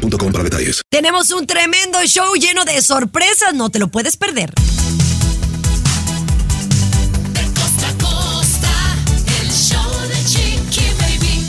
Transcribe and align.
boostmobile.com 0.00 0.32
para 0.32 0.44
detalles. 0.44 0.82
Tenemos 0.88 1.30
un 1.30 1.46
tremendo 1.46 1.98
show 2.06 2.34
lleno 2.34 2.64
de 2.64 2.80
sorpresas, 2.82 3.54
no 3.54 3.70
te 3.70 3.78
lo 3.78 3.88
puedes 3.88 4.16
perder. 4.16 4.52
De 7.32 7.44
costa 7.54 7.88
a 7.88 7.98
costa, 7.98 8.96
el 9.42 9.50
show 9.50 10.00
de 10.08 10.24
Chiqui 10.24 10.86
Baby. 10.98 11.46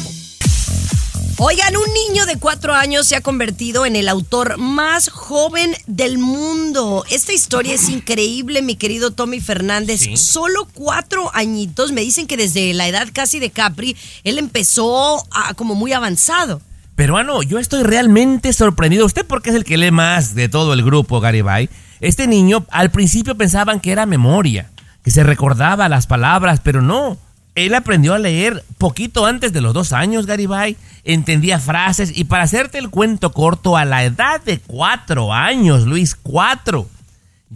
Oigan, 1.38 1.76
un 1.76 1.92
niño 2.10 2.26
de 2.28 2.38
cuatro 2.38 2.74
años 2.76 3.08
se 3.08 3.16
ha 3.16 3.22
convertido 3.22 3.86
en 3.88 3.96
el 3.96 4.08
autor 4.10 4.58
más 4.60 5.10
joven 5.10 5.76
del 5.88 6.20
mundo. 6.20 7.04
Esta 7.10 7.34
historia 7.34 7.74
es 7.74 7.90
increíble, 7.90 8.62
mi 8.62 8.76
querido 8.76 9.10
Tommy 9.12 9.40
Fernández. 9.40 10.02
Solo 10.20 10.68
cuatro 10.74 11.32
añitos. 11.34 11.92
Me 11.94 12.02
dicen 12.02 12.28
que 12.28 12.38
desde 12.38 12.74
la 12.76 12.88
edad 12.88 13.08
casi 13.12 13.40
de 13.40 13.50
Capri, 13.50 13.96
él 14.24 14.38
empezó 14.38 15.26
a- 15.32 15.54
como 15.56 15.74
muy 15.74 15.94
avanzado. 15.94 16.62
Peruano, 17.02 17.42
yo 17.42 17.58
estoy 17.58 17.82
realmente 17.82 18.54
sorprendido. 18.54 19.08
Usted 19.08 19.26
porque 19.26 19.50
es 19.50 19.56
el 19.56 19.64
que 19.64 19.76
lee 19.76 19.90
más 19.90 20.36
de 20.36 20.50
todo 20.50 20.74
el 20.74 20.84
grupo, 20.84 21.20
Garibay. 21.20 21.68
Este 22.00 22.28
niño 22.28 22.64
al 22.70 22.92
principio 22.92 23.34
pensaban 23.34 23.80
que 23.80 23.92
era 23.92 24.06
memoria, 24.06 24.70
que 25.04 25.10
se 25.10 25.24
recordaba 25.24 25.90
las 25.90 26.06
palabras, 26.06 26.60
pero 26.64 26.84
no. 26.84 27.18
Él 27.56 27.74
aprendió 27.74 28.14
a 28.14 28.20
leer 28.20 28.64
poquito 28.78 29.26
antes 29.26 29.52
de 29.52 29.62
los 29.62 29.74
dos 29.74 29.94
años, 29.94 30.28
Garibay. 30.28 30.78
Entendía 31.04 31.58
frases 31.58 32.16
y 32.16 32.26
para 32.26 32.44
hacerte 32.44 32.78
el 32.78 32.92
cuento 32.92 33.32
corto, 33.32 33.78
a 33.78 33.86
la 33.86 34.04
edad 34.04 34.40
de 34.40 34.60
cuatro 34.60 35.34
años, 35.34 35.88
Luis, 35.88 36.14
cuatro. 36.14 36.88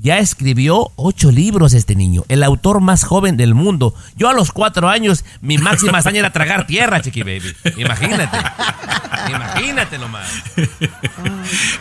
Ya 0.01 0.19
escribió 0.19 0.91
ocho 0.97 1.31
libros 1.31 1.73
este 1.73 1.95
niño, 1.95 2.25
el 2.27 2.43
autor 2.43 2.81
más 2.81 3.05
joven 3.05 3.37
del 3.37 3.55
mundo. 3.55 3.95
Yo 4.17 4.27
a 4.27 4.33
los 4.33 4.51
cuatro 4.51 4.89
años, 4.89 5.23
mi 5.41 5.57
máxima 5.57 5.99
hazaña 5.99 6.19
era 6.19 6.33
tragar 6.33 6.67
tierra, 6.67 7.01
Chiqui 7.01 7.23
Baby. 7.23 7.55
Imagínate. 7.77 8.37
Imagínate 9.29 9.97
nomás. 9.97 10.27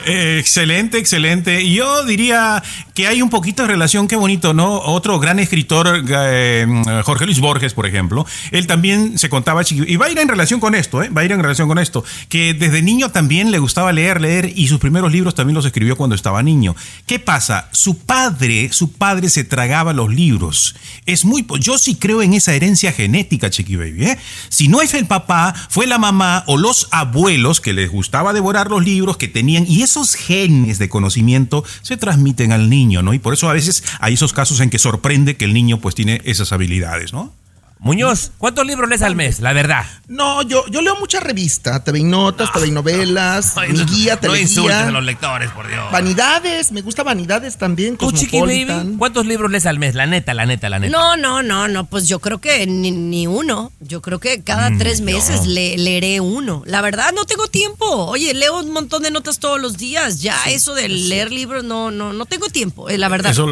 Eh, 0.06 0.38
excelente, 0.38 0.98
excelente. 0.98 1.68
Yo 1.68 2.04
diría 2.04 2.62
que 2.94 3.08
hay 3.08 3.20
un 3.20 3.30
poquito 3.30 3.62
de 3.62 3.68
relación, 3.68 4.06
qué 4.06 4.14
bonito, 4.14 4.54
¿no? 4.54 4.78
Otro 4.78 5.18
gran 5.18 5.40
escritor, 5.40 6.04
eh, 6.08 6.66
Jorge 7.04 7.26
Luis 7.26 7.40
Borges, 7.40 7.74
por 7.74 7.86
ejemplo, 7.86 8.24
él 8.52 8.68
también 8.68 9.18
se 9.18 9.28
contaba, 9.28 9.62
chiqui- 9.62 9.86
y 9.88 9.96
va 9.96 10.06
a 10.06 10.10
ir 10.10 10.18
en 10.18 10.28
relación 10.28 10.60
con 10.60 10.76
esto, 10.76 11.02
¿eh? 11.02 11.08
Va 11.08 11.22
a 11.22 11.24
ir 11.24 11.32
en 11.32 11.42
relación 11.42 11.66
con 11.66 11.78
esto, 11.78 12.04
que 12.28 12.54
desde 12.54 12.80
niño 12.80 13.10
también 13.10 13.50
le 13.50 13.58
gustaba 13.58 13.92
leer, 13.92 14.20
leer, 14.20 14.52
y 14.54 14.68
sus 14.68 14.78
primeros 14.78 15.10
libros 15.10 15.34
también 15.34 15.56
los 15.56 15.66
escribió 15.66 15.96
cuando 15.96 16.14
estaba 16.14 16.42
niño. 16.44 16.76
¿Qué 17.06 17.18
pasa? 17.18 17.68
Su 17.72 18.03
padre, 18.06 18.70
su 18.72 18.92
padre 18.92 19.28
se 19.28 19.44
tragaba 19.44 19.92
los 19.92 20.12
libros. 20.12 20.74
Es 21.06 21.24
muy, 21.24 21.46
yo 21.60 21.78
sí 21.78 21.94
creo 21.94 22.22
en 22.22 22.34
esa 22.34 22.54
herencia 22.54 22.92
genética, 22.92 23.50
Chiqui 23.50 23.76
Baby, 23.76 24.04
¿eh? 24.06 24.18
Si 24.48 24.68
no 24.68 24.82
es 24.82 24.94
el 24.94 25.06
papá, 25.06 25.54
fue 25.68 25.86
la 25.86 25.98
mamá 25.98 26.44
o 26.46 26.56
los 26.56 26.88
abuelos 26.90 27.60
que 27.60 27.72
les 27.72 27.90
gustaba 27.90 28.32
devorar 28.32 28.70
los 28.70 28.84
libros, 28.84 29.16
que 29.16 29.28
tenían, 29.28 29.64
y 29.68 29.82
esos 29.82 30.14
genes 30.14 30.78
de 30.78 30.88
conocimiento 30.88 31.64
se 31.82 31.96
transmiten 31.96 32.52
al 32.52 32.70
niño, 32.70 33.02
¿no? 33.02 33.14
Y 33.14 33.18
por 33.18 33.34
eso 33.34 33.48
a 33.48 33.52
veces 33.52 33.84
hay 34.00 34.14
esos 34.14 34.32
casos 34.32 34.60
en 34.60 34.70
que 34.70 34.78
sorprende 34.78 35.36
que 35.36 35.44
el 35.44 35.54
niño 35.54 35.80
pues 35.80 35.94
tiene 35.94 36.20
esas 36.24 36.52
habilidades, 36.52 37.12
¿no? 37.12 37.32
Muñoz, 37.84 38.32
¿cuántos 38.38 38.66
libros 38.66 38.88
lees 38.88 39.02
al 39.02 39.14
mes? 39.14 39.40
La 39.40 39.52
verdad. 39.52 39.84
No, 40.08 40.40
yo, 40.42 40.64
yo 40.68 40.80
leo 40.80 40.96
mucha 40.98 41.20
revista, 41.20 41.84
TV 41.84 41.98
y 42.00 42.04
Notas, 42.04 42.50
TV 42.50 42.68
y 42.68 42.70
Novelas, 42.70 43.54
mi 43.68 43.78
no- 43.78 43.84
guía, 43.86 44.18
No 44.22 44.34
insultes 44.34 44.74
a 44.76 44.90
los 44.90 45.04
lectores, 45.04 45.50
por 45.50 45.68
Dios. 45.68 45.92
Vanidades, 45.92 46.72
me 46.72 46.80
gusta 46.80 47.02
Vanidades 47.02 47.58
también, 47.58 47.98
¿Tú, 47.98 48.10
Chiqui 48.10 48.40
Baby? 48.40 48.96
¿Cuántos 48.98 49.26
libros 49.26 49.50
lees 49.50 49.66
al 49.66 49.78
mes? 49.78 49.94
La 49.94 50.06
neta, 50.06 50.32
la 50.32 50.46
neta, 50.46 50.70
la 50.70 50.78
neta. 50.78 50.90
No, 50.96 51.16
no, 51.18 51.42
no, 51.42 51.68
no, 51.68 51.84
pues 51.84 52.08
yo 52.08 52.20
creo 52.20 52.40
que 52.40 52.66
ni, 52.66 52.90
ni 52.90 53.26
uno. 53.26 53.70
Yo 53.80 54.00
creo 54.00 54.18
que 54.18 54.42
cada 54.42 54.70
Mm, 54.70 54.78
tres 54.78 55.02
meses 55.02 55.46
le- 55.46 55.76
leeré 55.76 56.20
uno. 56.20 56.62
La 56.64 56.80
verdad, 56.80 57.12
no 57.14 57.26
tengo 57.26 57.48
tiempo. 57.48 57.84
Oye, 58.06 58.32
leo 58.32 58.60
un 58.60 58.70
montón 58.72 59.02
de 59.02 59.10
notas 59.10 59.38
todos 59.40 59.60
los 59.60 59.76
días. 59.76 60.22
Ya 60.22 60.36
eso 60.46 60.74
de 60.74 60.88
leer 60.88 61.30
libros, 61.30 61.64
no, 61.64 61.90
no, 61.90 62.14
no 62.14 62.24
tengo 62.24 62.48
tiempo, 62.48 62.88
eh, 62.88 62.96
la 62.96 63.08
verdad. 63.10 63.30
Eso 63.32 63.46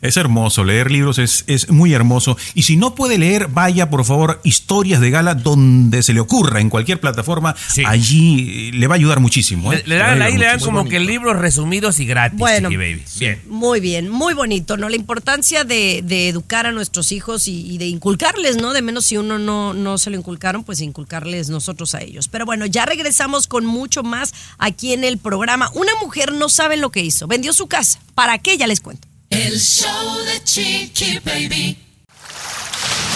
es 0.00 0.16
hermoso, 0.16 0.64
leer 0.64 0.90
libros 0.90 1.18
es, 1.18 1.44
es 1.46 1.70
muy 1.70 1.92
hermoso. 1.94 2.36
Y 2.54 2.62
si 2.62 2.76
no 2.76 2.94
puede 2.94 3.18
leer, 3.18 3.48
vaya 3.48 3.90
por 3.90 4.04
favor, 4.04 4.40
historias 4.44 5.00
de 5.00 5.10
gala 5.10 5.34
donde 5.34 6.02
se 6.02 6.12
le 6.12 6.20
ocurra, 6.20 6.60
en 6.60 6.70
cualquier 6.70 7.00
plataforma, 7.00 7.54
Sí. 7.68 7.82
allí 7.86 8.68
eh, 8.68 8.76
le 8.76 8.86
va 8.86 8.94
a 8.94 8.98
ayudar 8.98 9.20
muchísimo. 9.20 9.72
¿eh? 9.72 9.82
Le, 9.86 9.96
dan, 9.96 10.22
ahí 10.22 10.36
le 10.36 10.46
dan 10.46 10.60
como 10.60 10.84
que 10.86 11.00
libros 11.00 11.36
resumidos 11.38 12.00
y 12.00 12.06
gratis, 12.06 12.38
Bueno, 12.38 12.68
Baby. 12.68 13.02
Bien. 13.18 13.40
Muy 13.48 13.80
bien, 13.80 14.08
muy 14.08 14.34
bonito, 14.34 14.76
¿no? 14.76 14.88
La 14.88 14.96
importancia 14.96 15.64
de, 15.64 16.02
de 16.04 16.28
educar 16.28 16.66
a 16.66 16.72
nuestros 16.72 17.12
hijos 17.12 17.48
y, 17.48 17.66
y 17.70 17.78
de 17.78 17.86
inculcarles, 17.86 18.56
¿no? 18.56 18.72
De 18.72 18.82
menos 18.82 19.06
si 19.06 19.16
uno 19.16 19.38
no, 19.38 19.72
no 19.74 19.98
se 19.98 20.10
lo 20.10 20.16
inculcaron, 20.16 20.64
pues 20.64 20.80
inculcarles 20.80 21.48
nosotros 21.48 21.94
a 21.94 22.02
ellos. 22.02 22.28
Pero 22.28 22.44
bueno, 22.46 22.66
ya 22.66 22.84
regresamos 22.86 23.46
con 23.46 23.64
mucho 23.66 24.02
más 24.02 24.34
aquí 24.58 24.92
en 24.92 25.04
el 25.04 25.18
programa. 25.18 25.70
Una 25.74 25.92
mujer 26.02 26.32
no 26.32 26.48
sabe 26.48 26.76
lo 26.76 26.90
que 26.90 27.02
hizo, 27.02 27.26
vendió 27.26 27.52
su 27.52 27.66
casa. 27.66 27.98
¿Para 28.14 28.38
qué? 28.38 28.56
Ya 28.58 28.66
les 28.66 28.80
cuento. 28.80 29.08
El 29.30 29.58
show 29.60 30.18
de 30.24 30.42
Chiqui 30.44 31.18
Baby. 31.24 31.76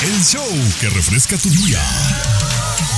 El 0.03 0.25
show 0.25 0.47
que 0.81 0.89
refresca 0.91 1.37
tu 1.37 1.49
día. 1.51 1.81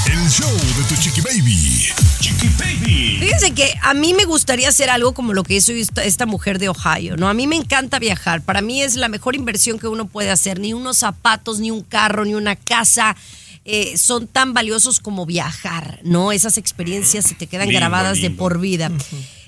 El 0.06 0.30
show 0.30 0.50
de 0.50 0.84
tu 0.88 1.00
chiqui 1.00 1.20
baby. 1.20 1.88
Chiqui 2.20 2.48
baby. 2.58 3.18
Fíjense 3.20 3.52
que 3.52 3.74
a 3.82 3.94
mí 3.94 4.14
me 4.14 4.24
gustaría 4.24 4.68
hacer 4.68 4.90
algo 4.90 5.12
como 5.12 5.32
lo 5.32 5.42
que 5.44 5.54
hizo 5.56 5.72
esta, 5.72 6.04
esta 6.04 6.26
mujer 6.26 6.58
de 6.58 6.68
Ohio, 6.68 7.16
¿no? 7.16 7.28
A 7.28 7.34
mí 7.34 7.46
me 7.46 7.56
encanta 7.56 7.98
viajar. 7.98 8.42
Para 8.42 8.62
mí 8.62 8.82
es 8.82 8.96
la 8.96 9.08
mejor 9.08 9.34
inversión 9.34 9.78
que 9.78 9.88
uno 9.88 10.06
puede 10.06 10.30
hacer. 10.30 10.58
Ni 10.60 10.72
unos 10.72 10.98
zapatos, 10.98 11.60
ni 11.60 11.70
un 11.70 11.82
carro, 11.82 12.24
ni 12.24 12.34
una 12.34 12.56
casa. 12.56 13.16
eh, 13.64 13.96
son 13.96 14.26
tan 14.26 14.54
valiosos 14.54 15.00
como 15.00 15.24
viajar, 15.26 16.00
¿no? 16.02 16.32
Esas 16.32 16.58
experiencias 16.58 17.26
se 17.26 17.34
te 17.34 17.46
quedan 17.46 17.68
Lindo, 17.68 17.80
grabadas 17.80 18.20
de 18.20 18.30
por 18.30 18.58
vida. 18.60 18.90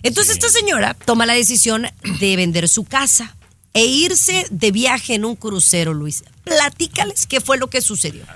Entonces 0.02 0.34
esta 0.34 0.48
señora 0.48 0.94
toma 0.94 1.26
la 1.26 1.34
decisión 1.34 1.86
de 2.20 2.36
vender 2.36 2.68
su 2.68 2.84
casa 2.84 3.34
e 3.74 3.84
irse 3.84 4.46
de 4.50 4.70
viaje 4.70 5.14
en 5.14 5.24
un 5.24 5.36
crucero, 5.36 5.92
Luis. 5.92 6.24
Platícales 6.44 7.26
qué 7.26 7.40
fue 7.40 7.58
lo 7.58 7.68
que 7.68 7.82
sucedió. 7.82 8.22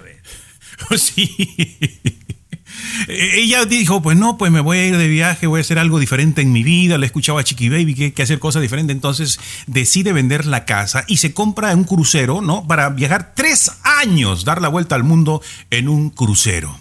Sí. 0.97 1.35
Eh, 3.09 3.31
Ella 3.41 3.65
dijo, 3.65 4.01
pues 4.01 4.17
no, 4.17 4.39
pues 4.39 4.53
me 4.53 4.61
voy 4.61 4.79
a 4.79 4.87
ir 4.87 4.97
de 4.97 5.09
viaje, 5.09 5.47
voy 5.47 5.59
a 5.59 5.63
hacer 5.63 5.79
algo 5.79 5.99
diferente 5.99 6.43
en 6.43 6.53
mi 6.53 6.63
vida. 6.63 6.99
Le 6.99 7.07
escuchaba 7.07 7.41
a 7.41 7.45
Chiqui 7.45 7.69
Baby 7.69 7.95
que 7.95 8.13
que 8.13 8.23
hacer 8.23 8.39
cosas 8.39 8.63
diferentes. 8.63 8.95
Entonces 8.95 9.41
decide 9.67 10.13
vender 10.13 10.47
la 10.47 10.65
casa 10.65 11.05
y 11.09 11.17
se 11.17 11.35
compra 11.35 11.75
un 11.75 11.85
crucero, 11.85 12.41
¿no? 12.41 12.67
Para 12.67 12.91
viajar 12.91 13.33
tres 13.35 13.73
años, 13.83 14.45
dar 14.45 14.63
la 14.63 14.69
vuelta 14.69 14.95
al 14.95 15.05
mundo 15.05 15.43
en 15.71 15.89
un 15.89 16.11
crucero. 16.11 16.79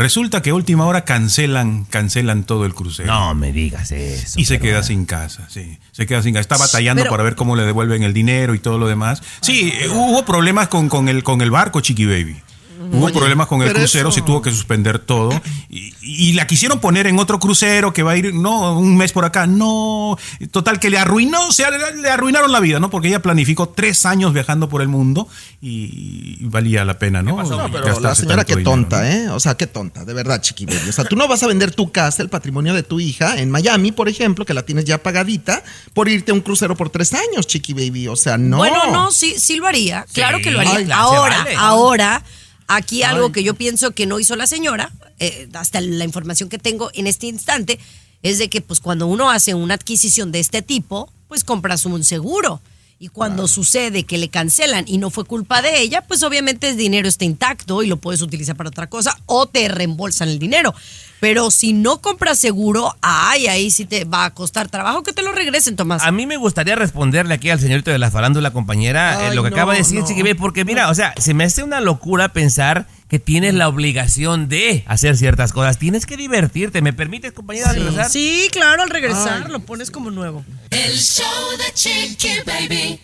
Resulta 0.00 0.40
que 0.40 0.48
a 0.48 0.54
última 0.54 0.86
hora 0.86 1.04
cancelan, 1.04 1.84
cancelan 1.84 2.44
todo 2.44 2.64
el 2.64 2.74
crucero. 2.74 3.12
No 3.12 3.34
me 3.34 3.52
digas 3.52 3.92
eso. 3.92 4.40
Y 4.40 4.46
se 4.46 4.54
pero- 4.58 4.62
queda 4.70 4.82
sin 4.82 5.04
casa, 5.04 5.46
sí. 5.50 5.78
Se 5.92 6.06
queda 6.06 6.22
sin 6.22 6.32
casa. 6.32 6.40
Está 6.40 6.56
batallando 6.56 7.02
Pero- 7.02 7.10
para 7.10 7.22
ver 7.22 7.34
cómo 7.34 7.54
le 7.54 7.64
devuelven 7.64 8.02
el 8.02 8.14
dinero 8.14 8.54
y 8.54 8.58
todo 8.60 8.78
lo 8.78 8.88
demás. 8.88 9.22
Sí, 9.42 9.70
hubo 9.90 10.24
problemas 10.24 10.68
con, 10.68 10.88
con, 10.88 11.10
el, 11.10 11.22
con 11.22 11.42
el 11.42 11.50
barco, 11.50 11.82
Chiqui 11.82 12.06
Baby. 12.06 12.40
Hubo 12.80 13.06
Oye, 13.06 13.14
problemas 13.14 13.46
con 13.46 13.60
el 13.62 13.72
crucero, 13.72 14.08
eso- 14.08 14.14
se 14.18 14.22
tuvo 14.22 14.40
que 14.40 14.50
suspender 14.50 14.98
todo. 14.98 15.30
Y, 15.68 15.92
y 16.00 16.32
la 16.32 16.46
quisieron 16.46 16.80
poner 16.80 17.06
en 17.06 17.18
otro 17.18 17.38
crucero 17.38 17.92
que 17.92 18.02
va 18.02 18.12
a 18.12 18.16
ir, 18.16 18.32
no, 18.34 18.78
un 18.78 18.96
mes 18.96 19.12
por 19.12 19.24
acá. 19.24 19.46
No, 19.46 20.16
total, 20.50 20.80
que 20.80 20.88
le 20.90 20.98
arruinó, 20.98 21.48
o 21.48 21.52
sea, 21.52 21.70
le, 21.70 21.96
le 22.00 22.08
arruinaron 22.10 22.50
la 22.50 22.60
vida, 22.60 22.80
¿no? 22.80 22.88
Porque 22.90 23.08
ella 23.08 23.20
planificó 23.20 23.68
tres 23.68 24.06
años 24.06 24.32
viajando 24.32 24.68
por 24.68 24.80
el 24.82 24.88
mundo 24.88 25.28
y, 25.60 26.38
y 26.40 26.46
valía 26.46 26.84
la 26.84 26.98
pena, 26.98 27.22
¿no? 27.22 27.42
No, 27.42 27.70
pero 27.70 28.00
la 28.00 28.14
señora 28.14 28.44
qué 28.44 28.56
dinero, 28.56 28.70
tonta, 28.70 29.00
¿no? 29.02 29.06
¿eh? 29.06 29.28
O 29.30 29.40
sea, 29.40 29.56
qué 29.56 29.66
tonta, 29.66 30.04
de 30.04 30.14
verdad, 30.14 30.40
Chiqui 30.40 30.64
Baby. 30.66 30.88
O 30.88 30.92
sea, 30.92 31.04
tú 31.04 31.16
no 31.16 31.28
vas 31.28 31.42
a 31.42 31.46
vender 31.46 31.72
tu 31.74 31.92
casa, 31.92 32.22
el 32.22 32.28
patrimonio 32.30 32.72
de 32.74 32.82
tu 32.82 32.98
hija, 33.00 33.38
en 33.38 33.50
Miami, 33.50 33.92
por 33.92 34.08
ejemplo, 34.08 34.44
que 34.46 34.54
la 34.54 34.62
tienes 34.62 34.84
ya 34.86 34.98
pagadita, 35.02 35.62
por 35.92 36.08
irte 36.08 36.30
a 36.30 36.34
un 36.34 36.40
crucero 36.40 36.76
por 36.76 36.88
tres 36.90 37.12
años, 37.12 37.46
Chiqui 37.46 37.74
Baby. 37.74 38.08
O 38.08 38.16
sea, 38.16 38.38
no. 38.38 38.56
Bueno, 38.56 38.90
no, 38.90 39.10
sí, 39.12 39.34
sí 39.38 39.56
lo 39.56 39.66
haría. 39.66 40.06
Claro 40.12 40.38
que 40.40 40.50
lo 40.50 40.60
haría. 40.60 40.76
Ay, 40.76 40.88
ahora, 40.92 41.38
vale. 41.38 41.54
ahora, 41.56 42.22
aquí 42.70 43.02
algo 43.02 43.26
Ay. 43.26 43.32
que 43.32 43.42
yo 43.42 43.54
pienso 43.54 43.90
que 43.92 44.06
no 44.06 44.20
hizo 44.20 44.36
la 44.36 44.46
señora, 44.46 44.92
eh, 45.18 45.48
hasta 45.54 45.80
la 45.80 46.04
información 46.04 46.48
que 46.48 46.58
tengo 46.58 46.90
en 46.94 47.06
este 47.06 47.26
instante, 47.26 47.78
es 48.22 48.38
de 48.38 48.48
que 48.48 48.60
pues 48.60 48.80
cuando 48.80 49.06
uno 49.06 49.30
hace 49.30 49.54
una 49.54 49.74
adquisición 49.74 50.32
de 50.32 50.40
este 50.40 50.62
tipo, 50.62 51.12
pues 51.28 51.44
compras 51.44 51.84
un 51.84 52.04
seguro. 52.04 52.60
Y 53.02 53.08
cuando 53.08 53.48
sucede 53.48 54.02
que 54.02 54.18
le 54.18 54.28
cancelan 54.28 54.84
y 54.86 54.98
no 54.98 55.08
fue 55.08 55.24
culpa 55.24 55.62
de 55.62 55.80
ella, 55.80 56.02
pues 56.02 56.22
obviamente 56.22 56.68
el 56.68 56.76
dinero 56.76 57.08
está 57.08 57.24
intacto 57.24 57.82
y 57.82 57.86
lo 57.86 57.96
puedes 57.96 58.20
utilizar 58.20 58.56
para 58.56 58.68
otra 58.68 58.88
cosa 58.88 59.16
o 59.24 59.46
te 59.46 59.66
reembolsan 59.68 60.28
el 60.28 60.38
dinero. 60.38 60.74
Pero 61.18 61.50
si 61.50 61.72
no 61.72 62.02
compras 62.02 62.38
seguro, 62.38 62.94
ay, 63.00 63.46
ahí 63.46 63.70
sí 63.70 63.86
te 63.86 64.04
va 64.04 64.26
a 64.26 64.34
costar 64.34 64.68
trabajo 64.68 65.02
que 65.02 65.14
te 65.14 65.22
lo 65.22 65.32
regresen, 65.32 65.76
Tomás. 65.76 66.02
A 66.02 66.12
mí 66.12 66.26
me 66.26 66.36
gustaría 66.36 66.76
responderle 66.76 67.32
aquí 67.32 67.48
al 67.48 67.58
señorito 67.58 67.90
de 67.90 67.96
la 67.96 68.10
farándula, 68.10 68.50
compañera, 68.50 69.28
eh, 69.28 69.34
lo 69.34 69.44
que 69.44 69.48
no, 69.48 69.56
acaba 69.56 69.72
de 69.72 69.78
decir 69.78 70.00
no. 70.00 70.06
Chiqui 70.06 70.20
Baby, 70.20 70.34
porque 70.34 70.66
mira, 70.66 70.90
o 70.90 70.94
sea, 70.94 71.14
se 71.16 71.32
me 71.32 71.44
hace 71.44 71.62
una 71.62 71.80
locura 71.80 72.34
pensar 72.34 72.86
que 73.10 73.18
tienes 73.18 73.54
la 73.54 73.68
obligación 73.68 74.48
de 74.48 74.84
hacer 74.86 75.16
ciertas 75.16 75.52
cosas. 75.52 75.78
Tienes 75.78 76.06
que 76.06 76.16
divertirte. 76.16 76.80
¿Me 76.80 76.92
permites, 76.92 77.32
compañera, 77.32 77.72
regresar? 77.72 78.08
Sí, 78.08 78.48
claro, 78.52 78.82
al 78.84 78.88
regresar 78.90 79.50
lo 79.50 79.60
pones 79.60 79.90
como 79.90 80.10
nuevo. 80.12 80.44
El 80.70 80.96
show 80.96 81.26
de 81.58 81.74
Chiqui 81.74 82.28
Baby. 82.46 83.00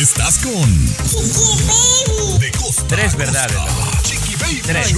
Estás 0.00 0.38
con 0.38 0.86
De 2.40 2.50
costa 2.52 2.82
a 2.82 2.88
Tres 2.88 3.16
verdades. 3.16 3.56
costa. 3.56 4.02
Chiqui 4.02 4.34
Baby 4.36 4.60
Tres. 4.64 4.94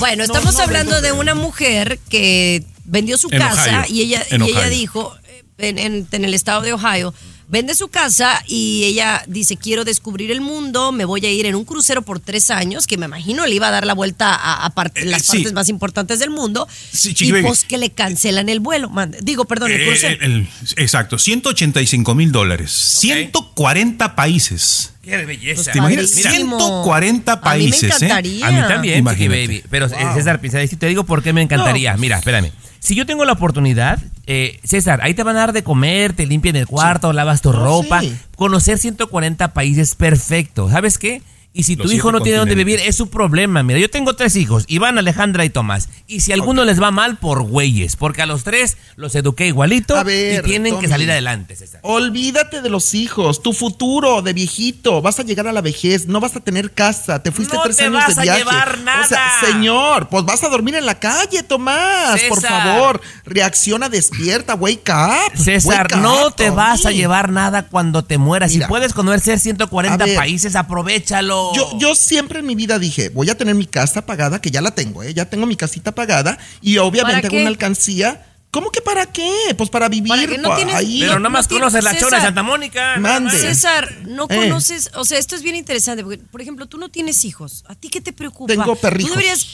Bueno, 0.00 0.24
estamos 0.24 0.58
hablando 0.58 1.00
de 1.00 1.12
una 1.12 1.34
mujer 1.34 1.98
que 2.08 2.64
vendió 2.84 3.16
su 3.18 3.28
En 3.30 3.38
casa 3.38 3.80
Ohio, 3.80 3.94
y 3.94 4.00
ella, 4.02 4.22
en 4.30 4.42
y 4.44 4.50
ella 4.50 4.68
dijo, 4.68 5.14
eh, 5.26 5.44
en, 5.58 5.78
en- 5.78 6.08
en 6.10 6.24
el 6.24 6.34
estado 6.34 6.62
de 6.62 6.72
Ohio, 6.72 7.14
vende 7.48 7.74
su 7.74 7.88
casa 7.88 8.42
y 8.46 8.84
ella 8.84 9.22
dice, 9.26 9.56
quiero 9.56 9.84
descubrir 9.84 10.30
el 10.30 10.40
mundo, 10.40 10.92
me 10.92 11.04
voy 11.04 11.24
a 11.26 11.30
ir 11.30 11.46
en 11.46 11.54
un 11.54 11.64
crucero 11.64 12.02
por 12.02 12.18
tres 12.20 12.50
años, 12.50 12.86
que 12.86 12.96
me 12.96 13.06
imagino 13.06 13.46
le 13.46 13.54
iba 13.54 13.68
a 13.68 13.70
dar 13.70 13.86
la 13.86 13.94
vuelta 13.94 14.34
a, 14.34 14.64
a 14.64 14.70
parte- 14.70 15.02
Eh, 15.02 15.06
las 15.06 15.22
sí. 15.22 15.36
partes 15.38 15.52
más 15.52 15.68
importantes 15.68 16.18
del 16.18 16.30
mundo, 16.30 16.66
Sí, 16.92 17.14
y 17.20 17.32
pues 17.42 17.64
que 17.64 17.78
le 17.78 17.90
cancelan 17.90 18.48
el 18.48 18.60
vuelo. 18.60 18.90
Digo, 19.22 19.44
perdón, 19.44 19.70
el 19.72 19.80
Eh, 19.82 19.86
crucero. 19.86 20.24
el- 20.24 20.48
exacto, 20.76 21.18
185 21.18 22.14
mil 22.14 22.32
dólares. 22.32 22.70
140 22.72 24.14
países. 24.16 24.92
Qué 25.02 25.16
belleza. 25.24 25.70
¿Te 25.72 25.78
imaginas? 25.78 26.10
Mira, 26.16 26.30
140 26.30 27.32
A 27.32 27.36
mí 27.36 27.40
me 27.42 27.44
países. 27.44 27.82
¿eh? 27.82 27.94
encantaría. 27.96 28.46
A 28.46 28.50
mí 28.50 28.58
también, 28.68 28.98
Imagínate. 28.98 29.46
Baby. 29.46 29.62
Pero 29.70 29.86
eh, 29.86 29.90
César 30.14 30.40
Pizarro, 30.40 30.66
te 30.66 30.86
digo 30.86 31.04
por 31.04 31.22
qué 31.22 31.32
me 31.32 31.42
encantaría. 31.42 31.96
Mira, 31.98 32.18
espérame. 32.18 32.50
Si 32.84 32.94
yo 32.94 33.06
tengo 33.06 33.24
la 33.24 33.32
oportunidad, 33.32 33.98
eh, 34.26 34.60
César, 34.62 35.00
ahí 35.02 35.14
te 35.14 35.22
van 35.22 35.36
a 35.36 35.40
dar 35.40 35.52
de 35.54 35.64
comer, 35.64 36.12
te 36.12 36.26
limpian 36.26 36.54
el 36.54 36.66
cuarto, 36.66 37.14
lavas 37.14 37.40
tu 37.40 37.50
ropa. 37.50 38.00
sí. 38.02 38.14
Conocer 38.36 38.76
140 38.76 39.54
países, 39.54 39.94
perfecto. 39.94 40.68
¿Sabes 40.68 40.98
qué? 40.98 41.22
Y 41.56 41.62
si 41.62 41.76
tu 41.76 41.88
hijo 41.92 42.10
no 42.10 42.20
tiene 42.20 42.38
dónde 42.38 42.56
vivir, 42.56 42.80
es 42.80 42.96
su 42.96 43.08
problema. 43.10 43.62
Mira, 43.62 43.78
yo 43.78 43.88
tengo 43.88 44.16
tres 44.16 44.34
hijos, 44.34 44.64
Iván, 44.66 44.98
Alejandra 44.98 45.44
y 45.44 45.50
Tomás. 45.50 45.88
Y 46.08 46.18
si 46.20 46.32
a 46.32 46.34
alguno 46.34 46.64
les 46.64 46.82
va 46.82 46.90
mal, 46.90 47.16
por 47.16 47.42
güeyes. 47.44 47.94
Porque 47.94 48.22
a 48.22 48.26
los 48.26 48.42
tres 48.42 48.76
los 48.96 49.14
eduqué 49.14 49.46
igualito 49.46 49.96
A 49.96 50.02
ver, 50.02 50.44
y 50.44 50.48
tienen 50.48 50.72
que 50.74 50.78
Tommy. 50.78 50.88
salir 50.88 51.10
adelante, 51.12 51.54
César. 51.54 51.78
Olvídate 51.84 52.60
de 52.60 52.68
los 52.70 52.92
hijos, 52.94 53.40
tu 53.40 53.52
futuro 53.52 54.20
de 54.20 54.32
viejito. 54.32 55.00
Vas 55.00 55.20
a 55.20 55.22
llegar 55.22 55.46
a 55.46 55.52
la 55.52 55.60
vejez, 55.60 56.08
no 56.08 56.18
vas 56.18 56.34
a 56.34 56.40
tener 56.40 56.72
casa, 56.72 57.22
te 57.22 57.30
fuiste 57.30 57.54
No 57.54 57.62
tres 57.62 57.76
te 57.76 57.84
años 57.84 57.94
vas 58.04 58.16
de 58.16 58.20
a 58.20 58.24
viaje. 58.24 58.38
llevar 58.40 58.68
O 59.04 59.06
sea, 59.06 59.18
nada. 59.18 59.40
señor, 59.52 60.08
pues 60.08 60.24
vas 60.24 60.42
a 60.42 60.48
dormir 60.48 60.74
en 60.74 60.86
la 60.86 60.98
calle, 60.98 61.44
Tomás. 61.44 62.20
Por 62.28 62.40
César. 62.40 62.64
favor, 62.64 63.00
reacciona, 63.24 63.88
despierta, 63.88 64.56
wake 64.56 64.90
up. 64.90 65.38
César, 65.40 65.82
wake 65.92 65.96
no 66.02 66.26
up, 66.26 66.34
te 66.34 66.50
vas 66.50 66.80
a 66.80 66.82
Tommy. 66.88 66.96
llevar 66.96 67.30
nada 67.30 67.68
cuando 67.68 68.02
te 68.02 68.18
mueras. 68.18 68.50
Mira. 68.52 68.66
si 68.66 68.68
puedes 68.68 68.92
conocer 68.92 69.38
140 69.38 70.02
A 70.02 70.06
ver. 70.08 70.16
países, 70.16 70.56
aprovechalo. 70.56 71.43
Yo, 71.54 71.78
yo 71.78 71.94
siempre 71.94 72.38
en 72.40 72.46
mi 72.46 72.54
vida 72.54 72.78
dije, 72.78 73.08
voy 73.10 73.28
a 73.30 73.36
tener 73.36 73.54
mi 73.54 73.66
casa 73.66 74.06
pagada, 74.06 74.40
que 74.40 74.50
ya 74.50 74.60
la 74.60 74.70
tengo, 74.74 75.02
¿eh? 75.02 75.12
Ya 75.12 75.24
tengo 75.28 75.46
mi 75.46 75.56
casita 75.56 75.92
pagada 75.94 76.38
y 76.62 76.78
obviamente 76.78 77.22
¿Para 77.22 77.28
hago 77.28 77.40
una 77.40 77.48
alcancía. 77.48 78.26
¿Cómo 78.50 78.70
que 78.70 78.80
para 78.80 79.06
qué? 79.06 79.28
Pues 79.58 79.68
para 79.68 79.88
vivir 79.88 80.10
¿Para 80.10 80.26
qué 80.28 80.38
no 80.38 80.54
tienes- 80.54 80.76
ahí. 80.76 81.00
Pero 81.00 81.14
no- 81.14 81.18
nada 81.20 81.30
más 81.30 81.50
no 81.50 81.56
conoces 81.56 81.82
la 81.82 81.98
chora 81.98 82.18
de 82.18 82.24
Santa 82.26 82.44
Mónica. 82.44 82.96
Mande. 83.00 83.36
César, 83.36 83.92
no 84.06 84.26
Eh. 84.30 84.36
conoces, 84.36 84.90
o 84.94 85.04
sea, 85.04 85.18
esto 85.18 85.34
es 85.34 85.42
bien 85.42 85.56
interesante, 85.56 86.04
porque, 86.04 86.18
por 86.18 86.40
ejemplo, 86.40 86.66
tú 86.66 86.78
no 86.78 86.88
tienes 86.88 87.24
hijos. 87.24 87.64
¿A 87.66 87.74
ti 87.74 87.88
qué 87.88 88.00
te 88.00 88.12
preocupa? 88.12 88.52
Tengo 88.52 88.76
perrijos. 88.76 89.10
Tú 89.12 89.18
deberías... 89.18 89.46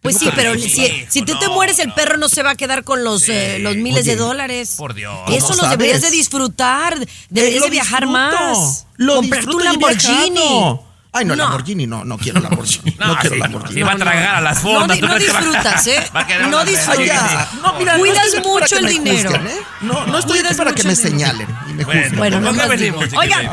Pues 0.00 0.16
sí, 0.16 0.30
pero 0.36 0.54
si, 0.54 1.04
si 1.10 1.22
tú 1.22 1.36
te 1.40 1.48
mueres, 1.48 1.80
el 1.80 1.88
no. 1.88 1.94
perro 1.96 2.16
no 2.18 2.28
se 2.28 2.44
va 2.44 2.52
a 2.52 2.54
quedar 2.54 2.84
con 2.84 3.02
los, 3.02 3.28
eh, 3.28 3.58
los 3.58 3.74
miles 3.76 4.02
oye, 4.02 4.12
de 4.12 4.16
dólares. 4.16 4.74
por 4.78 4.94
Dios. 4.94 5.12
Eso 5.28 5.48
¿Cómo 5.48 5.62
lo 5.64 5.68
deberías 5.70 6.00
de 6.02 6.10
disfrutar. 6.12 7.02
Eh, 7.02 7.06
Deberías 7.30 7.60
lo 7.60 7.64
de 7.66 7.70
viajar 7.70 8.04
disfruto. 8.04 8.12
más. 8.12 8.86
Lo 8.96 9.16
Comprarte 9.16 9.56
un 9.56 9.64
Lamborghini. 9.64 10.78
Ay, 11.12 11.24
no, 11.24 11.34
No. 11.34 11.44
Lamborghini, 11.44 11.86
no, 11.86 12.04
no 12.04 12.18
quiero 12.18 12.40
Lamborghini. 12.42 12.94
No, 12.98 13.06
No, 13.08 13.16
quiero 13.18 13.34
sí, 13.36 13.40
Lamborghini. 13.40 13.74
sí 13.74 13.82
va 13.82 13.92
a 13.92 13.96
tragar 13.96 14.34
a 14.36 14.40
las 14.40 14.62
No, 14.62 14.70
fondas. 14.70 14.96
di- 14.96 15.00
¿tú 15.00 15.08
no 15.08 15.18
disfrutas, 15.18 15.86
¿eh? 15.86 16.04
va 16.16 16.20
a 16.20 16.26
quedar 16.26 16.48
No 16.48 16.64
disfrutas. 16.64 16.98
Ay, 16.98 17.06
ya. 17.06 17.48
No, 17.62 17.72
mira, 17.78 17.92
no 17.94 17.98
Cuidas 18.00 18.24
estoy 18.26 18.38
aquí 18.40 18.48
para 18.48 18.60
mucho 18.60 18.66
que 18.68 18.76
el 18.76 18.84
me 18.84 18.90
dinero. 18.90 19.30
juzguen, 19.30 19.46
¿eh? 19.46 19.60
No, 19.80 20.06
no 20.06 20.18
estoy 20.18 20.32
Cuidas 20.38 20.50
aquí 20.52 20.58
para 20.58 20.72
que 20.74 20.82
mucho 20.84 20.88
me 20.88 20.92
el 20.94 20.98
dinero. 21.16 21.30
señalen 21.38 21.48
y 21.68 21.72
me 21.74 21.84
Bueno, 21.84 22.00
juzguen. 22.02 22.18
Bueno, 22.18 22.36
¿Por 22.36 22.44
no 22.44 22.50
qué 22.52 22.56
más 22.58 22.68
venimos, 22.68 23.04
digo. 23.10 23.20
Oigan, 23.20 23.50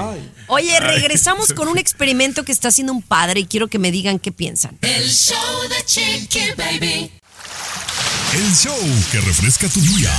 oye, 0.47 0.79
regresamos 0.79 1.53
con 1.53 1.67
un 1.69 1.77
experimento 1.77 2.43
que 2.43 2.51
está 2.51 2.67
haciendo 2.67 2.91
un 2.93 3.01
padre 3.01 3.39
y 3.39 3.45
quiero 3.45 3.67
que 3.67 3.79
me 3.79 3.89
digan 3.91 4.19
qué 4.19 4.31
piensan. 4.31 4.77
El 4.81 5.09
show 5.09 5.37
de 5.69 5.85
Chiqui 5.85 6.51
Baby. 6.57 7.11
El 8.33 8.53
show 8.55 8.77
que 9.11 9.21
refresca 9.21 9.69
tu 9.69 9.79
día. 9.79 10.11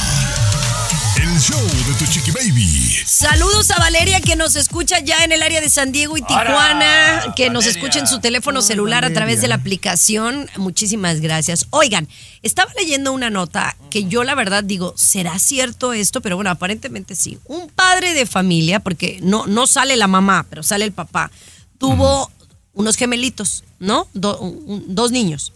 El 1.33 1.41
show 1.41 1.61
de 1.61 1.95
tu 1.99 2.07
Chiqui 2.07 2.31
Baby. 2.31 2.95
Saludos 3.05 3.71
a 3.73 3.79
Valeria 3.81 4.21
que 4.21 4.37
nos 4.37 4.55
escucha 4.55 5.01
ya 5.01 5.25
en 5.25 5.33
el 5.33 5.43
área 5.43 5.61
de 5.61 5.69
San 5.69 5.91
Diego 5.91 6.17
y 6.17 6.23
Tijuana, 6.23 7.33
que 7.35 7.51
nos 7.51 7.65
Valeria. 7.65 7.71
escucha 7.81 7.99
en 7.99 8.07
su 8.07 8.21
teléfono 8.21 8.63
celular 8.63 9.05
a 9.05 9.13
través 9.13 9.41
de 9.41 9.49
la 9.49 9.57
aplicación. 9.57 10.49
Muchísimas 10.57 11.21
gracias. 11.21 11.67
Oigan, 11.71 12.09
estaba 12.43 12.71
leyendo 12.79 13.13
una 13.13 13.29
nota 13.31 13.77
que 13.91 14.05
yo 14.05 14.23
la 14.25 14.35
verdad 14.35 14.63
digo, 14.63 14.95
¿será 14.97 15.39
cierto 15.39 15.93
esto? 15.93 16.21
Pero 16.21 16.37
bueno, 16.37 16.51
aparentemente 16.51 17.15
sí. 17.17 17.39
Un 17.47 17.69
padre 17.71 18.15
de 18.15 18.27
familia, 18.27 18.81
porque 18.81 19.19
no, 19.23 19.47
no 19.47 19.67
sale 19.67 19.97
la 19.97 20.07
mamá, 20.07 20.47
pero 20.49 20.63
sale 20.63 20.85
el 20.85 20.93
papá, 20.93 21.31
tuvo 21.79 22.31
unos 22.75 22.97
gemelitos, 22.97 23.65
¿no? 23.81 24.07
Do- 24.15 24.39
un- 24.39 24.95
dos 24.95 25.11
niños. 25.11 25.53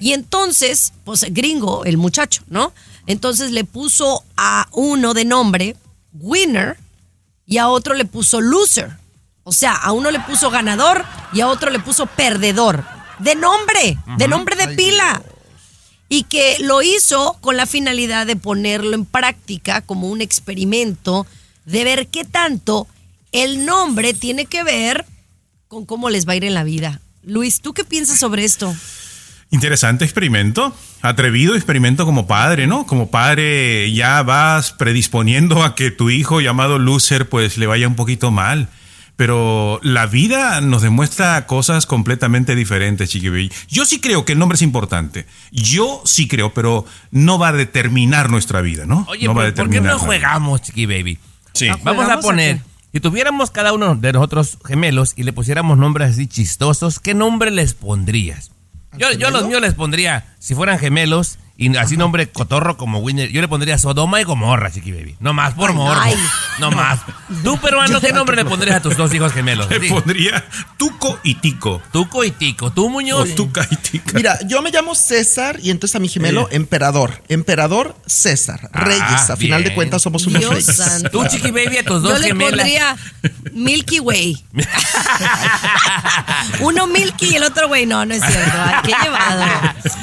Y 0.00 0.12
entonces, 0.12 0.92
pues 1.04 1.24
gringo, 1.30 1.84
el 1.84 1.96
muchacho, 1.96 2.42
¿no? 2.48 2.72
Entonces 3.06 3.50
le 3.50 3.64
puso 3.64 4.24
a 4.36 4.68
uno 4.72 5.14
de 5.14 5.24
nombre 5.24 5.76
Winner 6.12 6.76
y 7.46 7.58
a 7.58 7.68
otro 7.68 7.94
le 7.94 8.04
puso 8.04 8.40
Loser. 8.40 8.96
O 9.42 9.52
sea, 9.52 9.74
a 9.74 9.92
uno 9.92 10.10
le 10.10 10.20
puso 10.20 10.50
ganador 10.50 11.04
y 11.32 11.40
a 11.40 11.48
otro 11.48 11.70
le 11.70 11.78
puso 11.78 12.06
perdedor. 12.06 12.84
De 13.18 13.34
nombre, 13.34 13.98
de 14.16 14.28
nombre 14.28 14.56
de 14.56 14.74
pila. 14.74 15.22
Y 16.08 16.24
que 16.24 16.56
lo 16.60 16.82
hizo 16.82 17.36
con 17.40 17.56
la 17.56 17.66
finalidad 17.66 18.26
de 18.26 18.36
ponerlo 18.36 18.94
en 18.94 19.04
práctica 19.04 19.82
como 19.82 20.08
un 20.08 20.20
experimento, 20.20 21.26
de 21.64 21.84
ver 21.84 22.08
qué 22.08 22.24
tanto 22.24 22.86
el 23.32 23.66
nombre 23.66 24.14
tiene 24.14 24.46
que 24.46 24.62
ver 24.62 25.04
con 25.68 25.86
cómo 25.86 26.08
les 26.08 26.26
va 26.26 26.32
a 26.32 26.36
ir 26.36 26.44
en 26.44 26.54
la 26.54 26.64
vida. 26.64 27.00
Luis, 27.22 27.60
¿tú 27.60 27.72
qué 27.74 27.84
piensas 27.84 28.18
sobre 28.18 28.44
esto? 28.44 28.74
Interesante 29.54 30.04
experimento, 30.04 30.74
atrevido 31.00 31.54
experimento 31.54 32.04
como 32.04 32.26
padre, 32.26 32.66
¿no? 32.66 32.86
Como 32.86 33.12
padre 33.12 33.92
ya 33.92 34.20
vas 34.24 34.72
predisponiendo 34.72 35.62
a 35.62 35.76
que 35.76 35.92
tu 35.92 36.10
hijo 36.10 36.40
llamado 36.40 36.80
loser 36.80 37.28
pues 37.28 37.56
le 37.56 37.68
vaya 37.68 37.86
un 37.86 37.94
poquito 37.94 38.32
mal. 38.32 38.68
Pero 39.14 39.78
la 39.84 40.06
vida 40.06 40.60
nos 40.60 40.82
demuestra 40.82 41.46
cosas 41.46 41.86
completamente 41.86 42.56
diferentes, 42.56 43.10
Chiqui 43.10 43.48
Yo 43.68 43.84
sí 43.84 44.00
creo 44.00 44.24
que 44.24 44.32
el 44.32 44.40
nombre 44.40 44.56
es 44.56 44.62
importante. 44.62 45.24
Yo 45.52 46.02
sí 46.04 46.26
creo, 46.26 46.52
pero 46.52 46.84
no 47.12 47.38
va 47.38 47.50
a 47.50 47.52
determinar 47.52 48.30
nuestra 48.30 48.60
vida, 48.60 48.86
¿no? 48.86 49.06
Oye, 49.08 49.26
no 49.26 49.36
va 49.36 49.42
a 49.46 49.54
¿por, 49.54 49.66
por 49.66 49.70
qué 49.70 49.80
no 49.80 49.96
jugamos, 50.00 50.62
Chiqui 50.62 50.86
Baby? 50.86 51.20
Sí. 51.52 51.68
Vamos 51.68 51.86
a 51.86 51.90
¿Jugamos 52.06 52.24
a 52.24 52.26
poner, 52.26 52.60
si 52.92 52.98
tuviéramos 52.98 53.52
cada 53.52 53.72
uno 53.72 53.94
de 53.94 54.12
nosotros 54.12 54.58
gemelos 54.64 55.12
y 55.14 55.22
le 55.22 55.32
pusiéramos 55.32 55.78
nombres 55.78 56.10
así 56.10 56.26
chistosos, 56.26 56.98
¿qué 56.98 57.14
nombre 57.14 57.52
les 57.52 57.74
pondrías? 57.74 58.50
Yo, 58.96 59.12
yo 59.12 59.30
los 59.30 59.46
míos 59.46 59.60
les 59.60 59.74
pondría, 59.74 60.24
si 60.38 60.54
fueran 60.54 60.78
gemelos, 60.78 61.38
y 61.56 61.76
así 61.76 61.96
nombre 61.96 62.28
cotorro 62.30 62.76
como 62.76 62.98
Winner, 62.98 63.30
yo 63.30 63.40
le 63.40 63.46
pondría 63.48 63.78
Sodoma 63.78 64.20
y 64.20 64.24
Gomorra, 64.24 64.70
Chiqui 64.72 64.90
Baby. 64.92 65.16
No 65.20 65.32
más 65.32 65.54
por 65.54 65.72
morbo. 65.72 66.00
ay. 66.00 66.16
No 66.58 66.70
más. 66.72 67.00
Tú, 67.44 67.58
peruano, 67.58 68.00
¿qué 68.02 68.12
nombre 68.12 68.34
le 68.36 68.44
pondrías 68.44 68.76
a 68.76 68.82
tus 68.82 68.96
dos 68.96 69.12
hijos 69.14 69.32
gemelos? 69.32 69.68
Le 69.70 69.80
Sí. 69.80 69.88
pondría 69.88 70.44
Tuco 70.76 71.18
y 71.22 71.36
Tico. 71.36 71.80
Tuco 71.92 72.24
y 72.24 72.30
Tico. 72.32 72.72
Tú, 72.72 72.86
O 72.86 72.88
Muñoz. 72.88 73.34
Tuca 73.36 73.66
y 73.70 73.76
Tica. 73.76 74.12
Mira, 74.14 74.38
yo 74.46 74.62
me 74.62 74.70
llamo 74.70 74.94
César 74.96 75.58
y 75.62 75.70
entonces 75.70 75.94
a 75.96 75.98
mi 76.00 76.08
gemelo, 76.08 76.48
emperador. 76.50 77.22
Emperador 77.28 77.96
César. 78.06 78.68
Ah, 78.72 78.80
Reyes. 78.84 79.30
A 79.30 79.36
final 79.36 79.62
de 79.64 79.74
cuentas 79.74 80.02
somos 80.02 80.26
unos 80.26 80.40
Dios 80.40 80.54
reyes. 80.54 80.76
santo. 80.76 81.10
Tú, 81.10 81.24
Chiqui 81.28 81.50
Baby, 81.52 81.78
a 81.78 81.84
tus 81.84 82.02
dos 82.02 82.12
Yo 82.14 82.18
le 82.18 82.26
gemelas. 82.28 82.50
pondría 82.52 82.96
Milky 83.52 84.00
Way. 84.00 84.44
Uno 86.60 86.86
Milky 86.86 87.30
y 87.32 87.36
el 87.36 87.44
otro 87.44 87.68
güey. 87.68 87.86
No, 87.86 88.04
no 88.04 88.14
es 88.14 88.22
cierto. 88.24 88.52
Ay, 88.56 88.74
qué 88.84 88.92
llevado. 89.02 89.44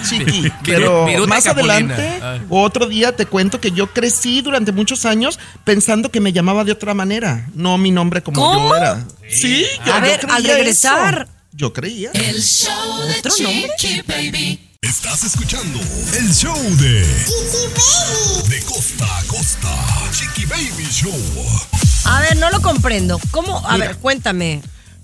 Chiqui, 0.07 0.51
pero 0.65 1.27
más 1.27 1.40
capulina. 1.49 1.73
adelante, 1.95 2.19
Ay. 2.25 2.41
otro 2.49 2.87
día 2.87 3.15
te 3.15 3.25
cuento 3.25 3.59
que 3.61 3.71
yo 3.71 3.87
crecí 3.93 4.41
durante 4.41 4.71
muchos 4.71 5.05
años 5.05 5.39
pensando 5.63 6.09
que 6.11 6.19
me 6.19 6.33
llamaba 6.33 6.63
de 6.63 6.71
otra 6.71 6.93
manera, 6.93 7.47
no 7.53 7.77
mi 7.77 7.91
nombre 7.91 8.21
como 8.23 8.41
¿Cómo? 8.41 8.69
yo 8.69 8.75
era. 8.75 9.03
Sí, 9.29 9.65
yo, 9.85 9.93
A 9.93 9.97
yo 9.97 10.01
ver, 10.01 10.19
creía 10.19 10.35
al 10.35 10.43
regresar. 10.43 11.21
eso. 11.29 11.31
Yo 11.53 11.73
creía. 11.73 12.11
El 12.13 12.41
show 12.41 13.01
de 13.07 13.19
¿Otro 13.19 13.33
nombre? 13.43 13.71
Chiqui 13.77 14.01
Baby. 14.07 14.67
Estás 14.81 15.23
escuchando 15.23 15.79
el 16.17 16.33
show 16.33 16.57
de 16.77 17.01
De 18.49 18.59
costa 18.65 19.05
a 19.19 19.23
costa. 19.27 19.69
Chiqui 20.11 20.45
Baby 20.45 20.87
Show. 20.91 21.13
A 22.05 22.21
ver, 22.21 22.37
no 22.37 22.49
lo 22.49 22.61
comprendo. 22.61 23.19
¿Cómo? 23.31 23.57
A 23.67 23.73
Mira. 23.73 23.87
ver, 23.89 23.97
cuéntame. 23.97 24.61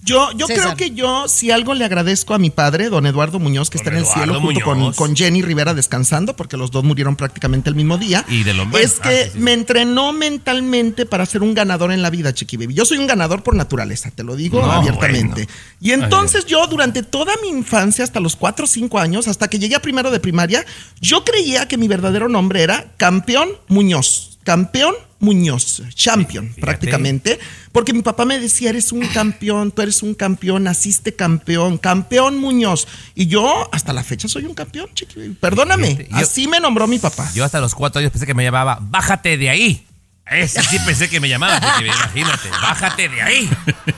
Yo, 0.07 0.31
yo 0.31 0.47
César. 0.47 0.63
creo 0.63 0.75
que 0.77 0.95
yo, 0.95 1.27
si 1.27 1.51
algo 1.51 1.73
le 1.73 1.83
agradezco 1.83 2.33
a 2.33 2.39
mi 2.39 2.49
padre, 2.49 2.89
don 2.89 3.05
Eduardo 3.05 3.39
Muñoz, 3.39 3.69
que 3.69 3.77
Don 3.77 3.85
está 3.85 3.91
en 3.91 3.97
el 3.97 4.03
Eduardo 4.03 4.23
cielo 4.23 4.41
junto 4.41 4.61
con, 4.61 4.93
con 4.93 5.15
Jenny 5.15 5.41
Rivera 5.41 5.73
descansando, 5.73 6.35
porque 6.35 6.55
los 6.55 6.71
dos 6.71 6.85
murieron 6.85 7.17
prácticamente 7.17 7.69
el 7.69 7.75
mismo 7.75 7.97
día. 7.97 8.23
Y 8.29 8.43
de 8.43 8.53
lo 8.53 8.63
Es 8.77 8.99
ah, 9.01 9.09
que 9.09 9.25
sí, 9.25 9.31
sí. 9.33 9.39
me 9.39 9.51
entrenó 9.51 10.13
mentalmente 10.13 11.05
para 11.05 11.25
ser 11.25 11.43
un 11.43 11.53
ganador 11.53 11.91
en 11.91 12.01
la 12.01 12.09
vida, 12.09 12.33
Chiqui 12.33 12.55
Baby. 12.55 12.73
Yo 12.73 12.85
soy 12.85 12.99
un 12.99 13.07
ganador 13.07 13.43
por 13.43 13.55
naturaleza, 13.55 14.09
te 14.11 14.23
lo 14.23 14.35
digo 14.37 14.61
No, 14.61 14.71
abiertamente. 14.71 15.43
bueno. 15.45 15.51
Y 15.81 15.91
entonces 15.91 16.45
yo, 16.45 16.65
durante 16.67 17.03
toda 17.03 17.33
mi 17.41 17.49
infancia, 17.49 18.03
hasta 18.03 18.21
los 18.21 18.37
4 18.37 18.63
o 18.63 18.67
5 18.67 18.99
años, 18.99 19.27
hasta 19.27 19.49
que 19.49 19.59
llegué 19.59 19.75
a 19.75 19.81
primero 19.81 20.09
de 20.09 20.19
primaria, 20.21 20.65
yo 21.01 21.25
creía 21.25 21.67
que 21.67 21.77
mi 21.77 21.87
verdadero 21.87 22.29
nombre 22.29 22.63
era 22.63 22.93
Campeón 22.97 23.49
Muñoz. 23.67 24.37
Campeón 24.43 24.95
Muñoz, 25.19 25.81
champion, 25.95 26.53
prácticamente. 26.59 27.39
Porque 27.71 27.93
mi 27.93 28.01
papá 28.01 28.25
me 28.25 28.39
decía, 28.39 28.69
eres 28.69 28.91
un 28.91 29.05
campeón, 29.07 29.71
tú 29.71 29.81
eres 29.81 30.03
un 30.03 30.13
campeón, 30.13 30.63
naciste 30.63 31.15
campeón, 31.15 31.77
campeón 31.77 32.39
Muñoz. 32.39 32.87
Y 33.15 33.27
yo 33.27 33.67
hasta 33.71 33.93
la 33.93 34.03
fecha 34.03 34.27
soy 34.27 34.45
un 34.45 34.53
campeón, 34.53 34.89
chiqui. 34.93 35.29
Perdóname, 35.39 35.87
Fíjate, 35.95 36.09
yo- 36.09 36.17
así 36.17 36.47
me 36.47 36.59
nombró 36.59 36.87
mi 36.87 36.99
papá. 36.99 37.29
Yo 37.33 37.43
hasta 37.43 37.59
los 37.59 37.73
cuatro 37.75 37.99
años 37.99 38.11
pensé 38.11 38.25
que 38.25 38.33
me 38.33 38.43
llamaba 38.43 38.77
Bájate 38.81 39.37
de 39.37 39.49
ahí. 39.49 39.83
Ese 40.29 40.61
sí 40.61 40.77
pensé 40.85 41.09
que 41.09 41.19
me 41.19 41.29
llamaba, 41.29 41.59
porque 41.59 41.85
imagínate, 41.87 42.49
bájate 42.49 43.09
de 43.09 43.21
ahí. 43.21 43.49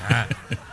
Ah. 0.09 0.27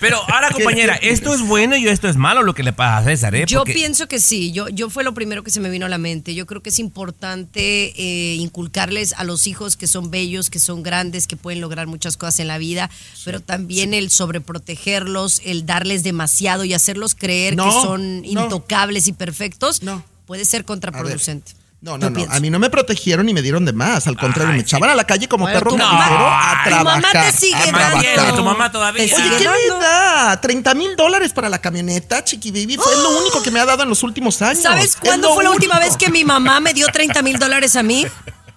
Pero 0.00 0.18
ahora, 0.28 0.50
compañera, 0.50 0.94
¿esto 0.96 1.32
es 1.34 1.40
bueno 1.42 1.76
y 1.76 1.86
esto 1.88 2.08
es 2.08 2.16
malo 2.16 2.42
lo 2.42 2.54
que 2.54 2.62
le 2.62 2.72
pasa 2.72 2.98
a 2.98 3.04
César, 3.04 3.34
eh? 3.34 3.44
Yo 3.46 3.60
Porque- 3.60 3.74
pienso 3.74 4.08
que 4.08 4.18
sí, 4.20 4.52
yo, 4.52 4.68
yo 4.68 4.90
fue 4.90 5.04
lo 5.04 5.14
primero 5.14 5.42
que 5.42 5.50
se 5.50 5.60
me 5.60 5.70
vino 5.70 5.86
a 5.86 5.88
la 5.88 5.98
mente. 5.98 6.34
Yo 6.34 6.46
creo 6.46 6.62
que 6.62 6.70
es 6.70 6.78
importante 6.78 7.92
eh, 7.96 8.34
inculcarles 8.36 9.12
a 9.14 9.24
los 9.24 9.46
hijos 9.46 9.76
que 9.76 9.86
son 9.86 10.10
bellos, 10.10 10.50
que 10.50 10.58
son 10.58 10.82
grandes, 10.82 11.26
que 11.26 11.36
pueden 11.36 11.60
lograr 11.60 11.86
muchas 11.86 12.16
cosas 12.16 12.40
en 12.40 12.48
la 12.48 12.58
vida, 12.58 12.90
pero 13.24 13.40
también 13.40 13.94
el 13.94 14.10
sobreprotegerlos, 14.10 15.40
el 15.44 15.66
darles 15.66 16.02
demasiado 16.02 16.64
y 16.64 16.74
hacerlos 16.74 17.14
creer 17.14 17.56
No, 17.56 17.64
que 17.66 17.70
son 17.70 18.22
no. 18.22 18.44
intocables 18.44 19.06
y 19.08 19.12
perfectos, 19.12 19.82
No. 19.82 20.04
puede 20.26 20.44
ser 20.44 20.64
contraproducente. 20.64 21.52
No, 21.80 21.96
no, 21.96 22.10
no. 22.10 22.26
A 22.28 22.40
mí 22.40 22.50
no 22.50 22.58
me 22.58 22.70
protegieron 22.70 23.28
y 23.28 23.32
me 23.34 23.40
dieron 23.40 23.64
de 23.64 23.72
más. 23.72 24.08
Al 24.08 24.16
contrario, 24.16 24.50
Ay, 24.50 24.56
me 24.56 24.62
echaban 24.62 24.90
a 24.90 24.96
la 24.96 25.04
calle 25.04 25.28
como 25.28 25.46
perro 25.46 25.70
tu 25.70 25.76
callejero 25.76 26.10
mamá- 26.18 26.50
a 26.60 26.64
tu 26.64 26.70
trabajar. 26.70 27.02
mamá 27.02 27.12
te 27.12 27.32
sigue 27.32 27.72
dando. 27.72 28.34
tu 28.34 28.42
mamá 28.44 28.72
todavía. 28.72 29.04
Oye, 29.04 29.14
sigue 29.14 29.36
¿qué 29.38 29.44
dando. 29.44 29.78
me 29.78 29.84
da? 29.84 30.40
30 30.40 30.74
mil 30.74 30.96
dólares 30.96 31.32
para 31.32 31.48
la 31.48 31.60
camioneta, 31.60 32.24
Chiqui 32.24 32.50
Baby. 32.50 32.78
Fue 32.82 32.96
lo 32.96 33.20
único 33.20 33.40
que 33.44 33.52
me 33.52 33.60
ha 33.60 33.64
dado 33.64 33.84
en 33.84 33.88
los 33.90 34.02
últimos 34.02 34.42
años. 34.42 34.62
¿Sabes 34.64 34.86
Es 34.86 34.96
cuándo 34.96 35.32
fue 35.34 35.44
la 35.44 35.50
última 35.50 35.76
único. 35.76 35.88
vez 35.88 35.96
que 35.96 36.10
mi 36.10 36.24
mamá 36.24 36.58
me 36.58 36.74
dio 36.74 36.88
30 36.88 37.22
mil 37.22 37.38
dólares 37.38 37.76
a 37.76 37.84
mí? 37.84 38.04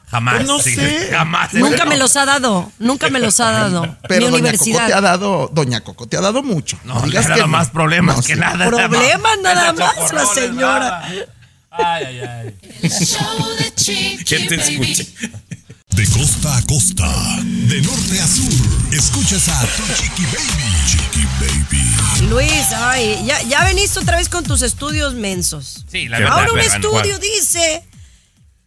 Jamás. 0.10 0.36
Pues 0.38 0.48
no 0.48 0.60
sí, 0.60 0.74
sé. 0.75 1.10
Jamás. 1.12 1.54
Nunca 1.54 1.86
me 1.86 1.98
los 1.98 2.16
ha 2.18 2.25
dado, 2.25 2.72
nunca 2.80 3.10
me 3.12 3.20
los 3.20 3.40
ha 3.40 3.51
dado. 3.51 3.98
Pero 4.08 4.25
Mi 4.25 4.32
Doña 4.32 4.40
universidad. 4.42 4.80
Coco 4.80 4.88
te 4.88 4.94
ha 4.96 5.01
dado, 5.01 5.50
Doña 5.54 5.82
Coco 5.82 6.08
te 6.08 6.18
ha 6.18 6.22
dado 6.22 6.42
mucho. 6.42 6.78
No, 6.86 7.00
digas 7.04 7.28
le 7.28 7.34
ha 7.34 7.38
dado 7.38 7.42
no. 7.48 7.58
más 7.58 7.70
problemas 7.70 8.18
No, 8.18 8.24
que 8.24 8.34
sí. 8.34 8.40
nada. 8.40 8.66
Problemas 8.68 9.38
nada 9.44 9.74
más, 9.74 10.12
la 10.12 10.25
señora. 10.25 10.80
nada. 10.80 11.08
Ay, 11.72 12.04
ay, 12.06 12.20
ay. 12.20 12.56
El 12.82 12.90
show 12.92 13.56
de 13.58 13.74
Chiqui 13.75 14.24
¿Quién 14.25 14.48
te 14.48 14.58
Baby. 14.58 14.92
escucha? 14.92 15.38
De 15.92 16.08
costa 16.08 16.58
a 16.58 16.62
costa, 16.63 17.38
de 17.44 17.82
norte 17.82 18.20
a 18.22 18.28
sur, 18.28 18.94
escuchas 18.94 19.48
a 19.50 19.62
tu 19.62 19.84
Chiqui 20.01 20.24
Baby. 20.24 20.72
Chiqui 20.88 21.25
Baby. 21.40 22.30
Luis, 22.30 22.72
ay, 22.75 23.24
ya, 23.25 23.42
ya 23.44 23.63
veniste 23.66 24.00
otra 24.00 24.18
vez 24.18 24.30
con 24.30 24.44
tus 24.44 24.62
estudios 24.62 25.13
mensos. 25.13 25.86
Sí, 25.92 26.08
la 26.08 26.20
verdad. 26.20 26.40
Ahora 26.40 26.54
un 26.54 26.60
estudio 26.60 27.20
dice 27.20 27.84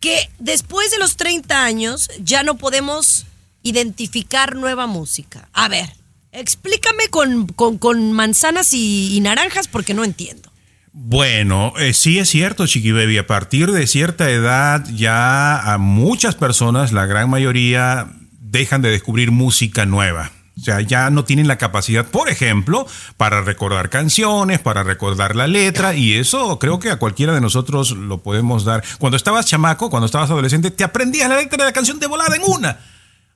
que 0.00 0.30
después 0.38 0.90
de 0.90 0.98
los 0.98 1.16
30 1.16 1.64
años 1.64 2.10
ya 2.22 2.42
no 2.42 2.56
podemos 2.56 3.24
identificar 3.62 4.54
nueva 4.56 4.86
música. 4.86 5.48
A 5.54 5.68
ver, 5.68 5.90
explícame 6.32 7.08
con, 7.08 7.46
con- 7.48 7.78
con 7.78 8.12
manzanas 8.12 8.72
y, 8.74 9.14
y 9.16 9.20
naranjas 9.20 9.66
porque 9.68 9.94
no 9.94 10.04
entiendo. 10.04 10.50
Bueno, 10.96 11.72
eh, 11.76 11.92
sí 11.92 12.20
es 12.20 12.28
cierto, 12.28 12.68
Chiqui 12.68 12.92
Baby. 12.92 13.18
A 13.18 13.26
partir 13.26 13.72
de 13.72 13.88
cierta 13.88 14.30
edad, 14.30 14.86
ya 14.94 15.58
a 15.58 15.76
muchas 15.76 16.36
personas, 16.36 16.92
la 16.92 17.04
gran 17.04 17.28
mayoría, 17.28 18.12
dejan 18.40 18.80
de 18.80 18.90
descubrir 18.90 19.32
música 19.32 19.86
nueva. 19.86 20.30
O 20.56 20.60
sea, 20.60 20.80
ya 20.82 21.10
no 21.10 21.24
tienen 21.24 21.48
la 21.48 21.58
capacidad, 21.58 22.06
por 22.06 22.28
ejemplo, 22.28 22.86
para 23.16 23.40
recordar 23.40 23.90
canciones, 23.90 24.60
para 24.60 24.84
recordar 24.84 25.34
la 25.34 25.48
letra, 25.48 25.96
y 25.96 26.12
eso 26.12 26.60
creo 26.60 26.78
que 26.78 26.90
a 26.90 26.96
cualquiera 26.96 27.34
de 27.34 27.40
nosotros 27.40 27.90
lo 27.90 28.22
podemos 28.22 28.64
dar. 28.64 28.84
Cuando 29.00 29.16
estabas 29.16 29.46
chamaco, 29.46 29.90
cuando 29.90 30.06
estabas 30.06 30.30
adolescente, 30.30 30.70
te 30.70 30.84
aprendías 30.84 31.28
la 31.28 31.38
letra 31.38 31.58
de 31.58 31.64
la 31.64 31.72
canción 31.72 31.98
de 31.98 32.06
volada 32.06 32.36
en 32.36 32.42
una. 32.46 32.78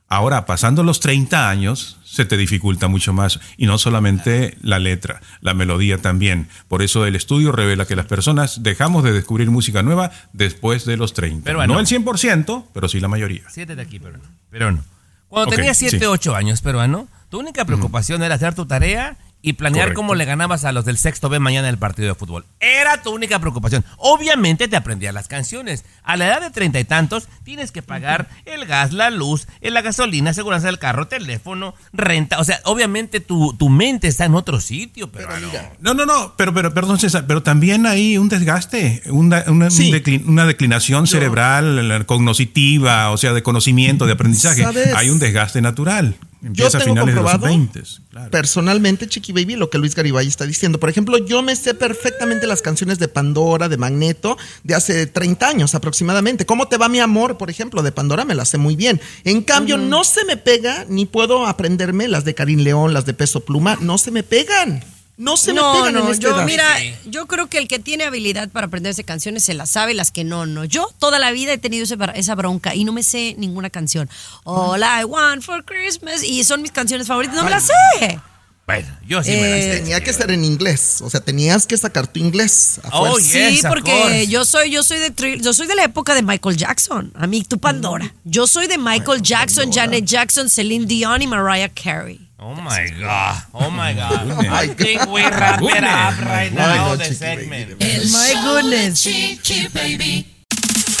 Ahora, 0.07 0.45
pasando 0.45 0.81
los 0.81 1.01
30 1.01 1.49
años, 1.49 1.98
se 2.11 2.25
te 2.25 2.37
dificulta 2.37 2.87
mucho 2.87 3.13
más. 3.13 3.39
Y 3.55 3.67
no 3.67 3.77
solamente 3.77 4.57
la 4.61 4.79
letra, 4.79 5.21
la 5.41 5.53
melodía 5.53 5.99
también. 5.99 6.47
Por 6.67 6.81
eso 6.81 7.05
el 7.05 7.15
estudio 7.15 7.51
revela 7.51 7.85
que 7.85 7.95
las 7.95 8.07
personas 8.07 8.63
dejamos 8.63 9.03
de 9.03 9.11
descubrir 9.11 9.51
música 9.51 9.83
nueva 9.83 10.11
después 10.33 10.85
de 10.85 10.97
los 10.97 11.13
30. 11.13 11.43
Pero 11.43 11.59
bueno. 11.59 11.75
no 11.75 11.79
el 11.79 11.85
100%, 11.85 12.65
pero 12.73 12.89
sí 12.89 12.99
la 12.99 13.07
mayoría. 13.07 13.43
Siete 13.49 13.75
de 13.75 13.81
aquí, 13.83 13.99
peruano. 13.99 14.23
Peruano. 14.49 14.83
Cuando 15.27 15.55
tenías 15.55 15.77
7, 15.77 15.99
sí. 15.99 16.05
8 16.05 16.35
años, 16.35 16.61
peruano, 16.61 17.07
tu 17.29 17.39
única 17.39 17.63
preocupación 17.63 18.23
era 18.23 18.33
hacer 18.33 18.55
tu 18.55 18.65
tarea 18.65 19.15
y 19.41 19.53
planear 19.53 19.85
Correcto. 19.85 20.01
cómo 20.01 20.15
le 20.15 20.25
ganabas 20.25 20.65
a 20.65 20.71
los 20.73 20.83
del 20.83 20.97
sexto 20.97 21.29
B 21.29 21.39
mañana 21.39 21.67
en 21.69 21.73
el 21.73 21.79
partido 21.79 22.09
de 22.09 22.15
fútbol. 22.15 22.45
Era 22.59 23.01
tu 23.01 23.11
única 23.11 23.39
preocupación. 23.39 23.85
Obviamente 23.97 24.67
te 24.67 24.75
aprendías 24.75 25.13
las 25.13 25.27
canciones. 25.29 25.85
A 26.03 26.17
la 26.17 26.27
edad 26.27 26.41
de 26.41 26.49
treinta 26.51 26.79
y 26.79 26.83
tantos, 26.83 27.29
tienes 27.43 27.71
que 27.71 27.81
pagar 27.81 28.27
el 28.45 28.65
gas, 28.65 28.91
la 28.91 29.09
luz, 29.09 29.47
eh, 29.61 29.71
la 29.71 29.81
gasolina, 29.81 30.31
aseguranza 30.31 30.67
del 30.67 30.77
carro, 30.79 31.07
teléfono, 31.07 31.73
renta. 31.93 32.39
O 32.39 32.43
sea, 32.43 32.59
obviamente 32.65 33.21
tu, 33.21 33.53
tu 33.53 33.69
mente 33.69 34.07
está 34.09 34.25
en 34.25 34.35
otro 34.35 34.59
sitio, 34.59 35.09
peruano. 35.11 35.47
No, 35.79 35.93
no, 35.93 36.05
no, 36.05 36.33
pero, 36.35 36.53
pero, 36.53 36.73
perdón, 36.73 36.99
César, 36.99 37.25
pero 37.25 37.41
también 37.41 37.85
hay 37.85 38.17
un 38.17 38.27
desgaste, 38.27 39.03
una, 39.05 39.43
una, 39.47 39.65
un 39.67 39.71
declin- 39.71 40.25
una 40.27 40.45
declinación 40.45 41.07
cerebral, 41.07 41.87
la 41.87 42.03
cognitiva, 42.05 43.11
o 43.11 43.17
sea, 43.17 43.33
de 43.33 43.41
conocimiento, 43.43 44.05
de 44.05 44.13
aprendizaje. 44.13 44.63
¿Sabes? 44.63 44.93
Hay 44.95 45.09
un 45.09 45.19
desgaste 45.19 45.61
natural. 45.61 46.15
Yo 46.41 46.47
Empieza 46.47 46.79
tengo 46.79 46.91
finales 46.91 47.15
de 47.15 47.21
los 47.21 47.31
comprobado 47.31 47.57
20. 47.57 47.83
Claro. 48.11 48.31
personalmente, 48.31 49.07
Chiqui 49.07 49.33
Baby, 49.33 49.55
lo 49.55 49.69
que 49.69 49.77
Luis 49.77 49.93
Garibay 49.93 50.25
está 50.25 50.45
diciendo. 50.45 50.79
Por 50.79 50.89
ejemplo, 50.89 51.17
yo 51.17 51.41
me 51.41 51.55
sé 51.55 51.73
perfectamente 51.73 52.47
las 52.47 52.61
canciones 52.61 52.97
de 52.97 53.09
Pandora, 53.09 53.67
de 53.67 53.75
Magneto, 53.75 54.37
de 54.63 54.75
hace 54.75 55.05
30 55.05 55.47
años 55.47 55.75
aproximadamente. 55.75 56.45
¿Cómo 56.45 56.67
te 56.67 56.77
va 56.77 56.87
mi 56.87 56.99
amor? 56.99 57.37
Por 57.37 57.49
ejemplo, 57.49 57.81
de 57.81 57.91
Pandora 57.91 58.23
me 58.23 58.35
las 58.35 58.49
sé 58.49 58.57
muy 58.57 58.77
bien. 58.77 59.01
En 59.25 59.41
cambio, 59.41 59.77
no 59.77 60.03
se 60.05 60.23
me 60.23 60.37
pega, 60.37 60.85
ni 60.87 61.05
puedo 61.05 61.45
aprenderme 61.45 62.07
las 62.07 62.23
de 62.23 62.35
Karim 62.35 62.59
León, 62.59 62.93
las 62.93 63.05
de 63.05 63.13
Peso 63.13 63.41
Pluma, 63.41 63.77
no 63.81 63.97
se 63.97 64.11
me 64.11 64.23
pegan. 64.23 64.81
No 65.19 65.35
se 65.35 65.51
me 65.51 65.59
no, 65.59 65.73
pegan 65.73 65.93
no, 65.95 66.05
en 66.05 66.11
esta 66.13 66.23
yo, 66.29 66.35
edad. 66.37 66.45
mira, 66.45 66.65
yo 67.05 67.27
creo 67.27 67.47
que 67.47 67.57
el 67.57 67.67
que 67.67 67.77
tiene 67.77 68.05
habilidad 68.05 68.47
para 68.47 68.67
aprenderse 68.67 69.03
canciones 69.03 69.43
se 69.43 69.53
las 69.53 69.69
sabe, 69.69 69.93
las 69.93 70.11
que 70.11 70.23
no, 70.23 70.45
no. 70.45 70.63
Yo 70.63 70.89
toda 70.97 71.19
la 71.19 71.31
vida 71.31 71.51
he 71.51 71.57
tenido 71.57 71.83
ese 71.83 71.97
esa 72.15 72.35
bronca 72.35 72.73
y 72.73 72.85
no 72.85 72.93
me 72.93 73.03
sé 73.03 73.35
ninguna 73.37 73.69
canción. 73.69 74.09
All 74.45 74.81
I 74.81 75.03
want 75.03 75.43
for 75.43 75.65
Christmas 75.65 76.23
y 76.23 76.45
son 76.45 76.61
mis 76.61 76.71
canciones 76.71 77.05
favoritas, 77.05 77.35
no 77.35 77.43
me 77.43 77.49
las 77.49 77.65
sé. 77.65 78.17
Bueno, 78.65 78.87
yo 79.05 79.21
sí 79.21 79.31
me 79.31 79.41
la 79.49 79.57
Eh, 79.57 79.61
sé. 79.73 79.79
Tenía 79.79 80.01
que 80.01 80.13
ser 80.13 80.31
en 80.31 80.45
inglés, 80.45 81.01
o 81.01 81.09
sea, 81.09 81.19
tenías 81.19 81.67
que 81.67 81.75
sacar 81.75 82.07
tu 82.07 82.19
inglés. 82.19 82.79
a 82.83 83.01
Oh. 83.01 83.19
Sí, 83.19 83.59
porque 83.67 84.25
yo 84.27 84.45
soy, 84.45 84.71
yo 84.71 84.83
soy 84.83 84.99
de 84.99 85.39
yo 85.41 85.53
soy 85.53 85.67
de 85.67 85.75
la 85.75 85.83
época 85.83 86.13
de 86.15 86.21
Michael 86.21 86.55
Jackson. 86.55 87.11
A 87.15 87.27
mí, 87.27 87.43
tu 87.43 87.59
Pandora. 87.59 88.13
Yo 88.23 88.47
soy 88.47 88.67
de 88.67 88.77
Michael 88.77 89.21
Jackson, 89.21 89.69
Janet 89.69 90.05
Jackson, 90.05 90.49
Celine 90.49 90.85
Dion 90.85 91.21
y 91.21 91.27
Mariah 91.27 91.69
Carey. 91.73 92.28
Oh 92.41 92.55
my 92.55 92.87
God. 92.97 93.43
Oh 93.53 93.69
my 93.69 93.91
God. 93.93 94.45
I 94.47 94.67
think 94.67 95.05
we 95.07 95.21
wrap 95.23 95.61
it 95.61 95.83
up 95.83 96.17
right 96.25 96.51
now, 96.53 96.91
no, 96.91 96.95
the 96.95 97.03
segment. 97.13 97.71
My 97.81 98.33
goodness. 98.43 99.03
Chiqui 99.03 99.67
Baby. 99.73 100.25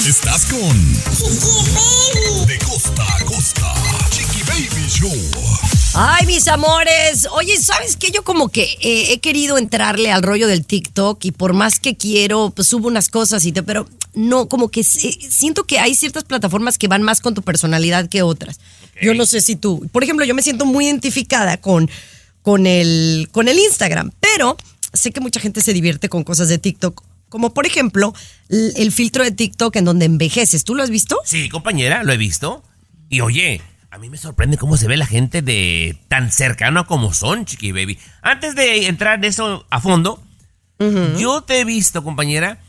Estás 0.05 0.45
con 0.49 0.75
De 2.45 2.57
costa 2.59 3.03
a 3.03 3.23
costa, 3.23 3.73
Chiqui 4.11 4.43
Baby 4.43 4.89
Show. 4.89 5.78
Ay, 5.95 6.25
mis 6.27 6.47
amores. 6.47 7.27
Oye, 7.31 7.57
¿sabes 7.57 7.95
qué? 7.95 8.11
Yo 8.11 8.23
como 8.23 8.49
que 8.49 8.63
eh, 8.81 9.11
he 9.11 9.19
querido 9.19 9.57
entrarle 9.57 10.11
al 10.11 10.21
rollo 10.21 10.47
del 10.47 10.65
TikTok 10.65 11.25
y 11.25 11.31
por 11.31 11.53
más 11.53 11.79
que 11.79 11.97
quiero, 11.97 12.51
pues 12.51 12.67
subo 12.67 12.87
unas 12.87 13.09
cosas 13.09 13.43
y 13.45 13.51
te, 13.51 13.63
pero 13.63 13.87
no, 14.13 14.47
como 14.47 14.69
que 14.69 14.83
siento 14.83 15.63
que 15.63 15.79
hay 15.79 15.95
ciertas 15.95 16.23
plataformas 16.25 16.77
que 16.77 16.87
van 16.87 17.01
más 17.01 17.21
con 17.21 17.33
tu 17.33 17.41
personalidad 17.41 18.07
que 18.07 18.21
otras. 18.21 18.59
Yo 19.01 19.13
no 19.13 19.25
sé 19.25 19.41
si 19.41 19.55
tú, 19.55 19.87
por 19.91 20.03
ejemplo, 20.03 20.25
yo 20.25 20.35
me 20.35 20.43
siento 20.43 20.65
muy 20.65 20.85
identificada 20.85 21.57
con, 21.57 21.89
con, 22.43 22.67
el, 22.67 23.29
con 23.31 23.47
el 23.47 23.57
Instagram, 23.57 24.11
pero 24.19 24.57
sé 24.93 25.11
que 25.11 25.21
mucha 25.21 25.39
gente 25.39 25.61
se 25.61 25.73
divierte 25.73 26.07
con 26.09 26.23
cosas 26.23 26.49
de 26.49 26.57
TikTok. 26.57 27.01
Como 27.29 27.53
por 27.53 27.65
ejemplo, 27.65 28.13
el 28.49 28.91
filtro 28.91 29.23
de 29.23 29.31
TikTok 29.31 29.75
en 29.75 29.85
donde 29.85 30.05
envejeces. 30.05 30.63
¿Tú 30.63 30.75
lo 30.75 30.83
has 30.83 30.89
visto? 30.89 31.17
Sí, 31.25 31.47
compañera, 31.49 32.03
lo 32.03 32.11
he 32.11 32.17
visto. 32.17 32.63
Y 33.07 33.21
oye, 33.21 33.61
a 33.91 33.97
mí 33.97 34.09
me 34.09 34.17
sorprende 34.17 34.57
cómo 34.57 34.77
se 34.77 34.87
ve 34.87 34.97
la 34.97 35.05
gente 35.05 35.41
de 35.41 35.97
tan 36.07 36.31
cercano 36.31 36.85
como 36.85 37.13
son, 37.13 37.45
Chiqui 37.45 37.71
Baby. 37.71 37.97
Antes 38.21 38.55
de 38.55 38.87
entrar 38.87 39.15
en 39.19 39.25
eso 39.25 39.65
a 39.69 39.79
fondo, 39.81 40.21
yo 41.17 41.41
te 41.41 41.59
he 41.59 41.65
visto, 41.65 42.03
compañera, 42.03 42.59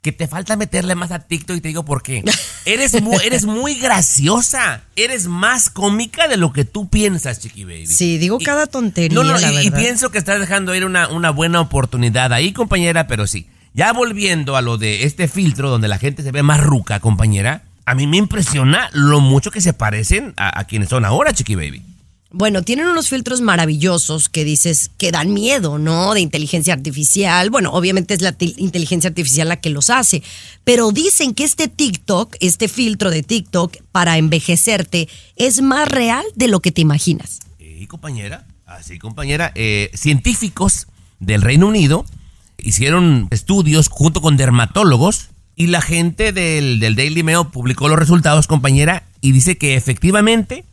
que 0.00 0.10
te 0.10 0.26
falta 0.26 0.56
meterle 0.56 0.96
más 0.96 1.12
a 1.12 1.20
TikTok 1.20 1.56
y 1.56 1.60
te 1.60 1.68
digo 1.68 1.84
por 1.84 2.02
qué. 2.02 2.24
Eres 2.64 3.00
muy, 3.02 3.16
eres 3.24 3.44
muy 3.44 3.74
graciosa. 3.76 4.82
Eres 4.96 5.26
más 5.26 5.68
cómica 5.70 6.26
de 6.26 6.36
lo 6.36 6.52
que 6.52 6.64
tú 6.64 6.88
piensas, 6.88 7.38
Chiqui 7.40 7.64
Baby. 7.64 7.86
Sí, 7.86 8.18
digo 8.18 8.38
Y- 8.40 8.44
cada 8.44 8.66
tontería, 8.66 9.14
No, 9.14 9.24
no, 9.24 9.38
la 9.38 9.62
y, 9.62 9.70
pienso 9.70 10.10
que 10.10 10.18
estás 10.18 10.40
dejando 10.40 10.74
ir 10.74 10.84
una, 10.84 11.08
una 11.08 11.30
buena 11.30 11.60
oportunidad 11.60 12.32
ahí, 12.32 12.52
compañera, 12.52 13.06
pero 13.06 13.26
sí. 13.26 13.46
Ya 13.74 13.92
volviendo 13.92 14.56
a 14.56 14.62
lo 14.62 14.76
de 14.76 15.04
este 15.04 15.28
filtro 15.28 15.70
donde 15.70 15.88
la 15.88 15.98
gente 15.98 16.22
se 16.22 16.32
ve 16.32 16.42
más 16.42 16.60
ruca, 16.60 17.00
compañera, 17.00 17.62
a 17.84 17.94
mí 17.94 18.06
me 18.06 18.16
impresiona 18.16 18.88
lo 18.92 19.20
mucho 19.20 19.50
que 19.50 19.60
se 19.60 19.72
parecen 19.72 20.34
a, 20.36 20.58
a 20.60 20.64
quienes 20.64 20.88
son 20.88 21.04
ahora, 21.04 21.32
Chiqui 21.32 21.54
Baby. 21.54 21.82
Bueno, 22.34 22.62
tienen 22.62 22.86
unos 22.86 23.10
filtros 23.10 23.42
maravillosos 23.42 24.30
que 24.30 24.42
dices 24.42 24.90
que 24.96 25.12
dan 25.12 25.34
miedo, 25.34 25.78
¿no? 25.78 26.14
De 26.14 26.20
inteligencia 26.20 26.72
artificial. 26.72 27.50
Bueno, 27.50 27.72
obviamente 27.72 28.14
es 28.14 28.22
la 28.22 28.34
inteligencia 28.56 29.08
artificial 29.08 29.50
la 29.50 29.60
que 29.60 29.68
los 29.68 29.90
hace. 29.90 30.22
Pero 30.64 30.92
dicen 30.92 31.34
que 31.34 31.44
este 31.44 31.68
TikTok, 31.68 32.36
este 32.40 32.68
filtro 32.68 33.10
de 33.10 33.22
TikTok 33.22 33.76
para 33.92 34.16
envejecerte, 34.16 35.10
es 35.36 35.60
más 35.60 35.86
real 35.86 36.24
de 36.34 36.48
lo 36.48 36.60
que 36.60 36.72
te 36.72 36.80
imaginas. 36.80 37.40
Y 37.58 37.86
compañera, 37.86 38.46
así 38.64 38.98
compañera, 38.98 39.52
eh, 39.54 39.90
científicos 39.92 40.86
del 41.20 41.42
Reino 41.42 41.66
Unido 41.66 42.06
hicieron 42.56 43.28
estudios 43.30 43.88
junto 43.88 44.22
con 44.22 44.38
dermatólogos 44.38 45.28
y 45.56 45.66
la 45.68 45.80
gente 45.82 46.32
del, 46.32 46.80
del 46.80 46.96
Daily 46.96 47.22
Mail 47.22 47.46
publicó 47.52 47.88
los 47.88 47.98
resultados, 47.98 48.46
compañera, 48.46 49.04
y 49.20 49.32
dice 49.32 49.58
que 49.58 49.76
efectivamente 49.76 50.64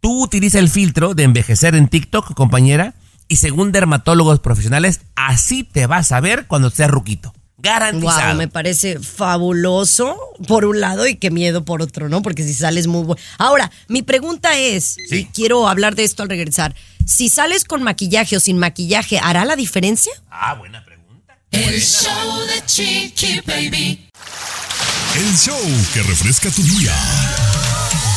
tú 0.00 0.22
utilizas 0.24 0.60
el 0.60 0.68
filtro 0.68 1.14
de 1.14 1.22
envejecer 1.22 1.74
en 1.74 1.88
TikTok, 1.88 2.34
compañera, 2.34 2.94
y 3.28 3.36
según 3.36 3.72
dermatólogos 3.72 4.40
profesionales, 4.40 5.00
así 5.16 5.64
te 5.64 5.86
vas 5.86 6.12
a 6.12 6.20
ver 6.20 6.46
cuando 6.46 6.70
seas 6.70 6.90
ruquito. 6.90 7.32
Garantizado. 7.56 8.28
Wow, 8.30 8.36
me 8.36 8.48
parece 8.48 8.98
fabuloso 8.98 10.18
por 10.46 10.66
un 10.66 10.80
lado 10.80 11.06
y 11.06 11.16
qué 11.16 11.30
miedo 11.30 11.64
por 11.64 11.80
otro, 11.80 12.10
¿no? 12.10 12.20
Porque 12.20 12.42
si 12.42 12.52
sales 12.52 12.86
muy 12.86 13.04
bueno. 13.04 13.20
Ahora, 13.38 13.70
mi 13.88 14.02
pregunta 14.02 14.58
es, 14.58 14.96
Sí. 15.08 15.16
y 15.16 15.24
quiero 15.26 15.66
hablar 15.68 15.94
de 15.94 16.04
esto 16.04 16.22
al 16.22 16.28
regresar, 16.28 16.74
si 17.06 17.30
sales 17.30 17.64
con 17.64 17.82
maquillaje 17.82 18.36
o 18.36 18.40
sin 18.40 18.58
maquillaje, 18.58 19.18
¿hará 19.18 19.46
la 19.46 19.56
diferencia? 19.56 20.12
Ah, 20.30 20.54
buena 20.54 20.84
pregunta. 20.84 21.38
El 21.50 21.80
show 21.80 22.40
de 22.46 22.66
Chiqui 22.66 23.40
Baby. 23.46 24.08
El 25.16 25.36
show 25.36 25.60
que 25.92 26.02
refresca 26.02 26.50
tu 26.50 26.62
día. 26.62 26.92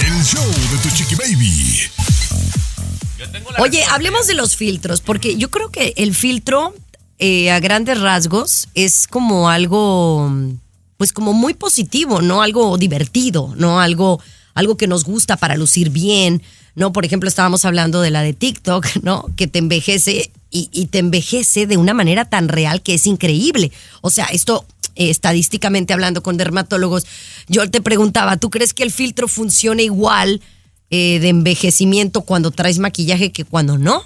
El 0.01 0.23
show 0.23 0.45
de 0.71 0.77
tu 0.81 0.89
chiqui 0.95 1.13
baby. 1.15 1.81
Oye, 3.59 3.83
hablemos 3.91 4.25
de 4.25 4.33
los 4.33 4.55
filtros, 4.55 5.01
porque 5.01 5.37
yo 5.37 5.51
creo 5.51 5.69
que 5.69 5.93
el 5.97 6.15
filtro, 6.15 6.73
eh, 7.19 7.51
a 7.51 7.59
grandes 7.59 7.99
rasgos, 8.01 8.67
es 8.73 9.07
como 9.07 9.49
algo, 9.49 10.31
pues 10.97 11.13
como 11.13 11.33
muy 11.33 11.53
positivo, 11.53 12.21
¿no? 12.21 12.41
Algo 12.41 12.77
divertido, 12.77 13.53
¿no? 13.57 13.79
Algo, 13.79 14.19
algo 14.53 14.75
que 14.75 14.87
nos 14.87 15.03
gusta 15.03 15.37
para 15.37 15.55
lucir 15.55 15.91
bien, 15.91 16.41
¿no? 16.75 16.93
Por 16.93 17.05
ejemplo, 17.05 17.29
estábamos 17.29 17.63
hablando 17.65 18.01
de 18.01 18.11
la 18.11 18.21
de 18.21 18.33
TikTok, 18.33 18.87
¿no? 19.03 19.25
Que 19.35 19.47
te 19.47 19.59
envejece 19.59 20.31
y, 20.49 20.69
y 20.71 20.87
te 20.87 20.97
envejece 20.97 21.67
de 21.67 21.77
una 21.77 21.93
manera 21.93 22.25
tan 22.25 22.47
real 22.47 22.81
que 22.81 22.95
es 22.95 23.05
increíble. 23.05 23.71
O 24.01 24.09
sea, 24.09 24.25
esto 24.25 24.65
eh, 24.97 25.09
estadísticamente 25.09 25.93
hablando 25.93 26.23
con 26.23 26.37
dermatólogos, 26.37 27.05
yo 27.47 27.69
te 27.69 27.81
preguntaba, 27.81 28.37
¿tú 28.37 28.49
crees 28.49 28.73
que 28.73 28.83
el 28.83 28.91
filtro 28.91 29.27
funciona 29.27 29.81
igual 29.81 30.41
eh, 30.89 31.19
de 31.19 31.29
envejecimiento 31.29 32.21
cuando 32.21 32.51
traes 32.51 32.79
maquillaje 32.79 33.31
que 33.31 33.45
cuando 33.45 33.77
no? 33.77 34.03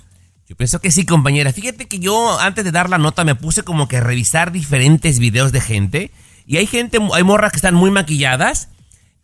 Yo 0.49 0.57
pienso 0.57 0.81
que 0.81 0.91
sí, 0.91 1.05
compañera. 1.05 1.53
Fíjate 1.53 1.87
que 1.87 1.99
yo 1.99 2.37
antes 2.39 2.65
de 2.65 2.71
dar 2.71 2.89
la 2.89 2.97
nota 2.97 3.23
me 3.23 3.35
puse 3.35 3.63
como 3.63 3.87
que 3.87 3.97
a 3.97 4.01
revisar 4.01 4.51
diferentes 4.51 5.17
videos 5.17 5.53
de 5.53 5.61
gente. 5.61 6.11
Y 6.45 6.57
hay 6.57 6.67
gente, 6.67 6.99
hay 7.13 7.23
morras 7.23 7.53
que 7.53 7.57
están 7.57 7.73
muy 7.73 7.89
maquilladas. 7.89 8.67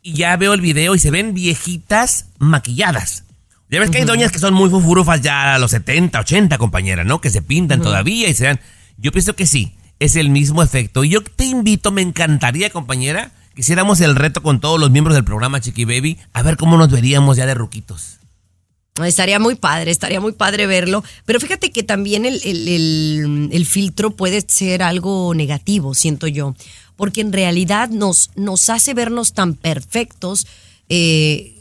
Y 0.02 0.14
ya 0.14 0.38
veo 0.38 0.54
el 0.54 0.62
video 0.62 0.96
y 0.96 1.00
se 1.00 1.12
ven 1.12 1.34
viejitas 1.34 2.28
maquilladas. 2.38 3.26
Ya 3.70 3.82
ves 3.82 3.90
que 3.90 3.98
hay 3.98 4.06
doñas 4.06 4.32
que 4.32 4.40
son 4.40 4.54
muy 4.54 4.70
fufurufas 4.70 5.20
ya 5.20 5.56
a 5.56 5.60
los 5.60 5.72
70, 5.72 6.18
80, 6.18 6.58
compañera, 6.58 7.04
¿no? 7.04 7.20
Que 7.20 7.30
se 7.30 7.42
pintan 7.42 7.82
todavía 7.82 8.30
y 8.30 8.34
se 8.34 8.46
dan. 8.46 8.62
Yo 8.98 9.12
pienso 9.12 9.36
que 9.36 9.46
sí, 9.46 9.76
es 10.00 10.16
el 10.16 10.30
mismo 10.30 10.62
efecto. 10.64 11.04
Y 11.04 11.10
yo 11.10 11.22
te 11.24 11.46
invito, 11.46 11.92
me 11.92 12.02
encantaría, 12.02 12.70
compañera, 12.70 13.32
que 13.56 13.62
hiciéramos 13.62 14.02
el 14.02 14.16
reto 14.16 14.42
con 14.44 14.60
todos 14.60 14.80
los 14.80 14.92
miembros 14.92 15.16
del 15.16 15.24
programa 15.26 15.60
Chiqui 15.62 15.86
Baby, 15.86 16.18
a 16.34 16.44
ver 16.44 16.58
cómo 16.58 16.78
nos 16.78 16.90
veríamos 16.92 17.38
ya 17.38 17.46
de 17.46 17.54
ruquitos. 17.56 18.18
Estaría 19.06 19.38
muy 19.40 19.56
padre, 19.56 19.92
estaría 19.92 20.20
muy 20.20 20.32
padre 20.32 20.66
verlo. 20.66 21.04
Pero 21.26 21.40
fíjate 21.40 21.72
que 21.72 21.84
también 21.84 22.26
el, 22.26 22.42
el- 22.44 23.66
filtro 23.68 24.12
puede 24.16 24.42
ser 24.48 24.82
algo 24.82 25.34
negativo, 25.36 25.94
siento 25.94 26.28
yo. 26.28 26.56
Porque 26.96 27.22
en 27.22 27.32
realidad 27.32 27.90
nos, 27.90 28.32
nos 28.36 28.70
hace 28.72 28.96
vernos 28.96 29.34
tan 29.34 29.54
perfectos, 29.54 30.48
eh, 30.90 31.54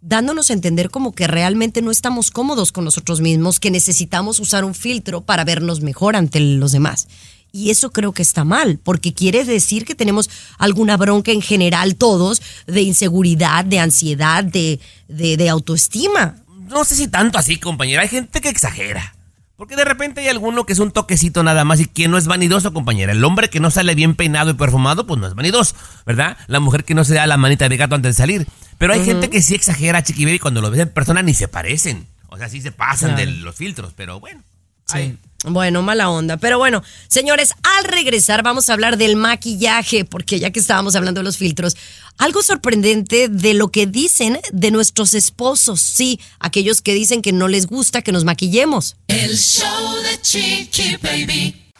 dándonos 0.00 0.50
a 0.50 0.54
entender 0.54 0.90
como 0.90 1.14
que 1.14 1.28
realmente 1.28 1.80
no 1.82 1.92
estamos 1.92 2.32
cómodos 2.32 2.72
con 2.72 2.84
nosotros 2.84 3.20
mismos, 3.20 3.60
que 3.60 3.70
necesitamos 3.70 4.40
usar 4.40 4.64
un 4.64 4.74
filtro 4.74 5.20
para 5.20 5.44
vernos 5.44 5.82
mejor 5.82 6.16
ante 6.16 6.40
los 6.40 6.72
demás. 6.72 7.06
Y 7.52 7.70
eso 7.70 7.90
creo 7.90 8.12
que 8.12 8.22
está 8.22 8.44
mal, 8.44 8.78
porque 8.82 9.12
quiere 9.12 9.44
decir 9.44 9.84
que 9.84 9.94
tenemos 9.94 10.30
alguna 10.58 10.96
bronca 10.96 11.32
en 11.32 11.42
general 11.42 11.96
todos 11.96 12.40
de 12.66 12.82
inseguridad, 12.82 13.64
de 13.64 13.80
ansiedad, 13.80 14.44
de, 14.44 14.80
de, 15.08 15.36
de 15.36 15.48
autoestima. 15.48 16.36
no 16.68 16.84
sé 16.84 16.94
si 16.94 17.08
tanto 17.08 17.38
así, 17.38 17.58
compañera. 17.58 18.02
Hay 18.02 18.08
gente 18.08 18.40
que 18.40 18.48
exagera. 18.48 19.14
Porque 19.56 19.76
de 19.76 19.84
repente 19.84 20.22
hay 20.22 20.28
alguno 20.28 20.64
que 20.64 20.72
es 20.72 20.78
un 20.78 20.90
toquecito 20.90 21.42
nada 21.42 21.64
más 21.64 21.80
y 21.80 21.84
que 21.84 22.08
no 22.08 22.16
es 22.16 22.26
vanidoso, 22.26 22.72
compañera. 22.72 23.12
El 23.12 23.22
hombre 23.22 23.50
que 23.50 23.60
no 23.60 23.70
sale 23.70 23.94
bien 23.94 24.14
peinado 24.14 24.50
y 24.50 24.54
perfumado, 24.54 25.06
pues 25.06 25.20
no 25.20 25.26
es 25.26 25.34
vanidoso, 25.34 25.74
¿verdad? 26.06 26.38
La 26.46 26.60
mujer 26.60 26.84
que 26.84 26.94
no 26.94 27.04
se 27.04 27.12
da 27.12 27.26
la 27.26 27.36
manita 27.36 27.68
de 27.68 27.76
gato 27.76 27.94
antes 27.94 28.16
de 28.16 28.22
salir. 28.22 28.46
Pero 28.78 28.94
hay 28.94 29.04
gente 29.04 29.28
que 29.28 29.42
sí 29.42 29.54
exagera, 29.54 30.02
chiqui 30.02 30.24
baby, 30.24 30.38
cuando 30.38 30.62
lo 30.62 30.70
ves 30.70 30.80
en 30.80 30.88
persona 30.88 31.20
ni 31.20 31.34
se 31.34 31.46
parecen. 31.46 32.06
O 32.28 32.38
sea, 32.38 32.48
sí 32.48 32.62
se 32.62 32.72
pasan 32.72 33.16
de 33.16 33.26
los 33.26 33.54
filtros, 33.54 33.92
pero 33.94 34.18
bueno. 34.18 34.40
Ay, 34.88 35.18
Bueno, 35.44 35.82
mala 35.82 36.10
onda. 36.10 36.36
Pero 36.36 36.58
bueno, 36.58 36.82
señores, 37.08 37.54
al 37.62 37.84
regresar 37.84 38.42
vamos 38.42 38.68
a 38.68 38.74
hablar 38.74 38.98
del 38.98 39.16
maquillaje, 39.16 40.04
porque 40.04 40.38
ya 40.38 40.50
que 40.50 40.60
estábamos 40.60 40.96
hablando 40.96 41.20
de 41.20 41.24
los 41.24 41.38
filtros, 41.38 41.76
algo 42.18 42.42
sorprendente 42.42 43.28
de 43.28 43.54
lo 43.54 43.68
que 43.68 43.86
dicen 43.86 44.38
de 44.52 44.70
nuestros 44.70 45.14
esposos, 45.14 45.80
sí, 45.80 46.20
aquellos 46.38 46.82
que 46.82 46.92
dicen 46.92 47.22
que 47.22 47.32
no 47.32 47.48
les 47.48 47.66
gusta 47.66 48.02
que 48.02 48.12
nos 48.12 48.24
maquillemos. 48.24 48.96
El 49.08 49.38
show 49.38 49.96
de 50.02 50.20
Chiqui 50.20 50.96
Baby. 51.02 51.70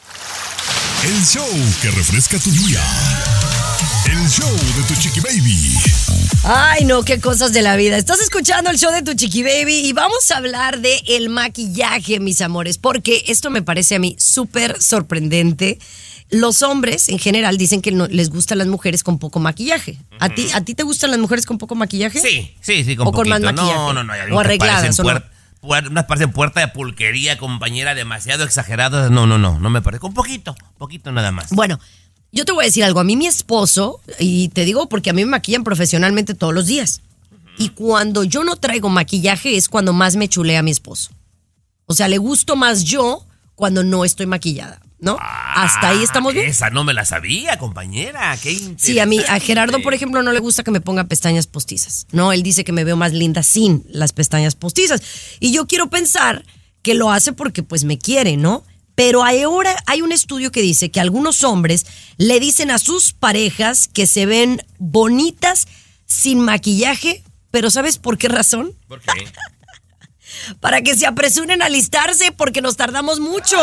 El 1.02 1.24
show 1.24 1.48
que 1.80 1.90
refresca 1.90 2.38
tu 2.38 2.50
día. 2.50 2.82
El 4.04 4.28
show 4.28 4.50
de 4.76 4.82
tu 4.86 5.00
chiqui 5.00 5.20
baby. 5.20 5.78
Ay, 6.44 6.84
no, 6.84 7.02
qué 7.02 7.20
cosas 7.20 7.52
de 7.52 7.62
la 7.62 7.76
vida. 7.76 7.96
Estás 7.96 8.20
escuchando 8.20 8.70
el 8.70 8.78
show 8.78 8.92
de 8.92 9.02
tu 9.02 9.14
chiqui 9.14 9.42
baby 9.42 9.86
y 9.86 9.92
vamos 9.92 10.30
a 10.30 10.38
hablar 10.38 10.80
de 10.80 11.02
el 11.08 11.28
maquillaje, 11.28 12.20
mis 12.20 12.40
amores, 12.40 12.78
porque 12.78 13.24
esto 13.28 13.50
me 13.50 13.62
parece 13.62 13.96
a 13.96 13.98
mí 13.98 14.16
súper 14.18 14.80
sorprendente. 14.82 15.78
Los 16.30 16.62
hombres 16.62 17.08
en 17.08 17.18
general 17.18 17.56
dicen 17.58 17.82
que 17.82 17.92
no, 17.92 18.06
les 18.06 18.30
gustan 18.30 18.58
las 18.58 18.68
mujeres 18.68 19.02
con 19.02 19.18
poco 19.18 19.40
maquillaje. 19.40 19.98
¿A 20.18 20.28
ti, 20.28 20.46
¿A 20.54 20.60
ti 20.62 20.74
te 20.74 20.82
gustan 20.82 21.10
las 21.10 21.20
mujeres 21.20 21.44
con 21.44 21.58
poco 21.58 21.74
maquillaje? 21.74 22.20
Sí, 22.20 22.54
sí, 22.60 22.84
sí, 22.84 22.96
con 22.96 23.08
O 23.08 23.12
con 23.12 23.28
más 23.28 23.40
maquillaje. 23.40 23.74
No, 23.74 23.92
no, 23.92 24.04
no. 24.04 24.12
O 24.36 24.40
arregladas, 24.40 24.98
¿o 25.00 25.04
no? 25.04 25.22
unas 25.62 26.04
parecen 26.06 26.32
puerta 26.32 26.60
de 26.60 26.68
pulquería, 26.68 27.36
compañera, 27.36 27.94
demasiado 27.94 28.44
exageradas. 28.44 29.10
No, 29.10 29.26
no, 29.26 29.38
no, 29.38 29.58
no 29.58 29.70
me 29.70 29.82
parece. 29.82 30.00
Con 30.00 30.14
poquito, 30.14 30.56
poquito 30.78 31.12
nada 31.12 31.32
más. 31.32 31.50
Bueno, 31.50 31.78
yo 32.32 32.44
te 32.44 32.52
voy 32.52 32.64
a 32.64 32.66
decir 32.66 32.84
algo. 32.84 33.00
A 33.00 33.04
mí 33.04 33.16
mi 33.16 33.26
esposo, 33.26 34.00
y 34.18 34.48
te 34.48 34.64
digo 34.64 34.88
porque 34.88 35.10
a 35.10 35.12
mí 35.12 35.24
me 35.24 35.30
maquillan 35.30 35.64
profesionalmente 35.64 36.34
todos 36.34 36.54
los 36.54 36.66
días. 36.66 37.02
Y 37.58 37.70
cuando 37.70 38.24
yo 38.24 38.44
no 38.44 38.56
traigo 38.56 38.88
maquillaje 38.88 39.56
es 39.56 39.68
cuando 39.68 39.92
más 39.92 40.16
me 40.16 40.28
chulea 40.28 40.60
a 40.60 40.62
mi 40.62 40.70
esposo. 40.70 41.10
O 41.86 41.94
sea, 41.94 42.08
le 42.08 42.18
gusto 42.18 42.56
más 42.56 42.84
yo 42.84 43.24
cuando 43.54 43.82
no 43.84 44.04
estoy 44.04 44.26
maquillada, 44.26 44.80
¿no? 45.00 45.18
Hasta 45.20 45.88
ahí 45.88 46.02
estamos 46.02 46.32
bien. 46.32 46.46
Ah, 46.46 46.50
Esa 46.50 46.70
no 46.70 46.84
me 46.84 46.94
la 46.94 47.04
sabía, 47.04 47.58
compañera. 47.58 48.34
Qué 48.40 48.56
Sí, 48.78 48.98
a 49.00 49.06
mí, 49.06 49.18
a. 49.28 49.40
Gerardo, 49.40 49.82
por 49.82 49.92
ejemplo, 49.92 50.22
no 50.22 50.32
le 50.32 50.38
gusta 50.38 50.62
que 50.62 50.70
me 50.70 50.80
ponga 50.80 51.04
pestañas 51.04 51.46
postizas. 51.46 52.06
No, 52.12 52.32
él 52.32 52.42
dice 52.42 52.64
que 52.64 52.72
me 52.72 52.84
veo 52.84 52.96
más 52.96 53.12
linda 53.12 53.42
sin 53.42 53.84
las 53.90 54.12
pestañas 54.12 54.54
postizas. 54.54 55.02
Y 55.40 55.52
yo 55.52 55.66
quiero 55.66 55.90
pensar 55.90 56.44
que 56.82 56.94
lo 56.94 57.10
hace 57.10 57.32
porque 57.32 57.62
pues 57.62 57.84
me 57.84 57.98
quiere, 57.98 58.36
¿no? 58.36 58.64
Pero 58.94 59.24
ahora 59.24 59.76
hay 59.86 60.02
un 60.02 60.12
estudio 60.12 60.52
que 60.52 60.62
dice 60.62 60.90
que 60.90 61.00
algunos 61.00 61.44
hombres 61.44 61.86
le 62.16 62.40
dicen 62.40 62.70
a 62.70 62.78
sus 62.78 63.12
parejas 63.12 63.88
que 63.88 64.06
se 64.06 64.26
ven 64.26 64.62
bonitas 64.78 65.68
sin 66.06 66.40
maquillaje, 66.40 67.22
pero 67.50 67.70
¿sabes 67.70 67.98
por 67.98 68.18
qué 68.18 68.28
razón? 68.28 68.74
¿Por 68.88 69.00
qué? 69.00 69.10
Para 70.60 70.82
que 70.82 70.96
se 70.96 71.06
apresuren 71.06 71.62
a 71.62 71.66
alistarse 71.66 72.32
porque 72.32 72.60
nos 72.62 72.76
tardamos 72.76 73.20
mucho. 73.20 73.56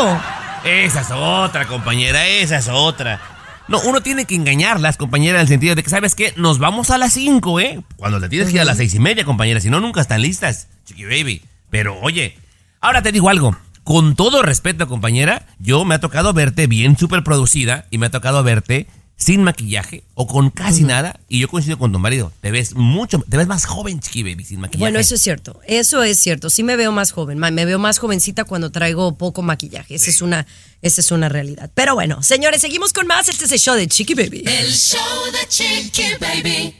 Esa 0.64 1.02
es 1.02 1.12
otra, 1.12 1.68
compañera, 1.68 2.28
esa 2.28 2.58
es 2.58 2.68
otra. 2.68 3.22
No, 3.68 3.82
uno 3.82 4.02
tiene 4.02 4.26
que 4.26 4.36
engañarlas, 4.36 4.96
compañera, 4.96 5.38
en 5.38 5.42
el 5.42 5.48
sentido 5.48 5.76
de 5.76 5.84
que, 5.84 5.90
¿sabes 5.90 6.16
qué? 6.16 6.34
Nos 6.38 6.58
vamos 6.58 6.90
a 6.90 6.98
las 6.98 7.14
5, 7.14 7.60
¿eh? 7.60 7.82
Cuando 7.98 8.20
te 8.22 8.30
tienes 8.30 8.50
que 8.50 8.56
ir 8.56 8.62
a 8.62 8.66
las 8.66 8.78
seis 8.78 8.94
y 8.94 9.00
media, 9.00 9.26
compañera, 9.26 9.60
si 9.60 9.70
no, 9.70 9.82
nunca 9.82 10.00
están 10.00 10.22
listas, 10.22 10.68
chiqui 10.86 11.04
baby. 11.04 11.42
Pero, 11.70 12.00
oye, 12.00 12.38
ahora 12.80 13.02
te 13.02 13.12
digo 13.12 13.30
algo. 13.30 13.58
Con 13.88 14.18
todo 14.18 14.42
respeto, 14.42 14.86
compañera, 14.90 15.48
yo 15.60 15.86
me 15.86 15.96
ha 15.96 16.02
tocado 16.02 16.34
verte 16.34 16.68
bien 16.68 16.98
súper 16.98 17.24
producida 17.24 17.86
y 17.90 18.00
me 18.00 18.08
ha 18.08 18.12
tocado 18.12 18.44
verte 18.44 18.86
sin 19.16 19.44
maquillaje 19.44 20.04
o 20.14 20.28
con 20.28 20.50
casi 20.50 20.84
nada, 20.84 21.22
y 21.30 21.40
yo 21.40 21.48
coincido 21.48 21.80
con 21.80 21.94
tu 21.94 21.98
marido, 21.98 22.34
te 22.42 22.52
ves 22.52 22.76
mucho, 22.76 23.24
te 23.30 23.38
ves 23.38 23.48
más 23.48 23.64
joven, 23.64 24.02
chiqui 24.02 24.24
baby, 24.24 24.44
sin 24.44 24.60
maquillaje. 24.60 24.82
Bueno, 24.82 25.00
eso 25.00 25.16
es 25.16 25.22
cierto, 25.22 25.62
eso 25.66 26.04
es 26.04 26.20
cierto. 26.20 26.50
Sí 26.50 26.64
me 26.64 26.76
veo 26.76 26.92
más 26.92 27.14
joven, 27.14 27.40
me 27.40 27.64
veo 27.64 27.80
más 27.80 28.00
jovencita 28.00 28.44
cuando 28.44 28.74
traigo 28.74 29.18
poco 29.18 29.42
maquillaje. 29.42 29.96
Esa 29.96 30.10
es 30.10 30.22
una, 30.22 30.46
esa 30.82 31.00
es 31.00 31.10
una 31.12 31.30
realidad. 31.30 31.72
Pero 31.74 31.96
bueno, 31.96 32.22
señores, 32.22 32.60
seguimos 32.60 32.92
con 32.92 33.08
más. 33.08 33.30
Este 33.30 33.46
es 33.46 33.54
el 33.54 33.60
show 33.60 33.76
de 33.78 33.88
Chiqui 33.88 34.16
Baby. 34.16 34.44
El 34.46 34.70
show 34.70 35.00
de 35.32 35.48
Chiqui 35.48 36.04
Baby. 36.20 36.76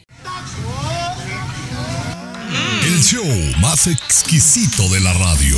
El 2.84 3.02
show 3.02 3.26
más 3.62 3.88
exquisito 3.88 4.90
de 4.90 5.00
la 5.00 5.14
radio. 5.14 5.58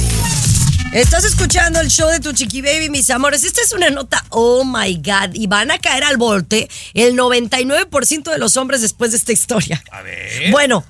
Estás 0.94 1.24
escuchando 1.24 1.80
el 1.80 1.88
show 1.90 2.10
de 2.10 2.20
tu 2.20 2.34
Chiqui 2.34 2.62
Baby, 2.62 2.90
mis 2.90 3.10
amores. 3.12 3.44
Esta 3.44 3.62
es 3.62 3.74
una 3.74 3.92
nota, 3.92 4.26
oh 4.30 4.64
my 4.66 4.96
God, 4.96 5.36
y 5.36 5.46
van 5.46 5.70
a 5.70 5.78
caer 5.78 6.04
al 6.04 6.18
bote 6.18 6.68
el 6.96 7.16
99% 7.16 8.32
de 8.32 8.38
los 8.40 8.58
hombres 8.58 8.82
después 8.82 9.12
de 9.12 9.18
esta 9.18 9.32
historia. 9.32 9.84
A 9.92 10.02
ver. 10.02 10.52
Bueno, 10.52 10.84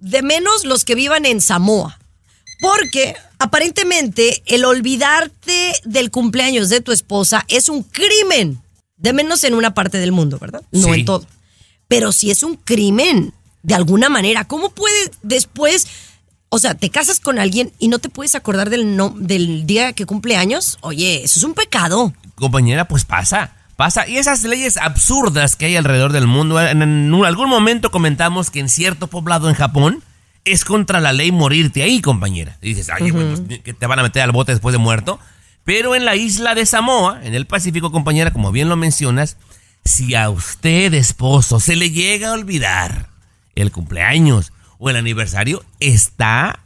de 0.00 0.22
menos 0.22 0.64
los 0.64 0.84
que 0.84 0.94
vivan 0.94 1.24
en 1.24 1.40
Samoa. 1.40 1.98
Porque 2.60 3.14
aparentemente 3.38 4.42
el 4.46 4.64
olvidarte 4.64 5.72
del 5.84 6.10
cumpleaños 6.10 6.68
de 6.68 6.80
tu 6.82 6.92
esposa 6.92 7.44
es 7.48 7.68
un 7.70 7.84
crimen. 7.84 8.60
De 8.96 9.12
menos 9.12 9.44
en 9.44 9.54
una 9.54 9.72
parte 9.74 9.96
del 9.98 10.12
mundo, 10.12 10.38
¿verdad? 10.38 10.62
No 10.72 10.88
Sí. 10.92 11.00
en 11.00 11.04
todo. 11.06 11.24
Pero 11.86 12.12
si 12.12 12.30
es 12.30 12.42
un 12.42 12.56
crimen, 12.56 13.32
de 13.62 13.74
alguna 13.74 14.08
manera, 14.10 14.44
¿cómo 14.46 14.70
puedes 14.70 15.10
después... 15.22 15.86
O 16.50 16.58
sea, 16.58 16.74
te 16.74 16.90
casas 16.90 17.20
con 17.20 17.38
alguien 17.38 17.72
y 17.78 17.88
no 17.88 17.98
te 17.98 18.08
puedes 18.08 18.34
acordar 18.34 18.70
del, 18.70 18.96
no, 18.96 19.14
del 19.16 19.66
día 19.66 19.92
que 19.92 20.06
cumple 20.06 20.36
años. 20.36 20.78
Oye, 20.80 21.22
eso 21.22 21.38
es 21.38 21.44
un 21.44 21.54
pecado. 21.54 22.12
compañera, 22.36 22.86
pues 22.86 23.04
pasa. 23.04 23.52
Pasa. 23.76 24.08
Y 24.08 24.16
esas 24.16 24.42
leyes 24.42 24.76
absurdas 24.76 25.56
que 25.56 25.66
hay 25.66 25.76
alrededor 25.76 26.12
del 26.12 26.26
mundo. 26.26 26.60
En, 26.60 27.14
algún 27.24 27.48
momento 27.48 27.90
comentamos 27.90 28.50
que 28.50 28.60
en 28.60 28.68
cierto 28.68 29.08
poblado 29.08 29.48
en 29.48 29.54
Japón 29.54 30.02
es 30.44 30.64
contra 30.64 31.00
la 31.00 31.12
ley 31.12 31.32
morirte 31.32 31.82
ahí, 31.82 32.00
compañera. 32.00 32.56
Y 32.62 32.70
dices, 32.70 32.90
ay, 32.90 33.12
pues, 33.12 33.42
que 33.62 33.74
te 33.74 33.86
van 33.86 33.98
a 33.98 34.02
meter 34.02 34.22
al 34.22 34.32
bote 34.32 34.52
después 34.52 34.72
de 34.72 34.78
muerto. 34.78 35.20
Pero 35.64 35.94
en 35.94 36.06
la 36.06 36.16
isla 36.16 36.54
de 36.54 36.64
Samoa, 36.64 37.20
en 37.22 37.34
el 37.34 37.46
Pacífico, 37.46 37.92
compañera, 37.92 38.32
como 38.32 38.52
bien 38.52 38.70
lo 38.70 38.76
mencionas, 38.76 39.36
si 39.84 40.14
a 40.14 40.30
usted, 40.30 40.94
esposo, 40.94 41.60
se 41.60 41.76
le 41.76 41.90
llega 41.90 42.30
a 42.30 42.32
olvidar 42.32 43.10
el 43.54 43.70
cumpleaños 43.70 44.52
o 44.78 44.90
el 44.90 44.96
aniversario, 44.96 45.64
está 45.80 46.60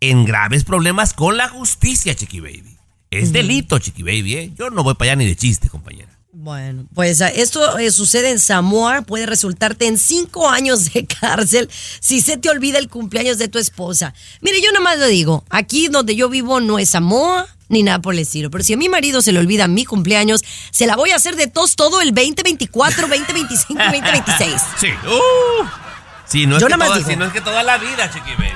en 0.00 0.24
graves 0.24 0.64
problemas 0.64 1.12
con 1.12 1.36
la 1.36 1.48
justicia, 1.48 2.14
Chiqui 2.14 2.40
Baby. 2.40 2.76
Es 3.10 3.32
delito, 3.32 3.78
Chiqui 3.78 4.02
Baby, 4.02 4.34
¿eh? 4.34 4.52
Yo 4.56 4.70
no 4.70 4.82
voy 4.82 4.94
para 4.94 5.12
allá 5.12 5.16
ni 5.16 5.26
de 5.26 5.36
chiste, 5.36 5.68
compañera. 5.68 6.16
Bueno, 6.38 6.86
pues 6.94 7.22
ah, 7.22 7.28
esto 7.28 7.78
eh, 7.78 7.90
sucede 7.90 8.30
en 8.30 8.38
Samoa, 8.38 9.00
puede 9.02 9.24
resultarte 9.24 9.86
en 9.86 9.96
cinco 9.96 10.50
años 10.50 10.92
de 10.92 11.06
cárcel 11.20 11.70
si 12.00 12.20
se 12.20 12.36
te 12.36 12.50
olvida 12.50 12.78
el 12.78 12.90
cumpleaños 12.90 13.38
de 13.38 13.48
tu 13.48 13.58
esposa. 13.58 14.12
Mire, 14.42 14.60
yo 14.60 14.70
nomás 14.72 14.98
lo 14.98 15.06
digo, 15.06 15.44
aquí 15.48 15.88
donde 15.88 16.14
yo 16.14 16.28
vivo 16.28 16.60
no 16.60 16.78
es 16.78 16.90
Samoa 16.90 17.48
ni 17.68 17.82
nada 17.82 18.00
por 18.00 18.12
el 18.12 18.20
estilo, 18.20 18.50
pero 18.50 18.62
si 18.62 18.74
a 18.74 18.76
mi 18.76 18.88
marido 18.90 19.22
se 19.22 19.32
le 19.32 19.38
olvida 19.38 19.66
mi 19.66 19.86
cumpleaños, 19.86 20.44
se 20.70 20.86
la 20.86 20.94
voy 20.94 21.10
a 21.10 21.16
hacer 21.16 21.36
de 21.36 21.46
tos 21.46 21.74
todo 21.74 22.02
el 22.02 22.14
2024, 22.14 23.08
2025, 23.08 23.82
2026. 23.82 24.62
Sí. 24.78 24.88
Uh, 24.88 25.85
sí, 26.26 26.46
no 26.46 26.56
es, 26.56 26.60
Yo 26.62 26.66
que 26.68 26.72
nomás 26.72 26.88
toda, 26.88 26.98
digo. 26.98 27.10
sí, 27.10 27.16
no 27.16 27.24
es 27.26 27.32
que 27.32 27.40
toda 27.40 27.62
la 27.62 27.78
vida, 27.78 28.10
Chiqui 28.10 28.32
Baby. 28.38 28.52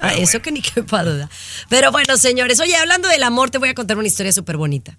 Ah, 0.00 0.14
eso 0.14 0.40
que 0.42 0.50
ni 0.52 0.60
quepa 0.62 1.04
duda. 1.04 1.28
Pero 1.68 1.92
bueno, 1.92 2.16
señores, 2.16 2.58
oye, 2.60 2.76
hablando 2.76 3.08
del 3.08 3.22
amor, 3.22 3.50
te 3.50 3.58
voy 3.58 3.68
a 3.68 3.74
contar 3.74 3.96
una 3.98 4.08
historia 4.08 4.32
súper 4.32 4.56
bonita. 4.56 4.96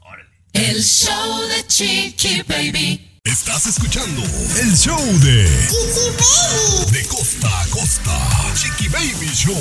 El 0.53 0.83
show 0.83 1.41
de 1.47 1.67
Chiqui 1.67 2.43
Baby. 2.47 3.09
Estás 3.23 3.65
escuchando 3.67 4.21
el 4.61 4.75
show 4.77 4.99
de 5.19 5.43
De 6.91 7.05
costa 7.07 7.61
a 7.61 7.65
costa. 7.67 8.29
Chiqui 8.55 8.89
Baby 8.89 9.29
Show. 9.33 9.57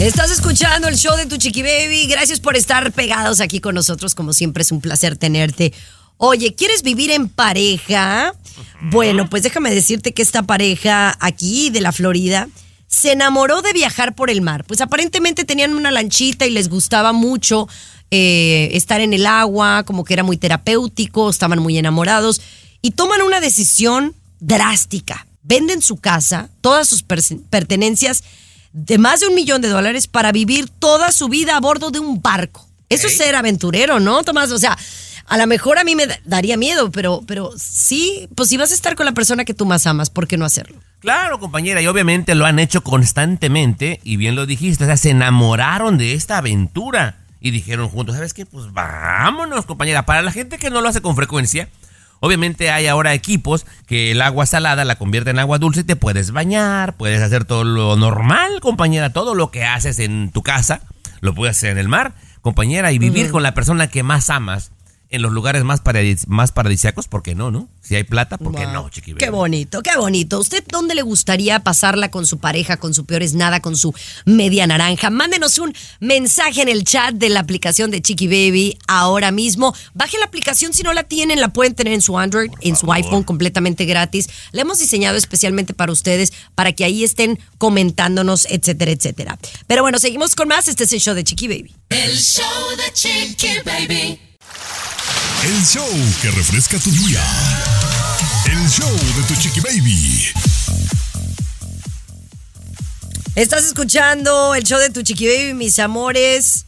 Estás 0.00 0.30
escuchando 0.30 0.88
el 0.88 0.96
show 0.96 1.16
de 1.16 1.26
tu 1.26 1.36
Chiqui 1.36 1.62
Baby. 1.62 2.06
Gracias 2.06 2.40
por 2.40 2.56
estar 2.56 2.92
pegados 2.92 3.40
aquí 3.40 3.60
con 3.60 3.74
nosotros. 3.74 4.14
Como 4.14 4.32
siempre, 4.32 4.62
es 4.62 4.72
un 4.72 4.80
placer 4.80 5.16
tenerte. 5.16 5.72
Oye, 6.18 6.54
¿quieres 6.54 6.82
vivir 6.82 7.10
en 7.10 7.28
pareja? 7.28 8.34
Bueno, 8.80 9.28
pues 9.28 9.42
déjame 9.42 9.70
decirte 9.70 10.12
que 10.12 10.22
esta 10.22 10.42
pareja 10.42 11.16
aquí 11.20 11.70
de 11.70 11.80
la 11.80 11.92
Florida 11.92 12.48
se 12.88 13.12
enamoró 13.12 13.62
de 13.62 13.72
viajar 13.72 14.14
por 14.14 14.30
el 14.30 14.40
mar. 14.40 14.64
Pues 14.64 14.80
aparentemente 14.80 15.44
tenían 15.44 15.74
una 15.74 15.90
lanchita 15.90 16.46
y 16.46 16.50
les 16.50 16.68
gustaba 16.68 17.12
mucho 17.12 17.68
eh, 18.10 18.70
estar 18.72 19.00
en 19.00 19.12
el 19.12 19.26
agua, 19.26 19.82
como 19.84 20.04
que 20.04 20.14
era 20.14 20.22
muy 20.22 20.36
terapéutico, 20.36 21.28
estaban 21.28 21.58
muy 21.58 21.76
enamorados 21.76 22.40
y 22.80 22.92
toman 22.92 23.22
una 23.22 23.40
decisión 23.40 24.14
drástica. 24.40 25.26
Venden 25.42 25.82
su 25.82 25.96
casa, 25.96 26.48
todas 26.60 26.88
sus 26.88 27.02
pertenencias 27.02 28.24
de 28.72 28.98
más 28.98 29.20
de 29.20 29.28
un 29.28 29.34
millón 29.34 29.62
de 29.62 29.68
dólares 29.68 30.06
para 30.06 30.32
vivir 30.32 30.68
toda 30.68 31.12
su 31.12 31.28
vida 31.28 31.56
a 31.56 31.60
bordo 31.60 31.90
de 31.90 31.98
un 31.98 32.20
barco. 32.20 32.66
Eso 32.88 33.06
es 33.08 33.16
ser 33.16 33.34
aventurero, 33.34 33.98
¿no, 33.98 34.22
Tomás? 34.22 34.52
O 34.52 34.58
sea, 34.58 34.78
a 35.28 35.36
lo 35.38 35.46
mejor 35.46 35.78
a 35.78 35.84
mí 35.84 35.94
me 35.96 36.06
da- 36.06 36.18
daría 36.24 36.56
miedo, 36.56 36.90
pero, 36.90 37.22
pero 37.26 37.50
sí, 37.56 38.28
pues 38.34 38.48
si 38.48 38.56
vas 38.56 38.70
a 38.70 38.74
estar 38.74 38.94
con 38.96 39.06
la 39.06 39.12
persona 39.12 39.44
que 39.44 39.54
tú 39.54 39.66
más 39.66 39.86
amas, 39.86 40.10
¿por 40.10 40.26
qué 40.26 40.36
no 40.36 40.44
hacerlo? 40.44 40.78
Claro, 41.00 41.38
compañera, 41.40 41.80
y 41.82 41.86
obviamente 41.86 42.34
lo 42.34 42.46
han 42.46 42.58
hecho 42.58 42.82
constantemente, 42.82 44.00
y 44.04 44.16
bien 44.16 44.34
lo 44.34 44.46
dijiste, 44.46 44.84
o 44.84 44.86
sea, 44.86 44.96
se 44.96 45.10
enamoraron 45.10 45.98
de 45.98 46.14
esta 46.14 46.38
aventura 46.38 47.16
y 47.40 47.50
dijeron 47.50 47.88
juntos, 47.88 48.14
¿sabes 48.16 48.34
qué? 48.34 48.46
Pues 48.46 48.72
vámonos, 48.72 49.66
compañera. 49.66 50.04
Para 50.06 50.22
la 50.22 50.32
gente 50.32 50.58
que 50.58 50.70
no 50.70 50.80
lo 50.80 50.88
hace 50.88 51.00
con 51.02 51.16
frecuencia, 51.16 51.68
obviamente 52.20 52.70
hay 52.70 52.86
ahora 52.86 53.14
equipos 53.14 53.66
que 53.86 54.10
el 54.12 54.22
agua 54.22 54.46
salada 54.46 54.84
la 54.84 54.96
convierte 54.96 55.30
en 55.30 55.38
agua 55.38 55.58
dulce 55.58 55.80
y 55.80 55.84
te 55.84 55.96
puedes 55.96 56.30
bañar, 56.32 56.96
puedes 56.96 57.22
hacer 57.22 57.44
todo 57.44 57.64
lo 57.64 57.96
normal, 57.96 58.60
compañera, 58.60 59.12
todo 59.12 59.34
lo 59.34 59.50
que 59.50 59.64
haces 59.64 59.98
en 59.98 60.30
tu 60.32 60.42
casa, 60.42 60.80
lo 61.20 61.34
puedes 61.34 61.56
hacer 61.56 61.70
en 61.70 61.78
el 61.78 61.88
mar, 61.88 62.14
compañera, 62.42 62.90
y 62.92 62.98
vivir 62.98 63.30
con 63.30 63.42
la 63.42 63.54
persona 63.54 63.88
que 63.88 64.02
más 64.02 64.30
amas 64.30 64.70
en 65.08 65.22
los 65.22 65.32
lugares 65.32 65.62
más, 65.64 65.82
paradis- 65.84 66.26
más 66.26 66.52
paradisíacos, 66.52 67.06
¿por 67.08 67.22
qué 67.22 67.34
no, 67.34 67.50
no? 67.50 67.68
Si 67.80 67.94
hay 67.94 68.02
plata, 68.02 68.36
¿por 68.38 68.52
qué 68.54 68.64
Wow. 68.64 68.72
no, 68.72 68.88
chiqui 68.90 69.14
Qué 69.14 69.30
bonito, 69.30 69.80
qué 69.82 69.96
bonito. 69.96 70.40
¿Usted 70.40 70.64
dónde 70.68 70.96
le 70.96 71.02
gustaría 71.02 71.60
pasarla 71.60 72.10
con 72.10 72.26
su 72.26 72.38
pareja, 72.38 72.76
con 72.78 72.92
su 72.94 73.04
peores 73.06 73.32
nada, 73.34 73.60
con 73.60 73.76
su 73.76 73.94
media 74.24 74.66
naranja? 74.66 75.08
Mándenos 75.10 75.58
un 75.58 75.72
mensaje 76.00 76.62
en 76.62 76.68
el 76.68 76.82
chat 76.82 77.14
de 77.14 77.28
la 77.28 77.38
aplicación 77.40 77.92
de 77.92 78.02
Chiqui 78.02 78.26
Baby 78.26 78.76
ahora 78.88 79.30
mismo. 79.30 79.72
Baje 79.94 80.18
la 80.18 80.24
aplicación 80.26 80.72
si 80.72 80.82
no 80.82 80.92
la 80.92 81.04
tienen, 81.04 81.40
la 81.40 81.48
pueden 81.52 81.74
tener 81.76 81.92
en 81.92 82.02
su 82.02 82.18
Android, 82.18 82.50
en 82.60 82.74
su 82.74 82.92
iPhone 82.92 83.22
completamente 83.22 83.84
gratis. 83.84 84.28
La 84.50 84.62
hemos 84.62 84.80
diseñado 84.80 85.16
especialmente 85.16 85.72
para 85.72 85.92
ustedes, 85.92 86.32
para 86.56 86.72
que 86.72 86.84
ahí 86.84 87.04
estén 87.04 87.38
comentándonos, 87.58 88.46
etcétera, 88.50 88.90
etcétera. 88.90 89.38
Pero 89.68 89.82
bueno, 89.82 90.00
seguimos 90.00 90.34
con 90.34 90.48
más. 90.48 90.66
Este 90.66 90.82
es 90.84 90.92
el 90.92 91.00
show 91.00 91.14
de 91.14 91.22
Chiqui 91.22 91.46
Baby. 91.46 91.72
El 91.90 92.16
show 92.16 92.42
de 92.76 92.92
Chiqui 92.92 93.48
Baby. 93.64 94.20
El 95.44 95.64
show 95.64 95.88
que 96.22 96.30
refresca 96.30 96.78
tu 96.78 96.90
día. 96.90 97.22
El 98.50 98.68
show 98.68 98.90
de 98.90 99.22
tu 99.28 99.34
Chiqui 99.40 99.60
Baby. 99.60 100.24
Estás 103.34 103.64
escuchando 103.64 104.54
el 104.54 104.64
show 104.64 104.78
de 104.78 104.90
tu 104.90 105.02
Chiqui 105.02 105.26
Baby, 105.26 105.54
mis 105.54 105.78
amores. 105.78 106.66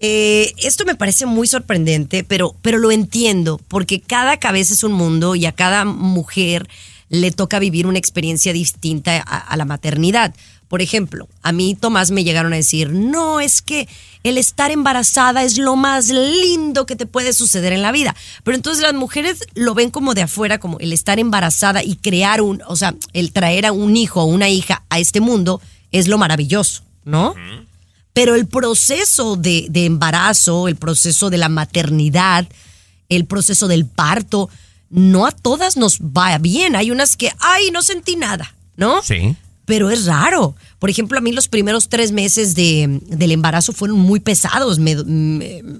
Eh, 0.00 0.52
esto 0.58 0.84
me 0.84 0.94
parece 0.94 1.26
muy 1.26 1.46
sorprendente, 1.46 2.24
pero, 2.24 2.54
pero 2.62 2.78
lo 2.78 2.90
entiendo, 2.90 3.60
porque 3.68 4.00
cada 4.00 4.38
cabeza 4.38 4.74
es 4.74 4.84
un 4.84 4.92
mundo 4.92 5.34
y 5.34 5.46
a 5.46 5.52
cada 5.52 5.84
mujer 5.84 6.68
le 7.08 7.30
toca 7.32 7.58
vivir 7.58 7.86
una 7.86 7.98
experiencia 7.98 8.52
distinta 8.52 9.22
a, 9.26 9.38
a 9.38 9.56
la 9.56 9.64
maternidad. 9.64 10.34
Por 10.70 10.82
ejemplo, 10.82 11.28
a 11.42 11.50
mí 11.50 11.74
Tomás 11.74 12.12
me 12.12 12.22
llegaron 12.22 12.52
a 12.52 12.56
decir, 12.56 12.92
no, 12.92 13.40
es 13.40 13.60
que 13.60 13.88
el 14.22 14.38
estar 14.38 14.70
embarazada 14.70 15.42
es 15.42 15.58
lo 15.58 15.74
más 15.74 16.10
lindo 16.10 16.86
que 16.86 16.94
te 16.94 17.06
puede 17.06 17.32
suceder 17.32 17.72
en 17.72 17.82
la 17.82 17.90
vida. 17.90 18.14
Pero 18.44 18.54
entonces 18.54 18.80
las 18.80 18.94
mujeres 18.94 19.40
lo 19.54 19.74
ven 19.74 19.90
como 19.90 20.14
de 20.14 20.22
afuera, 20.22 20.60
como 20.60 20.78
el 20.78 20.92
estar 20.92 21.18
embarazada 21.18 21.82
y 21.82 21.96
crear 21.96 22.40
un, 22.40 22.62
o 22.68 22.76
sea, 22.76 22.94
el 23.14 23.32
traer 23.32 23.66
a 23.66 23.72
un 23.72 23.96
hijo 23.96 24.22
o 24.22 24.26
una 24.26 24.48
hija 24.48 24.84
a 24.90 25.00
este 25.00 25.20
mundo 25.20 25.60
es 25.90 26.06
lo 26.06 26.18
maravilloso, 26.18 26.84
¿no? 27.04 27.34
Pero 28.12 28.36
el 28.36 28.46
proceso 28.46 29.34
de, 29.34 29.66
de 29.70 29.86
embarazo, 29.86 30.68
el 30.68 30.76
proceso 30.76 31.30
de 31.30 31.38
la 31.38 31.48
maternidad, 31.48 32.46
el 33.08 33.24
proceso 33.24 33.66
del 33.66 33.86
parto, 33.86 34.48
no 34.88 35.26
a 35.26 35.32
todas 35.32 35.76
nos 35.76 35.98
va 35.98 36.38
bien. 36.38 36.76
Hay 36.76 36.92
unas 36.92 37.16
que, 37.16 37.32
ay, 37.40 37.72
no 37.72 37.82
sentí 37.82 38.14
nada, 38.14 38.54
¿no? 38.76 39.02
Sí. 39.02 39.34
Pero 39.70 39.88
es 39.88 40.04
raro. 40.06 40.56
Por 40.80 40.90
ejemplo, 40.90 41.16
a 41.16 41.20
mí 41.20 41.30
los 41.30 41.46
primeros 41.46 41.88
tres 41.88 42.10
meses 42.10 42.56
de- 42.56 43.00
del 43.06 43.30
embarazo 43.30 43.72
fueron 43.72 43.98
muy 44.00 44.18
pesados. 44.18 44.80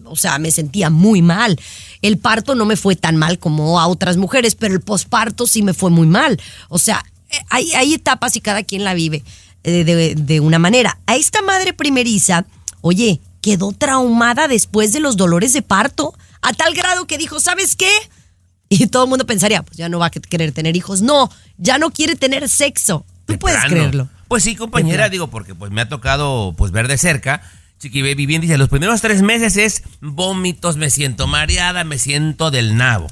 O 0.04 0.14
sea, 0.16 0.38
me 0.38 0.52
sentía 0.52 0.90
muy 0.90 1.22
mal. 1.22 1.58
El 2.00 2.16
parto 2.18 2.54
no 2.54 2.64
me 2.66 2.76
fue 2.76 2.94
tan 2.94 3.16
mal 3.16 3.40
como 3.40 3.80
a 3.80 3.88
otras 3.88 4.16
mujeres, 4.16 4.54
pero 4.54 4.74
el 4.74 4.80
posparto 4.80 5.48
sí 5.48 5.62
me 5.62 5.74
fue 5.74 5.90
muy 5.90 6.06
mal. 6.06 6.40
O 6.68 6.78
sea, 6.78 7.04
eh, 7.30 7.36
hay, 7.48 7.72
hay 7.72 7.94
etapas 7.94 8.36
y 8.36 8.40
cada 8.40 8.62
quien 8.62 8.84
la 8.84 8.94
vive 8.94 9.24
eh, 9.64 9.82
de, 9.84 10.14
de 10.14 10.38
una 10.40 10.60
manera. 10.60 10.98
A 11.06 11.16
esta 11.16 11.42
madre 11.42 11.72
primeriza, 11.72 12.46
oye, 12.82 13.20
quedó 13.40 13.72
traumada 13.72 14.46
después 14.46 14.92
de 14.92 15.00
los 15.00 15.16
dolores 15.16 15.52
de 15.52 15.62
parto, 15.62 16.14
a 16.42 16.52
tal 16.52 16.74
grado 16.74 17.06
que 17.08 17.18
dijo, 17.18 17.40
¿sabes 17.40 17.74
qué? 17.74 17.90
Y 18.68 18.86
todo 18.86 19.02
el 19.04 19.08
mundo 19.10 19.26
pensaría, 19.26 19.64
pues 19.64 19.76
ya 19.78 19.88
no 19.88 19.98
va 19.98 20.06
a 20.06 20.10
querer 20.10 20.52
tener 20.52 20.76
hijos. 20.76 21.02
No, 21.02 21.28
ya 21.58 21.78
no 21.78 21.90
quiere 21.90 22.14
tener 22.14 22.48
sexo. 22.48 23.04
Tú 23.30 23.34
De 23.34 23.38
puedes 23.38 23.58
plano. 23.60 23.74
creerlo. 23.74 24.08
Pues 24.28 24.42
sí, 24.44 24.54
compañera, 24.56 25.08
digo, 25.08 25.28
porque 25.28 25.54
pues 25.54 25.70
me 25.72 25.80
ha 25.80 25.88
tocado 25.88 26.54
pues 26.56 26.70
ver 26.72 26.86
de 26.88 26.98
cerca. 26.98 27.42
Chiqui 27.78 28.02
Baby 28.02 28.26
bien 28.26 28.42
dice, 28.42 28.58
los 28.58 28.68
primeros 28.68 29.00
tres 29.00 29.22
meses 29.22 29.56
es 29.56 29.82
vómitos, 30.00 30.76
me 30.76 30.90
siento 30.90 31.26
mareada, 31.26 31.82
me 31.84 31.98
siento 31.98 32.50
del 32.50 32.76
nabo. 32.76 33.06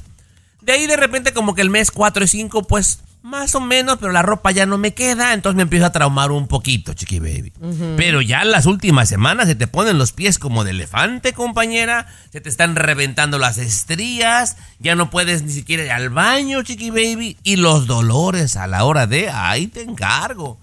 De 0.61 0.73
ahí 0.73 0.85
de 0.87 0.95
repente 0.97 1.33
como 1.33 1.55
que 1.55 1.61
el 1.61 1.69
mes 1.69 1.89
4 1.91 2.23
y 2.23 2.27
5 2.27 2.63
pues 2.67 2.99
más 3.21 3.53
o 3.55 3.59
menos, 3.59 3.97
pero 3.99 4.11
la 4.11 4.21
ropa 4.21 4.51
ya 4.51 4.65
no 4.65 4.77
me 4.77 4.93
queda, 4.93 5.33
entonces 5.33 5.55
me 5.57 5.63
empiezo 5.63 5.85
a 5.85 5.91
traumar 5.91 6.31
un 6.31 6.47
poquito, 6.47 6.93
Chiqui 6.93 7.19
Baby. 7.19 7.53
Pero 7.97 8.21
ya 8.21 8.45
las 8.45 8.65
últimas 8.65 9.09
semanas 9.09 9.47
se 9.47 9.55
te 9.55 9.67
ponen 9.67 9.97
los 9.97 10.13
pies 10.13 10.39
como 10.39 10.63
de 10.63 10.71
elefante, 10.71 11.33
compañera, 11.33 12.07
se 12.31 12.41
te 12.41 12.49
están 12.49 12.75
reventando 12.75 13.37
las 13.37 13.57
estrías, 13.57 14.57
ya 14.79 14.95
no 14.95 15.09
puedes 15.09 15.43
ni 15.43 15.51
siquiera 15.51 15.83
ir 15.83 15.91
al 15.91 16.09
baño, 16.09 16.63
Chiqui 16.63 16.89
Baby, 16.91 17.37
y 17.43 17.57
los 17.57 17.87
dolores 17.87 18.55
a 18.55 18.67
la 18.67 18.85
hora 18.85 19.05
de, 19.05 19.29
ahí 19.29 19.67
te 19.67 19.81
encargo. 19.81 20.59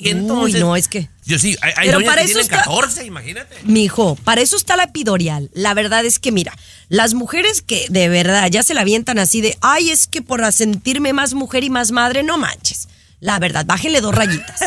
Y 0.00 0.10
entonces, 0.10 0.54
Uy, 0.54 0.60
no, 0.60 0.76
es 0.76 0.86
que... 0.86 1.10
yo 1.24 1.40
sí, 1.40 1.56
hay, 1.60 1.72
hay 1.76 1.88
Pero 1.88 2.04
para 2.04 2.22
que 2.22 2.30
eso 2.30 2.34
tienen 2.38 2.44
está- 2.44 2.58
14, 2.58 3.04
imagínate. 3.04 3.56
Mijo, 3.64 4.14
para 4.14 4.40
eso 4.40 4.56
está 4.56 4.76
la 4.76 4.84
epidorial. 4.84 5.50
La 5.54 5.74
verdad 5.74 6.04
es 6.04 6.20
que, 6.20 6.30
mira, 6.30 6.56
las 6.88 7.14
mujeres 7.14 7.62
que 7.62 7.84
de 7.90 8.08
verdad 8.08 8.48
ya 8.48 8.62
se 8.62 8.74
la 8.74 8.82
avientan 8.82 9.18
así 9.18 9.40
de, 9.40 9.58
ay, 9.60 9.90
es 9.90 10.06
que 10.06 10.22
por 10.22 10.50
sentirme 10.52 11.12
más 11.12 11.34
mujer 11.34 11.64
y 11.64 11.70
más 11.70 11.90
madre, 11.90 12.22
no 12.22 12.38
manches. 12.38 12.88
La 13.20 13.40
verdad, 13.40 13.66
bájenle 13.66 14.00
dos 14.00 14.14
rayitas. 14.14 14.60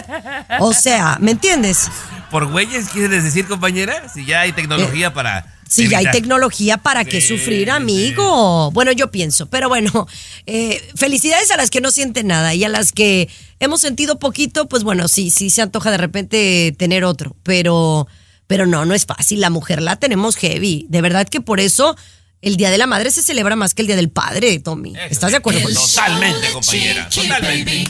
O 0.59 0.73
sea, 0.73 1.17
¿me 1.21 1.31
entiendes? 1.31 1.87
Por 2.29 2.47
güeyes, 2.51 2.89
¿quieres 2.89 3.23
decir, 3.23 3.47
compañera? 3.47 4.09
Si 4.13 4.25
ya 4.25 4.41
hay 4.41 4.51
tecnología 4.51 5.13
para. 5.13 5.45
Si 5.71 5.87
ya 5.87 5.99
hay 5.99 6.11
tecnología, 6.11 6.77
¿para 6.77 7.05
qué 7.05 7.21
sufrir, 7.21 7.71
amigo? 7.71 8.71
Bueno, 8.71 8.91
yo 8.91 9.09
pienso. 9.09 9.45
Pero 9.45 9.69
bueno, 9.69 10.05
eh, 10.45 10.83
felicidades 10.95 11.49
a 11.51 11.55
las 11.55 11.69
que 11.69 11.79
no 11.79 11.91
sienten 11.91 12.27
nada 12.27 12.53
y 12.53 12.65
a 12.65 12.69
las 12.69 12.91
que 12.91 13.29
hemos 13.61 13.79
sentido 13.79 14.19
poquito, 14.19 14.67
pues 14.67 14.83
bueno, 14.83 15.07
sí, 15.07 15.29
sí 15.29 15.49
se 15.49 15.61
antoja 15.61 15.89
de 15.89 15.97
repente 15.97 16.75
tener 16.77 17.05
otro. 17.05 17.37
Pero, 17.43 18.07
pero 18.47 18.65
no, 18.65 18.83
no 18.83 18.93
es 18.93 19.05
fácil. 19.05 19.39
La 19.39 19.49
mujer 19.49 19.81
la 19.81 19.95
tenemos 19.95 20.35
heavy. 20.35 20.87
De 20.89 21.01
verdad 21.01 21.25
que 21.29 21.39
por 21.39 21.61
eso 21.61 21.95
el 22.41 22.57
Día 22.57 22.69
de 22.69 22.77
la 22.77 22.85
Madre 22.85 23.09
se 23.09 23.23
celebra 23.23 23.55
más 23.55 23.73
que 23.73 23.83
el 23.83 23.87
Día 23.87 23.95
del 23.95 24.09
Padre, 24.09 24.59
Tommy. 24.59 24.93
Eso 24.93 25.05
¿Estás 25.09 25.29
sí. 25.29 25.31
de 25.31 25.37
acuerdo 25.37 25.61
con 25.61 25.71
eso? 25.71 25.87
Totalmente, 25.87 26.51
compañera. 26.51 27.07
Totalmente. 27.07 27.87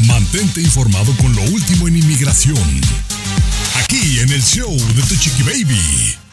Mantente 0.00 0.60
informado 0.60 1.16
con 1.16 1.34
lo 1.34 1.42
último 1.44 1.88
en 1.88 1.96
inmigración. 1.96 2.80
Aquí 3.74 4.20
en 4.20 4.30
el 4.32 4.42
show 4.42 4.70
de 4.70 5.02
Tu 5.02 5.16
Chiqui 5.16 5.42
Baby. 5.44 6.25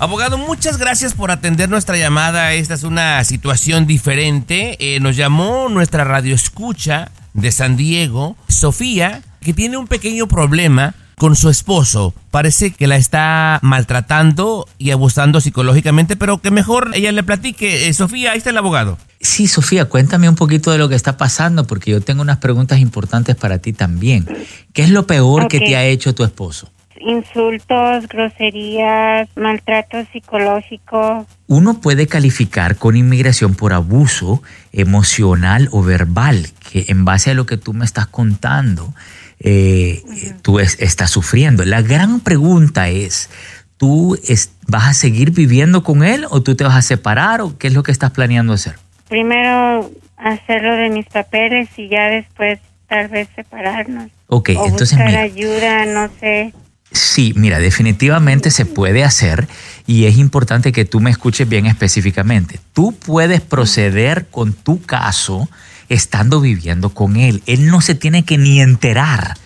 Abogado, 0.00 0.38
muchas 0.38 0.78
gracias 0.78 1.12
por 1.12 1.30
atender 1.30 1.68
nuestra 1.68 1.98
llamada. 1.98 2.54
Esta 2.54 2.72
es 2.72 2.84
una 2.84 3.22
situación 3.22 3.86
diferente. 3.86 4.78
Eh, 4.80 4.98
nos 4.98 5.14
llamó 5.14 5.68
nuestra 5.68 6.04
radio 6.04 6.34
escucha 6.34 7.10
de 7.34 7.52
San 7.52 7.76
Diego, 7.76 8.34
Sofía, 8.48 9.20
que 9.42 9.52
tiene 9.52 9.76
un 9.76 9.86
pequeño 9.86 10.26
problema 10.26 10.94
con 11.18 11.36
su 11.36 11.50
esposo. 11.50 12.14
Parece 12.30 12.70
que 12.70 12.86
la 12.86 12.96
está 12.96 13.58
maltratando 13.60 14.66
y 14.78 14.90
abusando 14.90 15.38
psicológicamente, 15.42 16.16
pero 16.16 16.38
que 16.38 16.50
mejor 16.50 16.92
ella 16.94 17.12
le 17.12 17.22
platique. 17.22 17.86
Eh, 17.86 17.92
Sofía, 17.92 18.32
ahí 18.32 18.38
está 18.38 18.48
el 18.48 18.56
abogado. 18.56 18.96
Sí, 19.20 19.48
Sofía, 19.48 19.84
cuéntame 19.84 20.30
un 20.30 20.34
poquito 20.34 20.70
de 20.70 20.78
lo 20.78 20.88
que 20.88 20.94
está 20.94 21.18
pasando, 21.18 21.66
porque 21.66 21.90
yo 21.90 22.00
tengo 22.00 22.22
unas 22.22 22.38
preguntas 22.38 22.78
importantes 22.78 23.36
para 23.36 23.58
ti 23.58 23.74
también. 23.74 24.26
¿Qué 24.72 24.80
es 24.80 24.88
lo 24.88 25.06
peor 25.06 25.48
que 25.48 25.60
te 25.60 25.76
ha 25.76 25.84
hecho 25.84 26.14
tu 26.14 26.24
esposo? 26.24 26.70
Insultos, 27.00 28.06
groserías, 28.08 29.28
maltrato 29.36 29.98
psicológico. 30.12 31.26
Uno 31.46 31.80
puede 31.80 32.06
calificar 32.06 32.76
con 32.76 32.96
inmigración 32.96 33.54
por 33.54 33.72
abuso 33.72 34.42
emocional 34.72 35.68
o 35.72 35.82
verbal, 35.82 36.46
que 36.70 36.84
en 36.88 37.04
base 37.04 37.30
a 37.30 37.34
lo 37.34 37.46
que 37.46 37.56
tú 37.56 37.72
me 37.72 37.84
estás 37.84 38.06
contando, 38.06 38.92
eh, 39.40 40.02
tú 40.42 40.58
es- 40.60 40.78
estás 40.80 41.10
sufriendo. 41.10 41.64
La 41.64 41.82
gran 41.82 42.20
pregunta 42.20 42.88
es, 42.88 43.30
¿tú 43.78 44.16
es- 44.28 44.52
vas 44.68 44.88
a 44.88 44.92
seguir 44.94 45.30
viviendo 45.30 45.82
con 45.82 46.04
él 46.04 46.26
o 46.30 46.42
tú 46.42 46.54
te 46.56 46.64
vas 46.64 46.76
a 46.76 46.82
separar 46.82 47.40
o 47.40 47.56
qué 47.58 47.68
es 47.68 47.74
lo 47.74 47.82
que 47.82 47.92
estás 47.92 48.10
planeando 48.10 48.52
hacer? 48.52 48.74
Primero 49.08 49.90
hacerlo 50.16 50.76
de 50.76 50.90
mis 50.90 51.06
papeles 51.06 51.68
y 51.76 51.88
ya 51.88 52.08
después 52.08 52.58
tal 52.88 53.08
vez 53.08 53.28
separarnos. 53.34 54.10
Ok, 54.26 54.50
o 54.56 54.66
entonces 54.66 54.90
buscar 54.92 55.06
mira. 55.06 55.20
ayuda, 55.22 55.86
no 55.86 56.08
sé. 56.20 56.52
Sí, 56.92 57.32
mira, 57.36 57.60
definitivamente 57.60 58.50
se 58.50 58.66
puede 58.66 59.04
hacer 59.04 59.48
y 59.86 60.06
es 60.06 60.18
importante 60.18 60.72
que 60.72 60.84
tú 60.84 61.00
me 61.00 61.10
escuches 61.10 61.48
bien 61.48 61.66
específicamente. 61.66 62.60
Tú 62.72 62.92
puedes 62.92 63.40
proceder 63.40 64.26
con 64.28 64.52
tu 64.52 64.82
caso 64.82 65.48
estando 65.88 66.40
viviendo 66.40 66.90
con 66.90 67.16
él. 67.16 67.42
Él 67.46 67.66
no 67.68 67.80
se 67.80 67.94
tiene 67.94 68.24
que 68.24 68.38
ni 68.38 68.60
enterar 68.60 69.36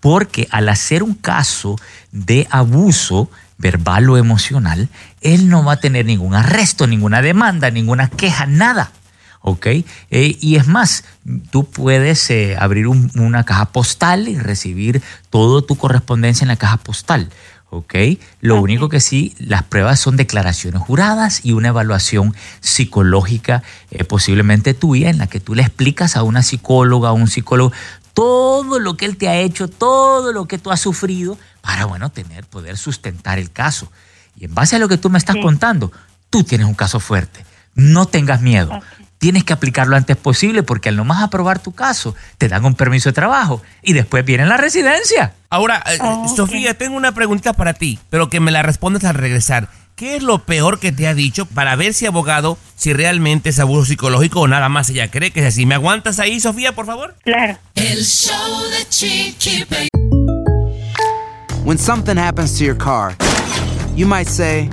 porque 0.00 0.46
al 0.50 0.68
hacer 0.68 1.02
un 1.02 1.14
caso 1.14 1.76
de 2.12 2.46
abuso 2.50 3.30
verbal 3.58 4.08
o 4.08 4.16
emocional, 4.16 4.88
él 5.20 5.48
no 5.48 5.62
va 5.64 5.74
a 5.74 5.80
tener 5.80 6.06
ningún 6.06 6.34
arresto, 6.34 6.86
ninguna 6.86 7.22
demanda, 7.22 7.70
ninguna 7.70 8.08
queja, 8.08 8.46
nada. 8.46 8.92
¿Ok? 9.42 9.66
Eh, 9.66 9.84
y 10.40 10.56
es 10.56 10.66
más, 10.66 11.04
tú 11.50 11.64
puedes 11.64 12.28
eh, 12.30 12.56
abrir 12.58 12.86
un- 12.86 13.10
una 13.14 13.44
caja 13.44 13.66
postal 13.66 14.28
y 14.28 14.38
recibir 14.38 15.02
toda 15.30 15.62
tu 15.62 15.76
correspondencia 15.76 16.44
en 16.44 16.48
la 16.48 16.56
caja 16.56 16.76
postal, 16.76 17.30
¿ok? 17.70 17.94
Lo 18.40 18.60
único 18.60 18.88
que 18.88 19.00
sí, 19.00 19.34
las 19.38 19.62
pruebas 19.62 19.98
son 20.00 20.16
declaraciones 20.16 20.82
juradas 20.82 21.40
y 21.44 21.52
una 21.52 21.68
evaluación 21.68 22.34
psicológica 22.60 23.62
eh, 23.90 24.04
posiblemente 24.04 24.74
tuya 24.74 25.10
en 25.10 25.18
la 25.18 25.26
que 25.26 25.40
tú 25.40 25.54
le 25.54 25.62
explicas 25.62 26.16
a 26.16 26.22
una 26.22 26.42
psicóloga, 26.42 27.10
a 27.10 27.12
un 27.12 27.28
psicólogo, 27.28 27.72
todo 28.14 28.78
lo 28.78 28.96
que 28.96 29.04
él 29.06 29.16
te 29.16 29.28
ha 29.28 29.36
hecho, 29.36 29.68
todo 29.68 30.32
lo 30.32 30.46
que 30.46 30.58
tú 30.58 30.70
has 30.70 30.80
sufrido 30.80 31.38
para, 31.60 31.84
bueno, 31.84 32.10
tener, 32.10 32.44
poder 32.46 32.76
sustentar 32.76 33.38
el 33.38 33.50
caso. 33.50 33.90
Y 34.36 34.46
en 34.46 34.54
base 34.54 34.76
a 34.76 34.78
lo 34.78 34.88
que 34.88 34.98
tú 34.98 35.08
me 35.10 35.18
estás 35.18 35.36
contando, 35.42 35.92
tú 36.30 36.42
tienes 36.42 36.66
un 36.66 36.74
caso 36.74 36.98
fuerte. 37.00 37.44
No 37.74 38.06
tengas 38.06 38.40
miedo. 38.42 38.70
Tienes 39.20 39.44
que 39.44 39.52
aplicarlo 39.52 39.96
antes 39.96 40.16
posible 40.16 40.62
porque 40.62 40.88
al 40.88 40.96
nomás 40.96 41.22
aprobar 41.22 41.58
tu 41.58 41.72
caso, 41.72 42.14
te 42.38 42.48
dan 42.48 42.64
un 42.64 42.74
permiso 42.74 43.10
de 43.10 43.12
trabajo 43.12 43.60
y 43.82 43.92
después 43.92 44.24
viene 44.24 44.46
la 44.46 44.56
residencia. 44.56 45.34
Ahora, 45.50 45.84
eh, 45.92 45.98
Oh, 46.00 46.24
ok. 46.24 46.34
Sofía, 46.34 46.72
tengo 46.72 46.96
una 46.96 47.12
pregunta 47.12 47.52
para 47.52 47.74
ti, 47.74 47.98
pero 48.08 48.30
que 48.30 48.40
me 48.40 48.50
la 48.50 48.62
respondas 48.62 49.04
al 49.04 49.14
regresar. 49.16 49.68
¿Qué 49.94 50.16
es 50.16 50.22
lo 50.22 50.38
peor 50.46 50.78
que 50.80 50.90
te 50.90 51.06
ha 51.06 51.12
dicho 51.12 51.44
para 51.44 51.76
ver 51.76 51.92
si 51.92 52.06
abogado, 52.06 52.56
si 52.76 52.94
realmente 52.94 53.50
es 53.50 53.58
abuso 53.58 53.84
psicológico 53.84 54.40
o 54.40 54.48
nada 54.48 54.70
más 54.70 54.88
ella 54.88 55.10
cree 55.10 55.30
que 55.32 55.40
es 55.40 55.46
así? 55.48 55.66
¿Me 55.66 55.74
aguantas 55.74 56.18
ahí, 56.18 56.40
Sofía, 56.40 56.72
por 56.74 56.86
favor? 56.86 57.14
Claro. 57.22 57.58
El 57.74 58.02
show 58.02 58.62
de 58.70 58.88
Chiqui 58.88 59.64
Baby. 59.68 59.88
When 61.62 61.76
something 61.78 62.16
happens 62.16 62.56
to 62.56 62.64
your 62.64 62.78
car, 62.78 63.14
you 63.94 64.06
might 64.06 64.28
say, 64.28 64.70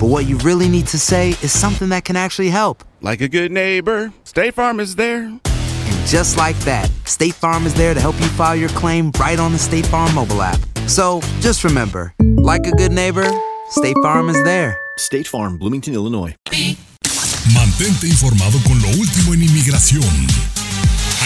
but 0.00 0.06
what 0.06 0.26
you 0.26 0.38
really 0.38 0.68
need 0.68 0.86
to 0.88 0.98
say 0.98 1.30
is 1.42 1.52
something 1.52 1.90
that 1.90 2.04
can 2.04 2.16
actually 2.16 2.50
help. 2.50 2.84
Like 3.00 3.20
a 3.20 3.28
good 3.28 3.52
neighbor, 3.52 4.12
State 4.24 4.54
Farm 4.54 4.80
is 4.80 4.96
there. 4.96 5.24
And 5.24 6.06
just 6.06 6.36
like 6.36 6.56
that, 6.60 6.90
State 7.04 7.34
Farm 7.34 7.66
is 7.66 7.74
there 7.74 7.94
to 7.94 8.00
help 8.00 8.18
you 8.20 8.26
file 8.28 8.56
your 8.56 8.70
claim 8.70 9.10
right 9.18 9.38
on 9.38 9.52
the 9.52 9.58
State 9.58 9.86
Farm 9.86 10.14
mobile 10.14 10.42
app. 10.42 10.60
So 10.86 11.20
just 11.40 11.64
remember, 11.64 12.14
like 12.36 12.66
a 12.66 12.72
good 12.72 12.92
neighbor, 12.92 13.26
State 13.70 13.96
Farm 14.02 14.28
is 14.28 14.42
there. 14.44 14.78
State 14.98 15.26
Farm, 15.26 15.58
Bloomington, 15.58 15.94
Illinois. 15.94 16.34
Mantente 17.52 18.06
informado 18.06 18.58
con 18.66 18.80
lo 18.80 18.88
último 18.98 19.34
en 19.34 19.42
inmigración. 19.42 20.02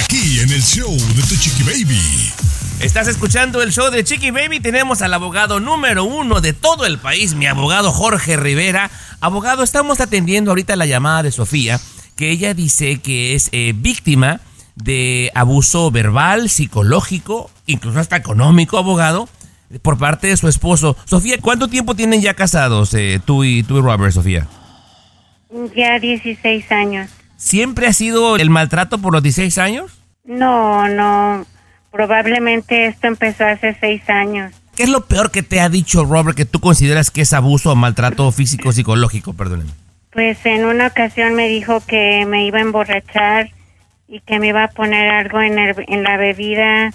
Aquí 0.02 0.40
en 0.40 0.50
el 0.50 0.62
show 0.62 0.90
de 0.90 1.22
Tu 1.22 1.36
Chiqui 1.36 1.62
Baby. 1.62 2.57
Estás 2.80 3.08
escuchando 3.08 3.60
el 3.60 3.72
show 3.72 3.90
de 3.90 4.04
Chiqui 4.04 4.30
Baby. 4.30 4.60
Tenemos 4.60 5.02
al 5.02 5.12
abogado 5.12 5.58
número 5.58 6.04
uno 6.04 6.40
de 6.40 6.52
todo 6.52 6.86
el 6.86 6.98
país, 6.98 7.34
mi 7.34 7.46
abogado 7.46 7.90
Jorge 7.90 8.36
Rivera. 8.36 8.88
Abogado, 9.20 9.64
estamos 9.64 10.00
atendiendo 10.00 10.52
ahorita 10.52 10.76
la 10.76 10.86
llamada 10.86 11.24
de 11.24 11.32
Sofía, 11.32 11.80
que 12.14 12.30
ella 12.30 12.54
dice 12.54 13.00
que 13.00 13.34
es 13.34 13.48
eh, 13.50 13.72
víctima 13.74 14.40
de 14.76 15.32
abuso 15.34 15.90
verbal, 15.90 16.48
psicológico, 16.48 17.50
incluso 17.66 17.98
hasta 17.98 18.14
económico, 18.14 18.78
abogado, 18.78 19.28
por 19.82 19.98
parte 19.98 20.28
de 20.28 20.36
su 20.36 20.46
esposo. 20.46 20.96
Sofía, 21.04 21.38
¿cuánto 21.42 21.66
tiempo 21.66 21.96
tienen 21.96 22.22
ya 22.22 22.34
casados 22.34 22.94
eh, 22.94 23.20
tú, 23.24 23.42
y, 23.42 23.64
tú 23.64 23.78
y 23.78 23.80
Robert, 23.80 24.12
Sofía? 24.12 24.46
Ya 25.74 25.98
16 25.98 26.70
años. 26.70 27.10
¿Siempre 27.36 27.88
ha 27.88 27.92
sido 27.92 28.36
el 28.36 28.50
maltrato 28.50 28.98
por 28.98 29.12
los 29.12 29.22
16 29.24 29.58
años? 29.58 29.90
No, 30.24 30.88
no. 30.88 31.44
Probablemente 32.08 32.86
esto 32.86 33.08
empezó 33.08 33.44
hace 33.44 33.76
seis 33.80 34.08
años. 34.08 34.52
¿Qué 34.76 34.84
es 34.84 34.88
lo 34.88 35.06
peor 35.06 35.32
que 35.32 35.42
te 35.42 35.60
ha 35.60 35.68
dicho 35.68 36.04
Robert 36.04 36.36
que 36.36 36.44
tú 36.44 36.60
consideras 36.60 37.10
que 37.10 37.22
es 37.22 37.32
abuso 37.32 37.72
o 37.72 37.74
maltrato 37.74 38.30
físico 38.30 38.70
psicológico? 38.70 39.32
Perdóneme. 39.32 39.72
Pues 40.12 40.38
en 40.46 40.64
una 40.64 40.86
ocasión 40.86 41.34
me 41.34 41.48
dijo 41.48 41.80
que 41.84 42.24
me 42.24 42.46
iba 42.46 42.58
a 42.58 42.62
emborrachar 42.62 43.50
y 44.06 44.20
que 44.20 44.38
me 44.38 44.46
iba 44.46 44.62
a 44.62 44.68
poner 44.68 45.10
algo 45.10 45.40
en, 45.40 45.58
el- 45.58 45.84
en 45.88 46.04
la 46.04 46.16
bebida 46.16 46.92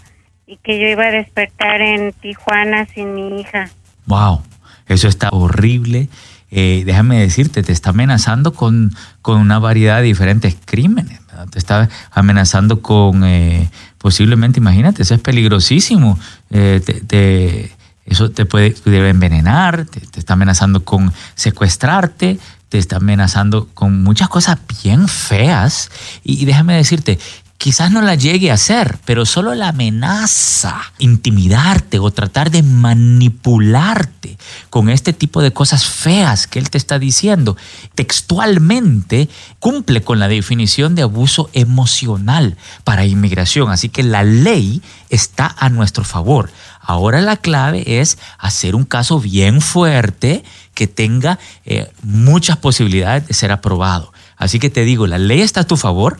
y 0.47 0.55
que 0.63 0.79
yo 0.79 0.87
iba 0.87 1.03
a 1.07 1.11
despertar 1.11 1.81
en 1.81 2.13
Tijuana 2.13 2.85
sin 2.85 3.13
mi 3.13 3.41
hija. 3.41 3.71
Wow, 4.05 4.41
eso 4.87 5.09
está 5.09 5.27
horrible. 5.33 6.07
Eh, 6.55 6.83
déjame 6.85 7.19
decirte, 7.19 7.63
te 7.63 7.71
está 7.71 7.89
amenazando 7.89 8.53
con, 8.53 8.93
con 9.23 9.39
una 9.39 9.57
variedad 9.57 9.97
de 9.97 10.03
diferentes 10.03 10.55
crímenes. 10.65 11.19
Te 11.49 11.57
está 11.57 11.89
amenazando 12.11 12.81
con, 12.83 13.23
eh, 13.23 13.71
posiblemente, 13.97 14.59
imagínate, 14.59 15.01
eso 15.01 15.15
es 15.15 15.19
peligrosísimo. 15.19 16.19
Eh, 16.51 16.79
te- 17.07 17.71
eso 18.05 18.29
te 18.29 18.45
puede, 18.45 18.75
debe 18.85 19.09
envenenar, 19.09 19.85
te, 19.85 20.19
está 20.19 20.33
amenazando 20.33 20.83
con 20.83 21.11
secuestrarte, 21.35 22.37
te 22.69 22.77
está 22.77 22.97
amenazando 22.97 23.67
con 23.73 24.03
muchas 24.03 24.29
cosas 24.29 24.59
bien 24.83 25.07
feas. 25.07 25.89
Y 26.23 26.45
déjame 26.45 26.75
decirte, 26.75 27.17
quizás 27.57 27.91
no 27.91 28.01
la 28.01 28.15
llegue 28.15 28.51
a 28.51 28.55
hacer, 28.55 28.99
pero 29.05 29.25
solo 29.25 29.55
la 29.55 29.69
amenaza, 29.69 30.81
intimidarte 30.99 31.99
o 31.99 32.11
tratar 32.11 32.51
de 32.51 32.61
manipularte 32.61 34.37
con 34.69 34.89
este 34.89 35.13
tipo 35.13 35.41
de 35.41 35.53
cosas 35.53 35.85
feas 35.85 36.45
que 36.47 36.59
él 36.59 36.69
te 36.69 36.77
está 36.77 36.99
diciendo, 36.99 37.55
textualmente 37.95 39.29
cumple 39.59 40.01
con 40.01 40.19
la 40.19 40.27
definición 40.27 40.95
de 40.95 41.03
abuso 41.03 41.49
emocional 41.53 42.57
para 42.83 43.05
inmigración. 43.05 43.71
Así 43.71 43.89
que 43.89 44.03
la 44.03 44.23
ley 44.23 44.81
está 45.09 45.55
a 45.57 45.69
nuestro 45.69 46.03
favor. 46.03 46.51
Ahora 46.81 47.21
la 47.21 47.37
clave 47.37 48.01
es 48.01 48.17
hacer 48.37 48.75
un 48.75 48.83
caso 48.83 49.19
bien 49.21 49.61
fuerte 49.61 50.43
que 50.73 50.87
tenga 50.87 51.39
eh, 51.65 51.89
muchas 52.01 52.57
posibilidades 52.57 53.27
de 53.27 53.33
ser 53.33 53.51
aprobado. 53.53 54.11
Así 54.35 54.59
que 54.59 54.69
te 54.69 54.83
digo, 54.83 55.07
la 55.07 55.17
ley 55.17 55.41
está 55.41 55.61
a 55.61 55.67
tu 55.67 55.77
favor. 55.77 56.19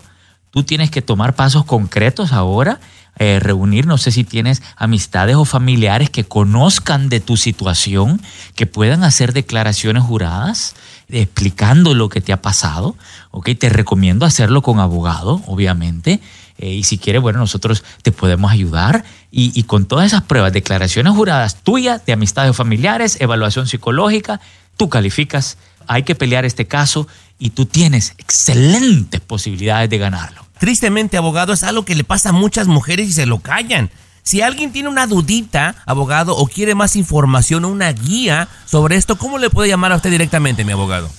Tú 0.53 0.61
tienes 0.61 0.91
que 0.91 1.01
tomar 1.01 1.33
pasos 1.33 1.65
concretos 1.65 2.31
ahora, 2.31 2.79
eh, 3.17 3.39
reunir, 3.39 3.87
no 3.87 3.97
sé 3.97 4.11
si 4.11 4.23
tienes 4.23 4.61
amistades 4.75 5.35
o 5.35 5.45
familiares 5.45 6.11
que 6.11 6.25
conozcan 6.25 7.09
de 7.09 7.19
tu 7.19 7.37
situación, 7.37 8.21
que 8.53 8.67
puedan 8.67 9.03
hacer 9.03 9.33
declaraciones 9.33 10.03
juradas 10.03 10.75
explicando 11.09 11.95
lo 11.95 12.07
que 12.07 12.21
te 12.21 12.33
ha 12.33 12.43
pasado. 12.43 12.95
¿ok? 13.31 13.49
Te 13.57 13.69
recomiendo 13.69 14.27
hacerlo 14.27 14.61
con 14.61 14.79
abogado, 14.79 15.41
obviamente. 15.47 16.19
Eh, 16.59 16.69
y 16.69 16.83
si 16.83 16.99
quieres, 16.99 17.23
bueno, 17.23 17.39
nosotros 17.39 17.83
te 18.03 18.11
podemos 18.11 18.51
ayudar. 18.51 19.03
Y, 19.31 19.59
y 19.59 19.63
con 19.63 19.87
todas 19.87 20.05
esas 20.05 20.21
pruebas, 20.21 20.53
declaraciones 20.53 21.13
juradas 21.13 21.63
tuyas, 21.63 22.05
de 22.05 22.13
amistades 22.13 22.51
o 22.51 22.53
familiares, 22.53 23.19
evaluación 23.19 23.65
psicológica, 23.65 24.39
tú 24.77 24.87
calificas. 24.87 25.57
Hay 25.87 26.03
que 26.03 26.13
pelear 26.13 26.45
este 26.45 26.67
caso 26.67 27.07
y 27.39 27.49
tú 27.49 27.65
tienes 27.65 28.13
excelentes 28.19 29.19
posibilidades 29.19 29.89
de 29.89 29.97
ganarlo. 29.97 30.42
Tristemente, 30.59 31.17
abogado, 31.17 31.53
es 31.53 31.63
algo 31.63 31.85
que 31.85 31.95
le 31.95 32.03
pasa 32.03 32.29
a 32.29 32.33
muchas 32.33 32.67
mujeres 32.67 33.09
y 33.09 33.13
se 33.13 33.25
lo 33.25 33.39
callan. 33.39 33.89
Si 34.23 34.41
alguien 34.41 34.71
tiene 34.71 34.89
una 34.89 35.07
dudita, 35.07 35.75
abogado, 35.85 36.35
o 36.37 36.47
quiere 36.47 36.75
más 36.75 36.95
información 36.95 37.65
o 37.65 37.69
una 37.69 37.91
guía 37.91 38.47
sobre 38.65 38.95
esto, 38.95 39.17
¿cómo 39.17 39.37
le 39.37 39.49
puede 39.49 39.67
llamar 39.69 39.91
a 39.91 39.97
usted 39.97 40.11
directamente, 40.11 40.63
mi 40.63 40.71
abogado? 40.71 41.09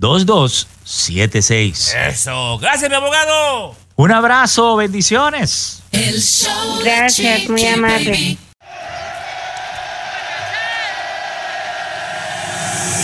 888-578-2276. 0.03 1.95
Eso. 2.09 2.57
Gracias, 2.59 2.89
mi 2.89 2.95
abogado. 2.95 3.75
Un 3.95 4.11
abrazo, 4.11 4.75
bendiciones. 4.75 5.81
El 5.91 6.21
show 6.21 6.77
de 6.79 6.83
Gracias, 6.83 7.47
muy 7.49 7.59
Chiqui 7.61 7.73
amable. 7.73 8.11
Baby. 8.11 8.37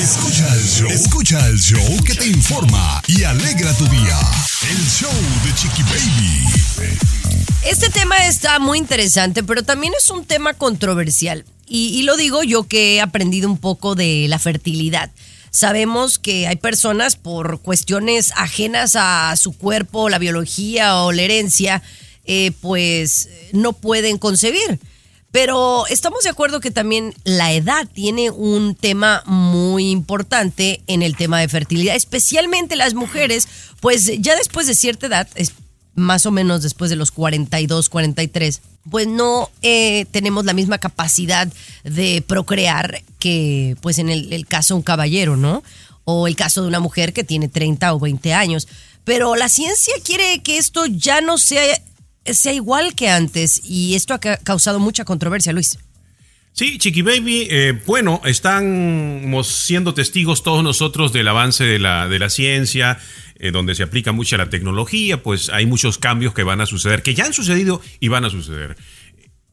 Escucha 0.01 0.47
el 0.55 0.63
show. 0.63 0.89
Escucha 0.89 1.47
el 1.47 1.59
show 1.59 2.03
que 2.05 2.15
te 2.15 2.27
informa 2.27 3.01
y 3.07 3.23
alegra 3.23 3.73
tu 3.73 3.85
día. 3.87 4.17
El 4.69 4.89
show 4.89 5.11
de 5.45 5.53
Chiqui 5.55 5.83
Baby. 5.83 6.43
Este 7.63 7.89
tema 7.89 8.25
está 8.25 8.59
muy 8.59 8.77
interesante, 8.77 9.43
pero 9.43 9.63
también 9.63 9.93
es 9.97 10.09
un 10.09 10.25
tema 10.25 10.53
controversial. 10.53 11.45
Y, 11.67 11.89
y 11.89 12.03
lo 12.03 12.17
digo 12.17 12.41
yo 12.43 12.63
que 12.67 12.95
he 12.95 13.01
aprendido 13.01 13.47
un 13.49 13.57
poco 13.57 13.93
de 13.95 14.25
la 14.27 14.39
fertilidad. 14.39 15.11
Sabemos 15.51 16.19
que 16.19 16.47
hay 16.47 16.55
personas 16.57 17.15
por 17.15 17.61
cuestiones 17.61 18.31
ajenas 18.35 18.95
a 18.95 19.35
su 19.35 19.53
cuerpo, 19.53 20.09
la 20.09 20.19
biología 20.19 20.97
o 20.97 21.11
la 21.11 21.21
herencia, 21.23 21.81
eh, 22.25 22.51
pues 22.61 23.29
no 23.53 23.73
pueden 23.73 24.17
concebir. 24.17 24.79
Pero 25.31 25.85
estamos 25.87 26.23
de 26.23 26.29
acuerdo 26.29 26.59
que 26.59 26.71
también 26.71 27.13
la 27.23 27.53
edad 27.53 27.87
tiene 27.93 28.31
un 28.31 28.73
tema 28.73 29.21
muy 29.25 29.91
importante 29.91 30.81
en 30.87 31.03
el 31.03 31.15
tema 31.15 31.39
de 31.39 31.47
fertilidad, 31.47 31.95
especialmente 31.95 32.75
las 32.75 32.95
mujeres, 32.95 33.47
pues 33.79 34.05
ya 34.19 34.35
después 34.35 34.65
de 34.65 34.73
cierta 34.73 35.05
edad, 35.05 35.27
más 35.99 36.25
o 36.25 36.31
menos 36.31 36.63
después 36.63 36.89
de 36.89 36.95
los 36.95 37.11
42, 37.11 37.89
43, 37.89 38.61
pues 38.89 39.07
no 39.07 39.49
eh, 39.61 40.05
tenemos 40.11 40.45
la 40.45 40.53
misma 40.53 40.77
capacidad 40.79 41.47
de 41.83 42.23
procrear 42.25 43.03
que 43.19 43.75
pues 43.81 43.99
en 43.99 44.09
el, 44.09 44.33
el 44.33 44.47
caso 44.47 44.73
de 44.73 44.77
un 44.77 44.83
caballero, 44.83 45.37
¿no? 45.37 45.63
O 46.05 46.27
el 46.27 46.35
caso 46.35 46.61
de 46.63 46.67
una 46.67 46.79
mujer 46.79 47.13
que 47.13 47.23
tiene 47.23 47.47
30 47.49 47.93
o 47.93 47.99
20 47.99 48.33
años. 48.33 48.67
Pero 49.03 49.35
la 49.35 49.49
ciencia 49.49 49.93
quiere 50.03 50.41
que 50.41 50.57
esto 50.57 50.85
ya 50.87 51.21
no 51.21 51.37
sea, 51.37 51.61
sea 52.25 52.53
igual 52.53 52.95
que 52.95 53.09
antes 53.09 53.61
y 53.63 53.95
esto 53.95 54.13
ha 54.13 54.19
ca- 54.19 54.37
causado 54.37 54.79
mucha 54.79 55.05
controversia, 55.05 55.53
Luis. 55.53 55.77
Sí, 56.51 56.77
Chiqui 56.77 57.01
Baby, 57.03 57.47
eh, 57.49 57.81
bueno, 57.85 58.21
estamos 58.25 59.47
siendo 59.47 59.93
testigos 59.93 60.43
todos 60.43 60.63
nosotros 60.63 61.13
del 61.13 61.27
avance 61.27 61.63
de 61.63 61.79
la, 61.79 62.09
de 62.09 62.19
la 62.19 62.29
ciencia, 62.29 62.99
eh, 63.35 63.51
donde 63.51 63.75
se 63.75 63.83
aplica 63.83 64.11
mucha 64.11 64.35
la 64.35 64.49
tecnología, 64.49 65.23
pues 65.23 65.49
hay 65.49 65.65
muchos 65.65 65.97
cambios 65.97 66.33
que 66.33 66.43
van 66.43 66.59
a 66.59 66.65
suceder, 66.65 67.01
que 67.01 67.13
ya 67.13 67.25
han 67.25 67.33
sucedido 67.33 67.81
y 68.01 68.09
van 68.09 68.25
a 68.25 68.29
suceder. 68.29 68.75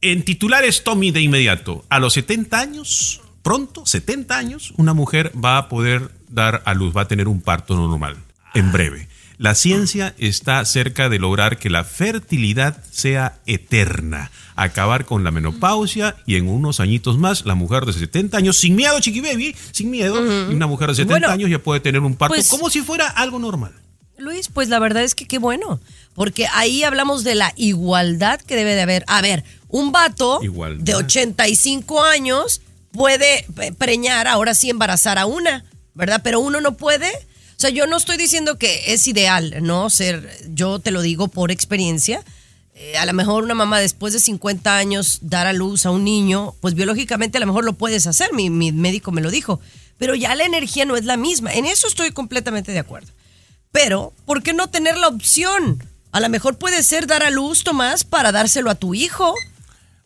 En 0.00 0.24
titulares, 0.24 0.82
Tommy, 0.82 1.12
de 1.12 1.20
inmediato, 1.20 1.84
a 1.88 2.00
los 2.00 2.14
70 2.14 2.58
años, 2.58 3.20
pronto, 3.42 3.86
70 3.86 4.36
años, 4.36 4.74
una 4.76 4.92
mujer 4.92 5.30
va 5.42 5.58
a 5.58 5.68
poder 5.68 6.10
dar 6.28 6.62
a 6.66 6.74
luz, 6.74 6.96
va 6.96 7.02
a 7.02 7.08
tener 7.08 7.28
un 7.28 7.40
parto 7.40 7.76
normal, 7.76 8.16
en 8.54 8.72
breve. 8.72 9.08
La 9.38 9.54
ciencia 9.54 10.14
está 10.16 10.64
cerca 10.64 11.08
de 11.10 11.18
lograr 11.18 11.58
que 11.58 11.68
la 11.68 11.84
fertilidad 11.84 12.82
sea 12.90 13.38
eterna, 13.44 14.30
acabar 14.54 15.04
con 15.04 15.24
la 15.24 15.30
menopausia 15.30 16.16
y 16.24 16.36
en 16.36 16.48
unos 16.48 16.80
añitos 16.80 17.18
más 17.18 17.44
la 17.44 17.54
mujer 17.54 17.84
de 17.84 17.92
70 17.92 18.38
años, 18.38 18.56
sin 18.56 18.74
miedo, 18.76 18.98
chiqui 18.98 19.20
baby, 19.20 19.54
sin 19.72 19.90
miedo, 19.90 20.24
y 20.50 20.54
una 20.54 20.66
mujer 20.66 20.88
de 20.88 20.94
70 20.94 21.12
Bueno, 21.12 21.28
años 21.30 21.50
ya 21.50 21.58
puede 21.58 21.80
tener 21.80 22.00
un 22.00 22.14
parto 22.16 22.34
pues- 22.34 22.48
como 22.48 22.70
si 22.70 22.80
fuera 22.80 23.08
algo 23.08 23.38
normal. 23.38 23.72
Luis, 24.18 24.48
pues 24.48 24.70
la 24.70 24.78
verdad 24.78 25.02
es 25.04 25.14
que 25.14 25.26
qué 25.26 25.36
bueno, 25.38 25.78
porque 26.14 26.46
ahí 26.54 26.82
hablamos 26.84 27.22
de 27.22 27.34
la 27.34 27.52
igualdad 27.56 28.40
que 28.40 28.56
debe 28.56 28.74
de 28.74 28.80
haber. 28.80 29.04
A 29.08 29.20
ver, 29.20 29.44
un 29.68 29.92
vato 29.92 30.40
Igualdad. 30.42 30.82
de 30.82 30.94
85 30.94 32.02
años 32.02 32.62
puede 32.92 33.44
preñar, 33.76 34.26
ahora 34.26 34.54
sí 34.54 34.70
embarazar 34.70 35.18
a 35.18 35.26
una, 35.26 35.66
¿verdad? 35.92 36.22
Pero 36.24 36.40
uno 36.40 36.62
no 36.62 36.78
puede. 36.78 37.10
O 37.56 37.58
sea, 37.60 37.70
yo 37.70 37.86
no 37.86 37.96
estoy 37.96 38.18
diciendo 38.18 38.58
que 38.58 38.92
es 38.92 39.06
ideal, 39.06 39.56
¿no? 39.62 39.88
Ser, 39.88 40.30
yo 40.50 40.78
te 40.78 40.90
lo 40.90 41.00
digo 41.00 41.28
por 41.28 41.50
experiencia. 41.50 42.22
Eh, 42.74 42.98
a 42.98 43.06
lo 43.06 43.14
mejor 43.14 43.44
una 43.44 43.54
mamá 43.54 43.80
después 43.80 44.12
de 44.12 44.20
50 44.20 44.76
años 44.76 45.20
dar 45.22 45.46
a 45.46 45.54
luz 45.54 45.86
a 45.86 45.90
un 45.90 46.04
niño, 46.04 46.54
pues 46.60 46.74
biológicamente 46.74 47.38
a 47.38 47.40
lo 47.40 47.46
mejor 47.46 47.64
lo 47.64 47.72
puedes 47.72 48.06
hacer, 48.06 48.34
mi, 48.34 48.50
mi 48.50 48.72
médico 48.72 49.10
me 49.12 49.22
lo 49.22 49.30
dijo, 49.30 49.60
pero 49.96 50.14
ya 50.14 50.34
la 50.34 50.44
energía 50.44 50.84
no 50.84 50.96
es 50.96 51.06
la 51.06 51.16
misma. 51.16 51.54
En 51.54 51.64
eso 51.64 51.88
estoy 51.88 52.10
completamente 52.10 52.72
de 52.72 52.78
acuerdo. 52.78 53.10
Pero, 53.72 54.12
¿por 54.26 54.42
qué 54.42 54.52
no 54.52 54.68
tener 54.68 54.98
la 54.98 55.08
opción? 55.08 55.82
A 56.12 56.20
lo 56.20 56.28
mejor 56.28 56.58
puede 56.58 56.82
ser 56.82 57.06
dar 57.06 57.22
a 57.22 57.30
luz, 57.30 57.64
Tomás, 57.64 58.04
para 58.04 58.32
dárselo 58.32 58.70
a 58.70 58.74
tu 58.74 58.94
hijo. 58.94 59.34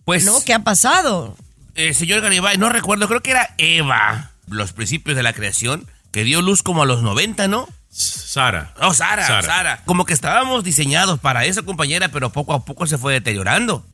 Pues, 0.04 0.24
¿No? 0.24 0.40
¿Qué 0.44 0.54
ha 0.54 0.60
pasado? 0.62 1.36
eh, 1.74 1.94
señor 1.94 2.20
Garibay, 2.20 2.56
no 2.58 2.68
recuerdo, 2.68 3.08
creo 3.08 3.22
que 3.22 3.30
era 3.32 3.54
Eva, 3.58 4.32
los 4.48 4.72
principios 4.72 5.16
de 5.16 5.22
la 5.22 5.32
creación, 5.32 5.86
que 6.12 6.24
dio 6.24 6.42
luz 6.42 6.62
como 6.62 6.82
a 6.82 6.86
los 6.86 7.02
90, 7.02 7.48
¿no? 7.48 7.68
Sara. 7.92 8.72
Oh, 8.80 8.94
Sara, 8.94 9.26
Sara. 9.26 9.42
Sara. 9.42 9.82
Como 9.84 10.04
que 10.04 10.12
estábamos 10.12 10.62
diseñados 10.62 11.18
para 11.18 11.44
eso, 11.44 11.64
compañera, 11.64 12.08
pero 12.10 12.30
poco 12.30 12.52
a 12.54 12.64
poco 12.64 12.86
se 12.86 12.96
fue 12.98 13.12
deteriorando. 13.14 13.84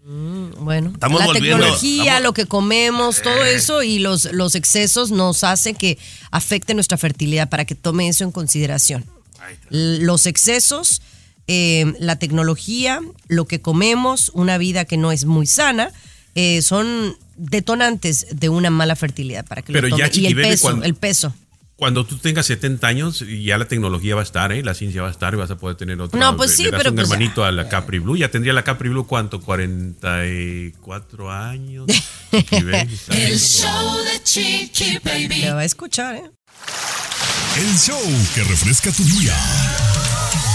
Bueno, 0.59 0.91
Estamos 0.93 1.21
la 1.21 1.27
volviendo, 1.27 1.57
tecnología, 1.59 2.03
estamos- 2.05 2.23
lo 2.23 2.33
que 2.35 2.47
comemos, 2.47 3.23
todo 3.23 3.43
Eh. 3.45 3.55
eso 3.55 3.83
y 3.83 3.99
los, 3.99 4.27
los 4.33 4.55
excesos 4.55 5.11
nos 5.11 5.45
hace 5.45 5.75
que 5.75 5.99
afecte 6.31 6.75
nuestra 6.75 6.99
fertilidad 6.99 7.49
para 7.49 7.65
que 7.65 7.75
tome 7.75 8.09
eso 8.09 8.25
en 8.25 8.33
consideración. 8.33 9.05
Los 9.71 10.27
excesos, 10.27 11.01
eh, 11.47 11.95
la 11.99 12.19
tecnología, 12.19 13.01
lo 13.29 13.47
que 13.47 13.61
comemos, 13.63 14.31
una 14.35 14.59
vida 14.59 14.85
que 14.85 14.97
no 14.99 15.13
es 15.13 15.25
muy 15.25 15.47
sana, 15.47 15.91
eh, 16.35 16.61
son 16.63 17.17
detonantes 17.37 18.27
de 18.33 18.49
una 18.51 18.71
mala 18.71 18.97
fertilidad 18.97 19.47
para 19.47 19.63
que 19.63 19.73
Pero 19.73 19.89
lo 19.89 19.97
ya, 19.97 20.11
tome. 20.11 20.23
y 20.23 20.27
el 20.27 20.35
peso, 20.37 20.63
cuando- 20.63 20.85
el 20.85 20.95
peso. 20.95 21.35
Cuando 21.77 22.07
tú 22.07 22.17
tengas 22.17 22.47
70 22.47 22.87
años, 22.87 23.25
ya 23.29 23.59
la 23.59 23.69
tecnología 23.69 24.15
va 24.15 24.23
a 24.23 24.25
estar, 24.25 24.51
¿eh? 24.51 24.63
la 24.63 24.73
ciencia 24.73 25.03
va 25.03 25.09
a 25.09 25.11
estar 25.11 25.35
y 25.35 25.37
vas 25.37 25.51
a 25.51 25.57
poder 25.57 25.77
tener 25.77 26.01
otro. 26.01 26.19
No, 26.19 26.37
pues 26.37 26.57
sí, 26.57 26.65
le 26.65 26.71
das 26.71 26.79
pero 26.79 26.91
un 26.91 26.97
pues 26.97 27.09
ya. 27.09 27.15
hermanito 27.15 27.45
a 27.45 27.53
la 27.53 27.69
Capri 27.69 27.99
Blue. 27.99 28.17
Ya 28.17 28.31
tendría 28.31 28.55
la 28.55 28.65
Capri 28.65 28.89
Blue, 28.89 29.07
¿cuánto? 29.07 29.41
44 29.43 31.31
años. 31.31 31.87
Chiqui 32.33 32.63
Baby, 32.63 32.97
¿sabes? 32.97 33.09
El 33.31 33.39
show 33.39 34.05
de 34.05 34.23
Chiqui 34.23 34.99
Baby. 35.05 35.41
Me 35.43 35.53
va 35.53 35.61
a 35.61 35.65
escuchar, 35.65 36.15
¿eh? 36.17 36.31
El 37.59 37.79
show 37.79 38.01
que 38.35 38.45
refresca 38.45 38.91
tu 38.93 39.03
día. 39.05 39.35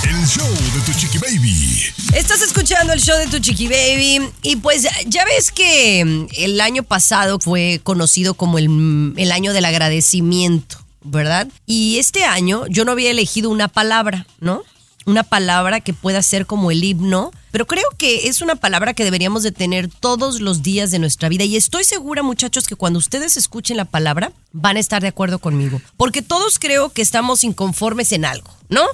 El 0.03 0.27
show 0.27 0.47
de 0.47 0.81
tu 0.85 0.99
chiqui 0.99 1.19
baby. 1.19 1.83
Estás 2.15 2.41
escuchando 2.41 2.91
el 2.93 2.99
show 2.99 3.17
de 3.17 3.27
tu 3.27 3.39
chiqui 3.39 3.67
baby 3.67 4.31
y 4.41 4.55
pues 4.57 4.87
ya 5.05 5.25
ves 5.25 5.51
que 5.51 6.03
mm, 6.03 6.27
el 6.37 6.59
año 6.59 6.83
pasado 6.83 7.39
fue 7.39 7.79
conocido 7.83 8.33
como 8.33 8.57
el, 8.57 8.69
mm, 8.69 9.17
el 9.17 9.31
año 9.31 9.53
del 9.53 9.65
agradecimiento, 9.65 10.80
¿verdad? 11.03 11.47
Y 11.65 11.97
este 11.97 12.23
año 12.23 12.65
yo 12.67 12.85
no 12.85 12.91
había 12.91 13.11
elegido 13.11 13.49
una 13.49 13.67
palabra, 13.67 14.27
¿no? 14.39 14.63
Una 15.05 15.23
palabra 15.23 15.79
que 15.81 15.93
pueda 15.93 16.21
ser 16.21 16.45
como 16.45 16.69
el 16.69 16.83
himno, 16.83 17.31
pero 17.51 17.65
creo 17.65 17.87
que 17.97 18.27
es 18.27 18.41
una 18.41 18.55
palabra 18.55 18.93
que 18.93 19.03
deberíamos 19.03 19.41
de 19.41 19.51
tener 19.51 19.89
todos 19.89 20.41
los 20.41 20.61
días 20.61 20.91
de 20.91 20.99
nuestra 20.99 21.27
vida 21.27 21.43
y 21.43 21.55
estoy 21.55 21.83
segura 21.83 22.21
muchachos 22.21 22.67
que 22.67 22.75
cuando 22.75 22.99
ustedes 22.99 23.35
escuchen 23.35 23.77
la 23.77 23.85
palabra 23.85 24.31
van 24.51 24.77
a 24.77 24.79
estar 24.79 25.01
de 25.01 25.07
acuerdo 25.07 25.39
conmigo, 25.39 25.81
porque 25.97 26.21
todos 26.21 26.59
creo 26.59 26.89
que 26.89 27.01
estamos 27.01 27.43
inconformes 27.43 28.11
en 28.11 28.25
algo, 28.25 28.51
¿no? 28.69 28.85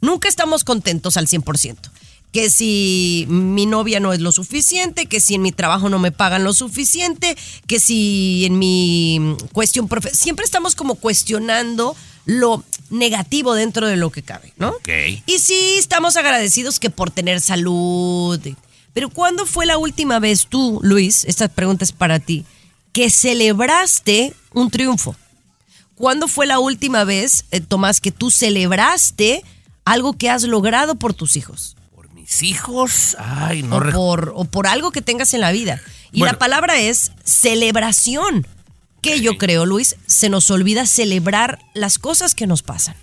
Nunca 0.00 0.28
estamos 0.28 0.64
contentos 0.64 1.18
al 1.18 1.26
100%. 1.26 1.90
Que 2.32 2.48
si 2.50 3.26
mi 3.28 3.66
novia 3.66 3.98
no 3.98 4.12
es 4.12 4.20
lo 4.20 4.30
suficiente, 4.30 5.06
que 5.06 5.20
si 5.20 5.34
en 5.34 5.42
mi 5.42 5.52
trabajo 5.52 5.88
no 5.88 5.98
me 5.98 6.12
pagan 6.12 6.44
lo 6.44 6.52
suficiente, 6.52 7.36
que 7.66 7.80
si 7.80 8.44
en 8.46 8.58
mi 8.58 9.36
cuestión 9.52 9.88
profe 9.88 10.14
siempre 10.14 10.44
estamos 10.44 10.74
como 10.76 10.94
cuestionando 10.94 11.96
lo 12.26 12.62
negativo 12.90 13.54
dentro 13.54 13.86
de 13.86 13.96
lo 13.96 14.10
que 14.10 14.22
cabe, 14.22 14.52
¿no? 14.56 14.70
Ok. 14.70 14.88
Y 15.26 15.38
sí, 15.38 15.74
estamos 15.78 16.16
agradecidos 16.16 16.78
que 16.78 16.90
por 16.90 17.10
tener 17.10 17.40
salud. 17.40 18.40
Pero 18.92 19.08
¿cuándo 19.10 19.46
fue 19.46 19.66
la 19.66 19.78
última 19.78 20.18
vez 20.18 20.46
tú, 20.48 20.80
Luis, 20.82 21.24
esta 21.24 21.48
pregunta 21.48 21.84
es 21.84 21.92
para 21.92 22.18
ti, 22.18 22.44
que 22.92 23.10
celebraste 23.10 24.34
un 24.52 24.70
triunfo? 24.70 25.16
¿Cuándo 25.94 26.28
fue 26.28 26.46
la 26.46 26.58
última 26.58 27.04
vez, 27.04 27.44
eh, 27.50 27.60
Tomás, 27.60 28.00
que 28.00 28.10
tú 28.10 28.30
celebraste 28.30 29.44
algo 29.84 30.14
que 30.14 30.30
has 30.30 30.44
logrado 30.44 30.94
por 30.94 31.14
tus 31.14 31.36
hijos? 31.36 31.76
Mis 32.30 32.42
hijos, 32.44 33.16
ay, 33.18 33.64
no 33.64 33.76
o, 33.78 33.90
por, 33.90 34.32
o 34.36 34.44
por 34.44 34.68
algo 34.68 34.92
que 34.92 35.02
tengas 35.02 35.34
en 35.34 35.40
la 35.40 35.50
vida. 35.50 35.80
Y 36.12 36.20
Bueno. 36.20 36.32
la 36.34 36.38
palabra 36.38 36.78
es 36.78 37.10
celebración. 37.24 38.46
Que 39.02 39.20
yo 39.20 39.36
creo, 39.38 39.64
Luis, 39.66 39.96
se 40.06 40.28
nos 40.28 40.50
olvida 40.50 40.84
celebrar 40.86 41.58
las 41.74 41.98
cosas 41.98 42.34
que 42.34 42.46
nos 42.46 42.62
pasan. 42.62 42.94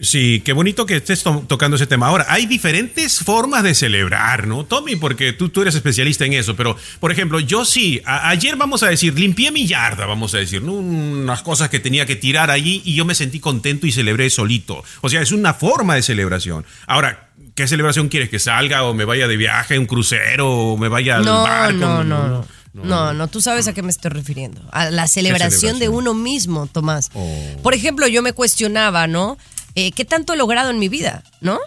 Sí, 0.00 0.42
qué 0.44 0.52
bonito 0.52 0.86
que 0.86 0.96
estés 0.96 1.22
to- 1.22 1.44
tocando 1.48 1.76
ese 1.76 1.86
tema. 1.86 2.06
Ahora, 2.08 2.26
hay 2.28 2.46
diferentes 2.46 3.18
formas 3.20 3.62
de 3.62 3.74
celebrar, 3.74 4.46
¿no, 4.48 4.64
Tommy? 4.64 4.96
Porque 4.96 5.32
tú, 5.32 5.50
tú 5.50 5.62
eres 5.62 5.74
especialista 5.74 6.24
en 6.24 6.32
eso. 6.32 6.56
Pero, 6.56 6.76
por 7.00 7.12
ejemplo, 7.12 7.38
yo 7.40 7.64
sí, 7.64 8.00
ayer 8.04 8.56
vamos 8.56 8.82
a 8.82 8.88
decir, 8.88 9.16
limpié 9.18 9.50
mi 9.52 9.66
yarda, 9.66 10.06
vamos 10.06 10.34
a 10.34 10.38
decir, 10.38 10.62
¿no? 10.62 10.72
unas 10.72 11.42
cosas 11.42 11.68
que 11.68 11.78
tenía 11.80 12.06
que 12.06 12.16
tirar 12.16 12.50
allí 12.50 12.80
y 12.84 12.94
yo 12.94 13.04
me 13.04 13.14
sentí 13.14 13.38
contento 13.40 13.86
y 13.86 13.92
celebré 13.92 14.30
solito. 14.30 14.82
O 15.00 15.08
sea, 15.08 15.20
es 15.20 15.30
una 15.32 15.54
forma 15.54 15.94
de 15.96 16.02
celebración. 16.02 16.64
Ahora, 16.88 17.30
¿qué 17.54 17.66
celebración 17.68 18.08
quieres? 18.08 18.28
¿Que 18.28 18.38
salga 18.38 18.84
o 18.84 18.94
me 18.94 19.04
vaya 19.04 19.26
de 19.28 19.36
viaje, 19.36 19.78
un 19.78 19.86
crucero 19.86 20.50
o 20.50 20.76
me 20.76 20.88
vaya 20.88 21.16
al 21.16 21.24
No, 21.24 21.42
barco? 21.42 21.78
no, 21.78 22.04
no, 22.04 22.28
no. 22.28 22.46
No, 22.74 23.14
no, 23.14 23.28
tú 23.28 23.40
sabes 23.40 23.68
a 23.68 23.72
qué 23.72 23.82
me 23.82 23.90
estoy 23.90 24.10
refiriendo. 24.10 24.60
A 24.72 24.90
la 24.90 25.06
celebración, 25.06 25.78
de 25.78 25.88
uno 25.88 26.12
mismo, 26.12 26.66
Tomás. 26.66 27.10
Oh. 27.14 27.56
Por 27.62 27.72
ejemplo, 27.72 28.08
yo 28.08 28.20
me 28.20 28.32
cuestionaba, 28.32 29.06
¿no? 29.06 29.38
Eh, 29.76 29.92
¿Qué 29.92 30.04
tanto 30.04 30.32
he 30.32 30.36
logrado 30.36 30.70
en 30.70 30.80
mi 30.80 30.88
vida, 30.88 31.22
no? 31.40 31.60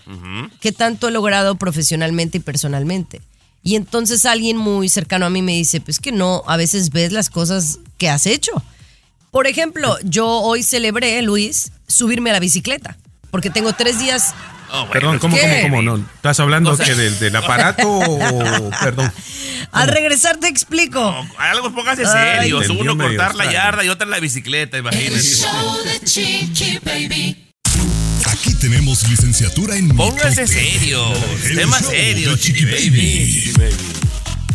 ¿Qué 0.60 0.74
tanto 0.74 1.08
he 1.08 1.12
logrado 1.12 1.56
profesionalmente 1.56 2.40
y 2.40 2.42
personalmente? 2.42 3.22
Y 3.64 3.76
entonces 3.76 4.26
alguien 4.26 4.58
muy 4.58 4.90
cercano 4.90 5.26
a 5.26 5.30
mí 5.30 5.42
me 5.42 5.54
dice, 5.54 5.80
pues 5.80 6.00
que 6.00 6.12
no, 6.12 6.44
a 6.46 6.58
veces 6.58 6.90
ves 6.90 7.14
las 7.14 7.30
cosas 7.30 7.80
que 7.98 8.10
has 8.10 8.26
hecho. 8.26 8.52
Por 9.32 9.48
ejemplo, 9.48 9.98
yo 10.04 10.28
hoy 10.28 10.62
celebré, 10.62 11.22
Luis, 11.22 11.72
subirme 11.88 12.32
a 12.32 12.34
la 12.34 12.40
bicicleta, 12.42 12.98
porque 13.32 13.50
tengo 13.50 13.72
tres 13.72 13.98
días... 14.00 14.34
Perdón, 14.91 15.20
¿cómo, 15.20 15.36
¿Qué? 15.36 15.61
cómo, 15.63 15.78
cómo? 15.78 15.82
No, 15.82 16.05
¿Estás 16.15 16.39
hablando 16.39 16.78
que 16.78 16.93
del, 16.95 17.18
del 17.20 17.36
aparato 17.36 17.88
o...? 17.88 18.70
Perdón. 18.82 19.11
Al 19.72 19.88
regresar 19.89 20.38
te 20.38 20.47
explico. 20.47 21.15
Algo 21.38 21.74
póngase 21.74 22.05
serio. 22.05 22.59
Uno 22.80 22.95
medio 22.95 23.18
cortar 23.18 23.36
la 23.36 23.51
yarda 23.51 23.84
y 23.84 23.89
otra 23.89 24.07
la 24.07 24.20
bicicleta, 24.20 24.78
imagínense. 24.78 25.45
Aquí 28.26 28.53
tenemos 28.55 29.07
licenciatura 29.09 29.76
en 29.76 29.89
Póngase 29.89 30.41
mitote. 30.41 30.47
serio. 30.47 31.03
El 31.45 31.55
Tema 31.55 31.80
serio, 31.80 32.38
chiqui. 32.38 32.65
Baby. 32.65 33.53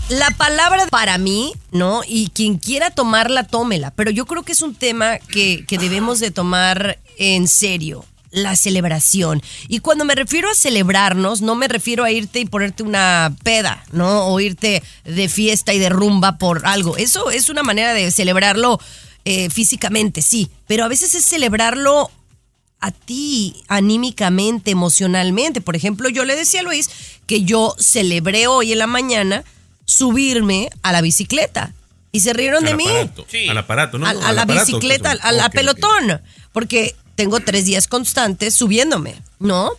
La 0.09 0.31
palabra 0.33 0.87
para 0.89 1.17
mí, 1.19 1.53
¿no? 1.71 2.03
Y 2.07 2.29
quien 2.35 2.59
quiera 2.59 2.91
tomarla, 2.91 3.45
tómela. 3.45 3.93
Pero 3.93 4.11
yo 4.11 4.27
creo 4.27 4.43
que 4.43 4.53
es 4.53 4.63
un 4.63 4.75
tema 4.75 5.19
que, 5.19 5.65
que 5.67 5.79
debemos 5.79 6.21
de 6.21 6.31
tomar 6.31 6.99
en 7.19 7.49
serio. 7.49 8.05
La 8.33 8.57
celebración. 8.57 9.43
Y 9.69 9.79
cuando 9.81 10.05
me 10.05 10.15
refiero 10.15 10.51
a 10.51 10.55
celebrarnos, 10.55 11.41
no 11.43 11.55
me 11.55 11.69
refiero 11.69 12.03
a 12.03 12.11
irte 12.11 12.41
y 12.41 12.47
ponerte 12.47 12.83
una 12.83 13.37
peda, 13.45 13.85
¿no? 13.93 14.27
O 14.27 14.41
irte 14.41 14.83
de 15.05 15.29
fiesta 15.29 15.73
y 15.75 15.79
de 15.79 15.91
rumba 15.91 16.39
por 16.39 16.67
algo. 16.67 16.97
Eso 16.97 17.31
es 17.31 17.49
una 17.51 17.63
manera 17.63 17.93
de 17.95 18.11
celebrarlo 18.11 18.81
eh, 19.27 19.51
físicamente, 19.51 20.23
sí. 20.23 20.51
Pero 20.67 20.85
a 20.85 20.89
veces 20.89 21.15
es 21.15 21.25
celebrarlo 21.27 22.11
a 22.81 22.91
ti 22.91 23.63
anímicamente, 23.69 24.71
emocionalmente. 24.73 25.61
Por 25.61 25.77
ejemplo, 25.77 26.09
yo 26.09 26.25
le 26.25 26.35
decía 26.35 26.61
a 26.61 26.65
Luis 26.65 26.91
que 27.27 27.45
yo 27.45 27.77
celebré 27.79 28.47
hoy 28.49 28.73
en 28.73 28.79
la 28.79 28.87
mañana 28.89 29.45
subirme 29.85 30.71
a 30.83 30.91
la 30.93 31.01
bicicleta. 31.03 31.75
Y 32.15 32.21
se 32.21 32.33
rieron 32.33 32.65
de 32.65 32.71
Al 32.73 32.77
mí. 32.77 32.85
aparato, 32.89 33.27
Sí. 33.31 33.49
Al 33.49 33.59
aparato, 33.59 33.99
¿no? 33.99 34.07
a, 34.07 34.11
Al 34.11 34.23
a 34.23 34.33
la 34.33 34.43
aparato, 34.43 34.67
bicicleta, 34.67 35.11
pues, 35.13 35.25
a 35.25 35.33
la 35.33 35.43
ok, 35.45 35.49
ok. 35.49 35.55
pelotón. 35.55 36.23
Porque 36.53 36.95
tengo 37.15 37.41
tres 37.41 37.67
días 37.67 37.89
constantes 37.89 38.55
subiéndome, 38.55 39.23
¿no? 39.39 39.71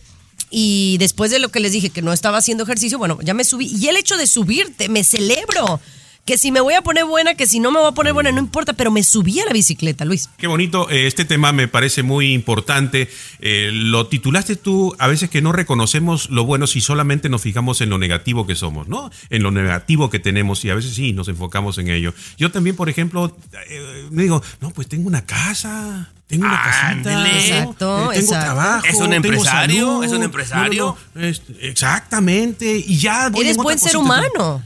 Y 0.50 0.98
después 0.98 1.30
de 1.30 1.38
lo 1.40 1.48
que 1.48 1.60
les 1.60 1.72
dije 1.72 1.90
que 1.90 2.02
no 2.02 2.12
estaba 2.12 2.38
haciendo 2.38 2.64
ejercicio, 2.64 2.98
bueno, 2.98 3.18
ya 3.22 3.34
me 3.34 3.44
subí. 3.44 3.66
Y 3.66 3.88
el 3.88 3.96
hecho 3.96 4.16
de 4.16 4.26
subirte, 4.26 4.88
me 4.88 5.02
celebro. 5.02 5.80
Que 6.24 6.38
si 6.38 6.50
me 6.50 6.60
voy 6.62 6.72
a 6.72 6.80
poner 6.80 7.04
buena, 7.04 7.34
que 7.34 7.46
si 7.46 7.60
no 7.60 7.70
me 7.70 7.78
voy 7.80 7.88
a 7.90 7.92
poner 7.92 8.14
buena, 8.14 8.32
no 8.32 8.38
importa, 8.38 8.72
pero 8.72 8.90
me 8.90 9.02
subí 9.02 9.40
a 9.40 9.44
la 9.44 9.52
bicicleta, 9.52 10.06
Luis. 10.06 10.30
Qué 10.38 10.46
bonito, 10.46 10.88
eh, 10.88 11.06
este 11.06 11.26
tema 11.26 11.52
me 11.52 11.68
parece 11.68 12.02
muy 12.02 12.32
importante. 12.32 13.10
Eh, 13.40 13.68
lo 13.74 14.06
titulaste 14.06 14.56
tú, 14.56 14.96
a 14.98 15.06
veces 15.06 15.28
que 15.28 15.42
no 15.42 15.52
reconocemos 15.52 16.30
lo 16.30 16.46
bueno 16.46 16.66
si 16.66 16.80
solamente 16.80 17.28
nos 17.28 17.42
fijamos 17.42 17.82
en 17.82 17.90
lo 17.90 17.98
negativo 17.98 18.46
que 18.46 18.54
somos, 18.54 18.88
¿no? 18.88 19.10
En 19.28 19.42
lo 19.42 19.50
negativo 19.50 20.08
que 20.08 20.18
tenemos 20.18 20.64
y 20.64 20.70
a 20.70 20.74
veces 20.74 20.94
sí 20.94 21.12
nos 21.12 21.28
enfocamos 21.28 21.76
en 21.76 21.90
ello. 21.90 22.14
Yo 22.38 22.50
también, 22.50 22.74
por 22.74 22.88
ejemplo, 22.88 23.36
eh, 23.68 24.06
me 24.10 24.22
digo, 24.22 24.42
no, 24.62 24.70
pues 24.70 24.88
tengo 24.88 25.06
una 25.08 25.26
casa. 25.26 26.10
Tengo 26.26 26.46
una 26.46 26.62
casita. 26.62 27.28
Exacto, 27.36 27.96
Eh, 27.96 27.98
tengo 27.98 28.12
exacto. 28.14 28.44
trabajo, 28.46 28.86
¿Es 28.86 28.94
un 28.94 29.00
tengo 29.10 29.14
empresario? 29.16 29.86
salud. 29.88 30.04
¿Es 30.04 30.12
un 30.12 30.22
empresario? 30.22 30.96
no, 31.14 31.20
no, 31.20 31.26
es- 31.26 31.42
exactamente. 31.60 32.78
Y 32.78 32.96
ya 32.98 33.28
voy 33.28 33.44
Eres 33.44 33.58
buen 33.58 33.78
ser 33.78 33.92
cosita. 33.92 33.98
humano. 33.98 34.62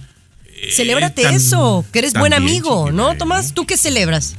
Celébrate 0.70 1.22
tam- 1.22 1.34
eso, 1.34 1.84
que 1.92 1.98
eres 2.00 2.14
buen 2.14 2.32
amigo, 2.32 2.90
¿no, 2.92 3.06
baby. 3.08 3.18
Tomás? 3.18 3.54
¿Tú 3.54 3.64
qué 3.66 3.76
celebras? 3.76 4.34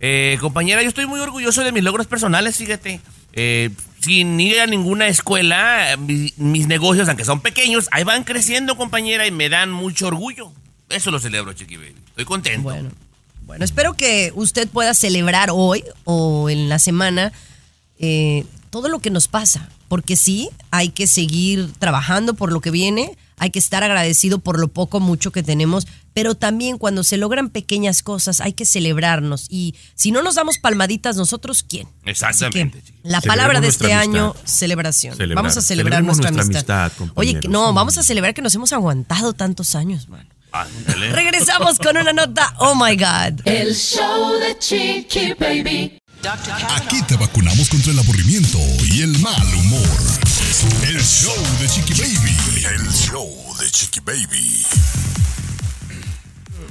Eh, 0.00 0.36
compañera, 0.40 0.82
yo 0.82 0.88
estoy 0.88 1.06
muy 1.06 1.20
orgulloso 1.20 1.62
de 1.62 1.72
mis 1.72 1.82
logros 1.82 2.06
personales, 2.06 2.56
fíjate. 2.56 3.00
Eh, 3.32 3.70
sin 4.00 4.38
ir 4.38 4.60
a 4.60 4.66
ninguna 4.66 5.08
escuela, 5.08 5.96
mi- 5.98 6.32
mis 6.36 6.66
negocios, 6.66 7.08
aunque 7.08 7.24
son 7.24 7.40
pequeños, 7.40 7.88
ahí 7.90 8.04
van 8.04 8.22
creciendo, 8.24 8.76
compañera, 8.76 9.26
y 9.26 9.30
me 9.30 9.48
dan 9.48 9.72
mucho 9.72 10.06
orgullo. 10.08 10.52
Eso 10.90 11.10
lo 11.10 11.18
celebro, 11.18 11.52
Chiqui 11.54 11.76
Baby. 11.76 11.94
Estoy 12.08 12.24
contento. 12.26 12.62
Bueno, 12.62 12.90
bueno, 13.46 13.64
espero 13.64 13.94
que 13.94 14.30
usted 14.34 14.68
pueda 14.68 14.92
celebrar 14.94 15.48
hoy 15.52 15.82
o 16.04 16.48
en 16.50 16.68
la 16.68 16.78
semana 16.78 17.32
eh, 17.98 18.44
todo 18.70 18.88
lo 18.88 18.98
que 18.98 19.10
nos 19.10 19.28
pasa, 19.28 19.68
porque 19.88 20.16
sí, 20.16 20.50
hay 20.70 20.88
que 20.90 21.06
seguir 21.06 21.72
trabajando 21.78 22.34
por 22.34 22.52
lo 22.52 22.60
que 22.60 22.70
viene, 22.70 23.16
hay 23.44 23.50
que 23.50 23.58
estar 23.58 23.84
agradecido 23.84 24.38
por 24.38 24.58
lo 24.58 24.68
poco, 24.68 25.00
mucho 25.00 25.30
que 25.30 25.42
tenemos, 25.42 25.86
pero 26.14 26.34
también 26.34 26.78
cuando 26.78 27.04
se 27.04 27.18
logran 27.18 27.50
pequeñas 27.50 28.02
cosas 28.02 28.40
hay 28.40 28.54
que 28.54 28.64
celebrarnos 28.64 29.46
y 29.50 29.74
si 29.94 30.12
no 30.12 30.22
nos 30.22 30.36
damos 30.36 30.56
palmaditas 30.56 31.16
nosotros, 31.16 31.62
¿quién? 31.62 31.86
Exactamente. 32.06 32.78
La 33.02 33.20
Celebremos 33.20 33.26
palabra 33.26 33.60
de 33.60 33.68
este 33.68 33.92
año, 33.92 34.34
celebración. 34.44 35.16
Celebrar. 35.16 35.44
Vamos 35.44 35.58
a 35.58 35.60
celebrar 35.60 36.02
nuestra, 36.02 36.30
nuestra 36.30 36.58
amistad. 36.58 36.84
amistad, 36.84 37.08
Oye, 37.16 37.40
no, 37.48 37.74
vamos 37.74 37.98
a 37.98 38.02
celebrar 38.02 38.32
que 38.32 38.40
nos 38.40 38.54
hemos 38.54 38.72
aguantado 38.72 39.34
tantos 39.34 39.74
años, 39.74 40.08
man. 40.08 40.26
Ándale. 40.52 41.12
Regresamos 41.12 41.78
con 41.78 41.98
una 41.98 42.14
nota, 42.14 42.54
oh 42.58 42.74
my 42.74 42.96
God. 42.96 43.46
El 43.46 43.74
show 43.74 44.32
de 44.38 44.58
Chiqui 44.58 45.34
Baby. 45.34 45.98
Aquí 46.76 47.02
te 47.02 47.16
vacunamos 47.16 47.68
contra 47.68 47.92
el 47.92 47.98
aburrimiento 47.98 48.58
y 48.90 49.02
el 49.02 49.18
mal 49.18 49.54
humor. 49.56 49.98
El 50.86 51.02
show 51.02 51.34
de 51.60 51.68
Chiqui 51.68 51.92
Baby. 51.94 52.36
El 52.72 52.93
de 53.14 53.70
Chiqui 53.70 54.00
Baby. 54.00 54.66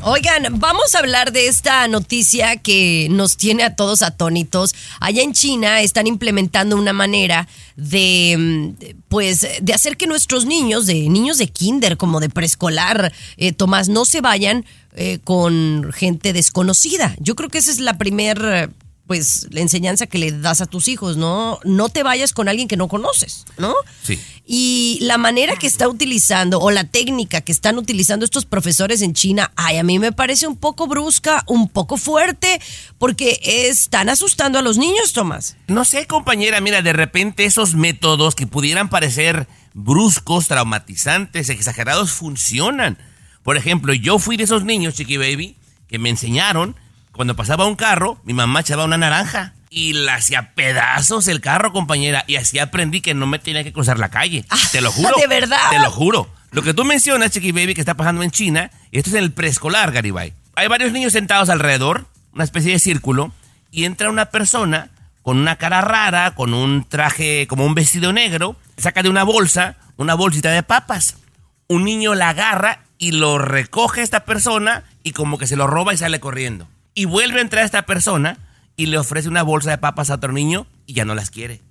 Oigan, 0.02 0.60
vamos 0.60 0.94
a 0.94 1.00
hablar 1.00 1.32
de 1.32 1.48
esta 1.48 1.88
noticia 1.88 2.58
que 2.58 3.08
nos 3.10 3.38
tiene 3.38 3.64
a 3.64 3.78
todos 3.78 4.02
atónitos. 4.02 4.76
Allá 5.00 5.24
en 5.24 5.32
China 5.32 5.80
están 5.80 6.06
implementando 6.06 6.76
una 6.76 6.92
manera 6.92 7.48
de, 7.78 8.36
mm, 8.38 8.96
pues, 9.08 9.48
de 9.62 9.74
hacer 9.74 9.96
que 9.96 10.06
nuestros 10.06 10.46
niños, 10.46 10.86
de 10.86 11.08
niños 11.08 11.38
de 11.38 11.48
kinder 11.48 11.96
como 11.96 12.20
de 12.20 12.30
preescolar, 12.30 13.14
eh, 13.38 13.54
Tomás, 13.54 13.88
no 13.88 14.04
se 14.04 14.20
vayan 14.20 14.66
eh, 14.96 15.20
con 15.24 15.94
gente 15.94 16.34
desconocida. 16.34 17.16
Yo 17.20 17.36
creo 17.36 17.50
que 17.50 17.60
esa 17.60 17.72
es 17.72 17.80
la 17.80 17.98
primera, 17.98 18.70
pues, 19.06 19.48
la 19.52 19.60
enseñanza 19.60 20.08
que 20.08 20.18
le 20.18 20.32
das 20.32 20.62
a 20.62 20.66
tus 20.66 20.88
hijos, 20.88 21.18
¿no? 21.18 21.60
No 21.66 21.90
te 21.90 22.04
vayas 22.04 22.32
con 22.32 22.48
alguien 22.48 22.68
que 22.70 22.78
no 22.78 22.88
conoces, 22.88 23.46
¿no? 23.58 23.74
Sí. 24.02 24.20
Y 24.46 24.98
la 25.02 25.18
manera 25.18 25.58
que 25.58 25.68
está 25.68 25.90
utilizando 25.90 26.60
o 26.60 26.72
la 26.72 26.86
técnica 26.86 27.42
que 27.42 27.52
están 27.52 27.78
utilizando 27.78 28.24
estos 28.24 28.46
profesores 28.46 29.02
en 29.02 29.14
China, 29.14 29.52
ay, 29.56 29.78
a 29.78 29.84
mí 29.84 30.00
me 30.00 30.14
parece 30.14 30.48
un 30.48 30.56
poco 30.56 30.88
brusca, 30.88 31.44
un 31.48 31.68
poco 31.68 31.98
fuerte, 31.98 32.62
porque 32.98 33.40
están 33.44 34.08
asustando 34.10 34.58
a 34.58 34.62
los 34.62 34.78
niños, 34.78 35.12
Tomás. 35.12 35.58
No 35.68 35.84
sé, 35.84 36.08
compañera, 36.08 36.62
mira, 36.62 36.82
de 36.82 36.94
repente 36.94 37.44
esos 37.44 37.76
métodos 37.76 38.36
que 38.36 38.48
pudieran 38.48 38.90
parecer 38.90 39.48
bruscos, 39.74 40.48
traumatizantes, 40.48 41.50
exagerados, 41.50 42.12
funcionan. 42.12 42.98
Por 43.44 43.58
ejemplo, 43.58 43.94
yo 43.94 44.18
fui 44.18 44.38
de 44.38 44.46
esos 44.46 44.64
niños, 44.64 44.96
Chiqui 44.96 45.18
Baby, 45.18 45.58
que 45.88 46.00
me 46.00 46.10
enseñaron, 46.10 46.76
cuando 47.14 47.36
pasaba 47.36 47.66
un 47.66 47.76
carro, 47.76 48.20
mi 48.24 48.34
mamá 48.34 48.60
echaba 48.60 48.84
una 48.84 48.98
naranja 48.98 49.54
y 49.70 49.94
la 49.94 50.16
hacía 50.16 50.54
pedazos 50.54 51.28
el 51.28 51.42
carro, 51.42 51.72
compañera, 51.72 52.26
y 52.28 52.36
así 52.36 52.60
aprendí 52.60 53.02
que 53.02 53.14
no 53.14 53.26
me 53.26 53.40
tenía 53.40 53.64
que 53.64 53.74
cruzar 53.74 53.98
la 53.98 54.10
calle. 54.10 54.46
te 54.72 54.82
lo 54.82 54.92
juro. 54.92 55.16
Ah, 55.18 55.22
¿de 55.22 55.28
verdad? 55.28 55.70
Te 55.72 55.80
lo 55.80 55.90
juro. 55.90 56.30
Lo 56.52 56.62
que 56.62 56.74
tú 56.74 56.84
mencionas, 56.84 57.32
Chiqui 57.32 57.52
Baby, 57.52 57.74
que 57.74 57.82
está 57.82 57.96
pasando 57.96 58.22
en 58.22 58.32
China, 58.32 58.70
esto 58.92 59.10
es 59.10 59.16
en 59.16 59.24
el 59.24 59.32
preescolar, 59.32 59.92
Garibay. 59.92 60.34
Hay 60.56 60.68
varios 60.68 60.92
niños 60.92 61.14
sentados 61.14 61.50
alrededor, 61.50 62.06
una 62.34 62.44
especie 62.44 62.74
de 62.74 62.80
círculo, 62.80 63.32
y 63.72 63.86
entra 63.86 64.10
una 64.10 64.26
persona 64.26 64.92
con 65.24 65.38
una 65.38 65.56
cara 65.56 65.82
rara, 65.82 66.36
con 66.36 66.54
un 66.54 66.84
traje, 66.88 67.48
como 67.48 67.66
un 67.66 67.74
vestido 67.74 68.14
negro, 68.14 68.58
saca 68.78 69.02
de 69.02 69.10
una 69.10 69.24
bolsa 69.24 69.78
una 69.98 70.16
bolsita 70.16 70.52
de 70.52 70.64
papas. 70.64 71.18
Un 71.68 71.84
niño 71.84 72.16
la 72.16 72.30
agarra 72.30 72.80
y 72.98 73.12
lo 73.12 73.38
recoge 73.38 74.02
esta 74.02 74.26
persona 74.26 74.84
y 75.04 75.12
como 75.12 75.38
que 75.38 75.48
se 75.48 75.56
lo 75.56 75.68
roba 75.68 75.94
y 75.94 75.98
sale 75.98 76.20
corriendo. 76.20 76.68
Y 76.94 77.06
vuelve 77.06 77.40
a 77.40 77.42
entrar 77.42 77.66
esta 77.66 77.86
persona 77.86 78.38
y 78.76 78.88
le 78.88 78.98
ofrece 78.98 79.30
una 79.30 79.44
bolsa 79.44 79.72
de 79.72 79.78
papas 79.78 80.10
a 80.10 80.16
otro 80.16 80.32
niño 80.32 80.68
y 80.86 80.94
ya 80.94 81.06
no 81.06 81.16
las 81.16 81.30
quiere. 81.30 81.62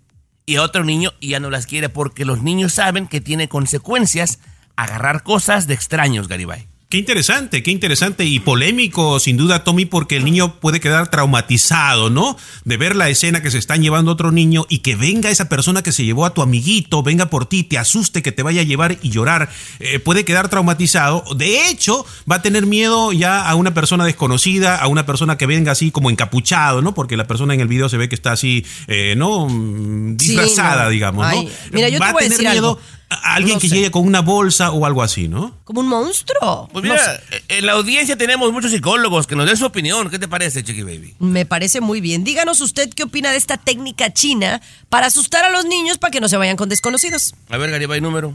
Y 0.47 0.57
a 0.57 0.63
otro 0.63 0.85
niño 0.85 1.13
y 1.21 1.29
ya 1.29 1.41
no 1.41 1.51
las 1.51 1.67
quiere 1.67 1.89
porque 1.89 2.25
los 2.25 2.43
niños 2.43 2.75
saben 2.75 3.07
que 3.07 3.21
tiene 3.21 3.49
consecuencias 3.49 4.41
agarrar 4.77 5.23
cosas 5.23 5.67
de 5.67 5.75
extraños, 5.75 6.29
Garibay. 6.29 6.67
Qué 6.93 6.99
interesante, 6.99 7.63
qué 7.63 7.71
interesante 7.71 8.27
y 8.27 8.39
polémico, 8.39 9.19
sin 9.19 9.39
duda, 9.39 9.65
Tommy, 9.65 9.87
porque 9.87 10.19
el 10.19 10.27
niño 10.27 10.57
puede 10.61 10.79
quedar 10.79 11.09
traumatizado, 11.09 12.11
¿no? 12.11 12.37
De 12.67 12.77
ver 12.77 12.97
la 12.97 13.09
escena 13.09 13.41
que 13.41 13.51
se 13.51 13.57
están 13.57 13.81
llevando 13.81 14.13
otro 14.13 14.31
niño 14.31 14.67
y 14.69 14.81
que 14.81 14.95
venga 14.95 15.31
esa 15.31 15.49
persona 15.49 15.81
que 15.83 15.91
se 15.91 16.05
llevó 16.05 16.27
a 16.27 16.35
tu 16.35 16.43
amiguito, 16.43 17.03
venga 17.03 17.31
por 17.31 17.47
ti, 17.47 17.63
te 17.65 17.79
asuste, 17.79 18.21
que 18.21 18.31
te 18.31 18.43
vaya 18.43 18.61
a 18.61 18.65
llevar 18.65 18.99
y 19.01 19.09
llorar. 19.09 19.49
Eh, 19.81 20.01
puede 20.01 20.27
quedar 20.27 20.51
traumatizado. 20.51 21.25
De 21.35 21.71
hecho, 21.71 22.05
va 22.31 22.37
a 22.37 22.43
tener 22.43 22.67
miedo 22.67 23.11
ya 23.15 23.41
a 23.49 23.55
una 23.55 23.73
persona 23.73 24.05
desconocida, 24.05 24.77
a 24.77 24.87
una 24.87 25.07
persona 25.07 25.39
que 25.39 25.47
venga 25.47 25.73
así 25.73 25.93
como 25.93 26.11
encapuchado, 26.11 26.83
¿no? 26.83 26.93
Porque 26.93 27.17
la 27.17 27.27
persona 27.27 27.55
en 27.55 27.61
el 27.61 27.69
video 27.69 27.89
se 27.89 27.97
ve 27.97 28.11
que 28.11 28.17
está 28.17 28.33
así, 28.33 28.67
eh, 28.87 29.15
¿no? 29.17 29.49
Mm, 29.49 30.19
Sí, 30.21 30.29
Disfrazada, 30.29 30.85
no. 30.85 30.91
digamos, 30.91 31.27
Ay, 31.27 31.47
¿no? 31.47 31.51
mira, 31.73 31.89
yo 31.89 31.95
te 31.97 32.01
va 32.01 32.11
a 32.11 32.13
voy 32.13 32.21
a 32.21 32.25
tener 32.25 32.37
decir 32.37 32.51
miedo 32.51 32.69
algo. 32.69 32.81
Alguien 33.15 33.55
No 33.55 33.61
que 33.61 33.69
sé. 33.69 33.77
llegue 33.77 33.91
con 33.91 34.07
una 34.07 34.21
bolsa 34.21 34.71
o 34.73 34.85
algo 34.87 35.03
así, 35.03 35.29
¿no? 35.29 35.57
Como 35.65 35.81
un 35.81 35.89
monstruo. 35.89 36.69
Pues 36.73 36.85
No 36.85 36.93
mira, 36.93 37.05
sé. 37.05 37.21
en 37.49 37.67
la 37.67 37.73
audiencia 37.73 38.17
tenemos 38.17 38.53
muchos 38.53 38.71
psicólogos 38.71 39.27
que 39.27 39.37
nos 39.37 39.47
den 39.47 39.57
su 39.57 39.65
opinión. 39.67 40.11
¿Qué 40.11 40.19
te 40.19 40.29
parece, 40.29 40.63
Chiqui 40.65 40.83
Baby? 40.83 41.15
Me 41.19 41.47
parece 41.47 41.81
muy 41.81 42.01
bien. 42.01 42.25
Díganos 42.25 42.61
usted 42.61 42.91
qué 42.95 43.05
opina 43.05 43.31
de 43.31 43.37
esta 43.37 43.57
técnica 43.57 44.13
china 44.13 44.61
para 44.89 45.07
asustar 45.07 45.45
a 45.45 45.51
los 45.51 45.65
niños 45.65 45.99
para 45.99 46.11
que 46.11 46.21
no 46.21 46.29
se 46.29 46.37
vayan 46.37 46.57
con 46.57 46.69
desconocidos. 46.69 47.35
A 47.49 47.57
ver, 47.57 47.71
Garibay, 47.71 48.01
número. 48.01 48.33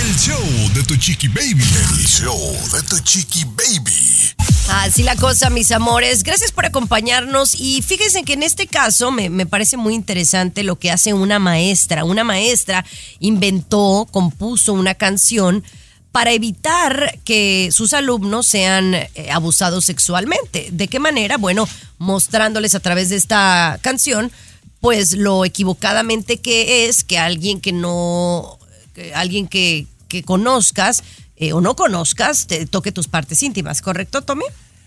el 0.00 0.16
show 0.16 0.72
de 0.74 0.82
tu 0.84 0.96
chiqui 0.96 1.28
baby. 1.28 1.62
El 1.90 2.06
show 2.06 2.38
de 2.72 2.82
tu 2.84 2.98
chiqui 3.00 3.44
baby. 3.44 4.34
Así 4.70 5.02
la 5.02 5.14
cosa, 5.16 5.50
mis 5.50 5.70
amores. 5.72 6.22
Gracias 6.22 6.52
por 6.52 6.64
acompañarnos 6.64 7.54
y 7.54 7.82
fíjense 7.82 8.22
que 8.22 8.32
en 8.32 8.44
este 8.44 8.66
caso 8.66 9.10
me, 9.10 9.28
me 9.28 9.44
parece 9.44 9.76
muy 9.76 9.94
interesante 9.94 10.62
lo 10.62 10.78
que 10.78 10.90
hace 10.90 11.12
una 11.12 11.38
maestra. 11.38 12.04
Una 12.04 12.24
maestra 12.24 12.82
inventó, 13.18 14.08
compuso 14.10 14.72
una 14.72 14.94
canción 14.94 15.62
para 16.16 16.32
evitar 16.32 17.18
que 17.26 17.68
sus 17.72 17.92
alumnos 17.92 18.46
sean 18.46 18.94
eh, 18.94 19.10
abusados 19.30 19.84
sexualmente. 19.84 20.68
¿De 20.72 20.88
qué 20.88 20.98
manera? 20.98 21.36
Bueno, 21.36 21.68
mostrándoles 21.98 22.74
a 22.74 22.80
través 22.80 23.10
de 23.10 23.16
esta 23.16 23.78
canción, 23.82 24.32
pues 24.80 25.12
lo 25.12 25.44
equivocadamente 25.44 26.38
que 26.38 26.88
es 26.88 27.04
que 27.04 27.18
alguien 27.18 27.60
que 27.60 27.72
no, 27.72 28.58
alguien 29.14 29.46
que, 29.46 29.84
que 30.08 30.22
conozcas 30.22 31.04
eh, 31.36 31.52
o 31.52 31.60
no 31.60 31.76
conozcas 31.76 32.46
te 32.46 32.64
toque 32.64 32.92
tus 32.92 33.08
partes 33.08 33.42
íntimas, 33.42 33.82
¿correcto, 33.82 34.22
Tommy? 34.22 34.46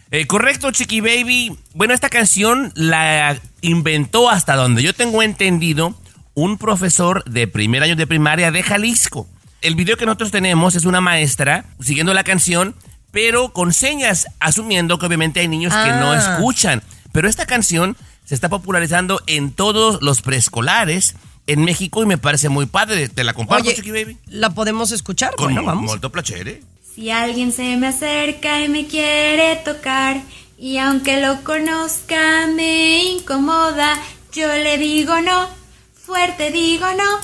Eh, 0.09 0.25
correcto, 0.25 0.71
Chiqui 0.71 0.99
Baby. 0.99 1.55
Bueno, 1.75 1.93
esta 1.93 2.09
canción 2.09 2.73
la 2.73 3.39
inventó 3.61 4.31
hasta 4.31 4.55
donde 4.55 4.81
yo 4.81 4.95
tengo 4.95 5.21
entendido 5.21 5.93
un 6.33 6.57
profesor 6.57 7.23
de 7.25 7.47
primer 7.47 7.83
año 7.83 7.95
de 7.95 8.07
primaria 8.07 8.49
de 8.49 8.63
Jalisco. 8.63 9.27
El 9.61 9.75
video 9.75 9.97
que 9.97 10.05
nosotros 10.05 10.31
tenemos 10.31 10.75
es 10.75 10.85
una 10.85 11.01
maestra 11.01 11.65
siguiendo 11.81 12.13
la 12.13 12.23
canción, 12.23 12.75
pero 13.11 13.51
con 13.51 13.73
señas, 13.73 14.27
asumiendo 14.39 14.99
que 14.99 15.05
obviamente 15.05 15.39
hay 15.41 15.47
niños 15.47 15.73
que 15.73 15.91
no 15.91 16.11
Ah. 16.13 16.17
escuchan. 16.35 16.81
Pero 17.11 17.27
esta 17.27 17.45
canción 17.45 17.97
se 18.25 18.35
está 18.35 18.47
popularizando 18.49 19.21
en 19.27 19.51
todos 19.51 20.01
los 20.01 20.21
preescolares 20.21 21.15
en 21.47 21.63
México 21.65 22.03
y 22.03 22.05
me 22.05 22.17
parece 22.17 22.47
muy 22.47 22.67
padre. 22.67 23.09
¿Te 23.09 23.23
la 23.23 23.33
comparto, 23.33 23.65
Oye, 23.65 23.75
Chiqui 23.75 23.91
Baby? 23.91 24.17
¿la 24.27 24.51
podemos 24.51 24.91
escuchar? 24.91 25.35
Con 25.35 25.47
bueno, 25.47 25.61
mo- 25.61 25.67
vamos. 25.67 25.85
molto 25.85 26.11
piacere. 26.11 26.61
Si 26.95 27.09
alguien 27.09 27.51
se 27.51 27.75
me 27.77 27.87
acerca 27.87 28.63
y 28.63 28.69
me 28.69 28.85
quiere 28.87 29.55
tocar, 29.65 30.21
y 30.57 30.77
aunque 30.77 31.19
lo 31.21 31.43
conozca 31.43 32.47
me 32.53 33.03
incomoda, 33.05 33.99
yo 34.33 34.47
le 34.47 34.77
digo 34.77 35.19
no, 35.21 35.49
fuerte 36.05 36.51
digo 36.51 36.85
no, 36.97 37.19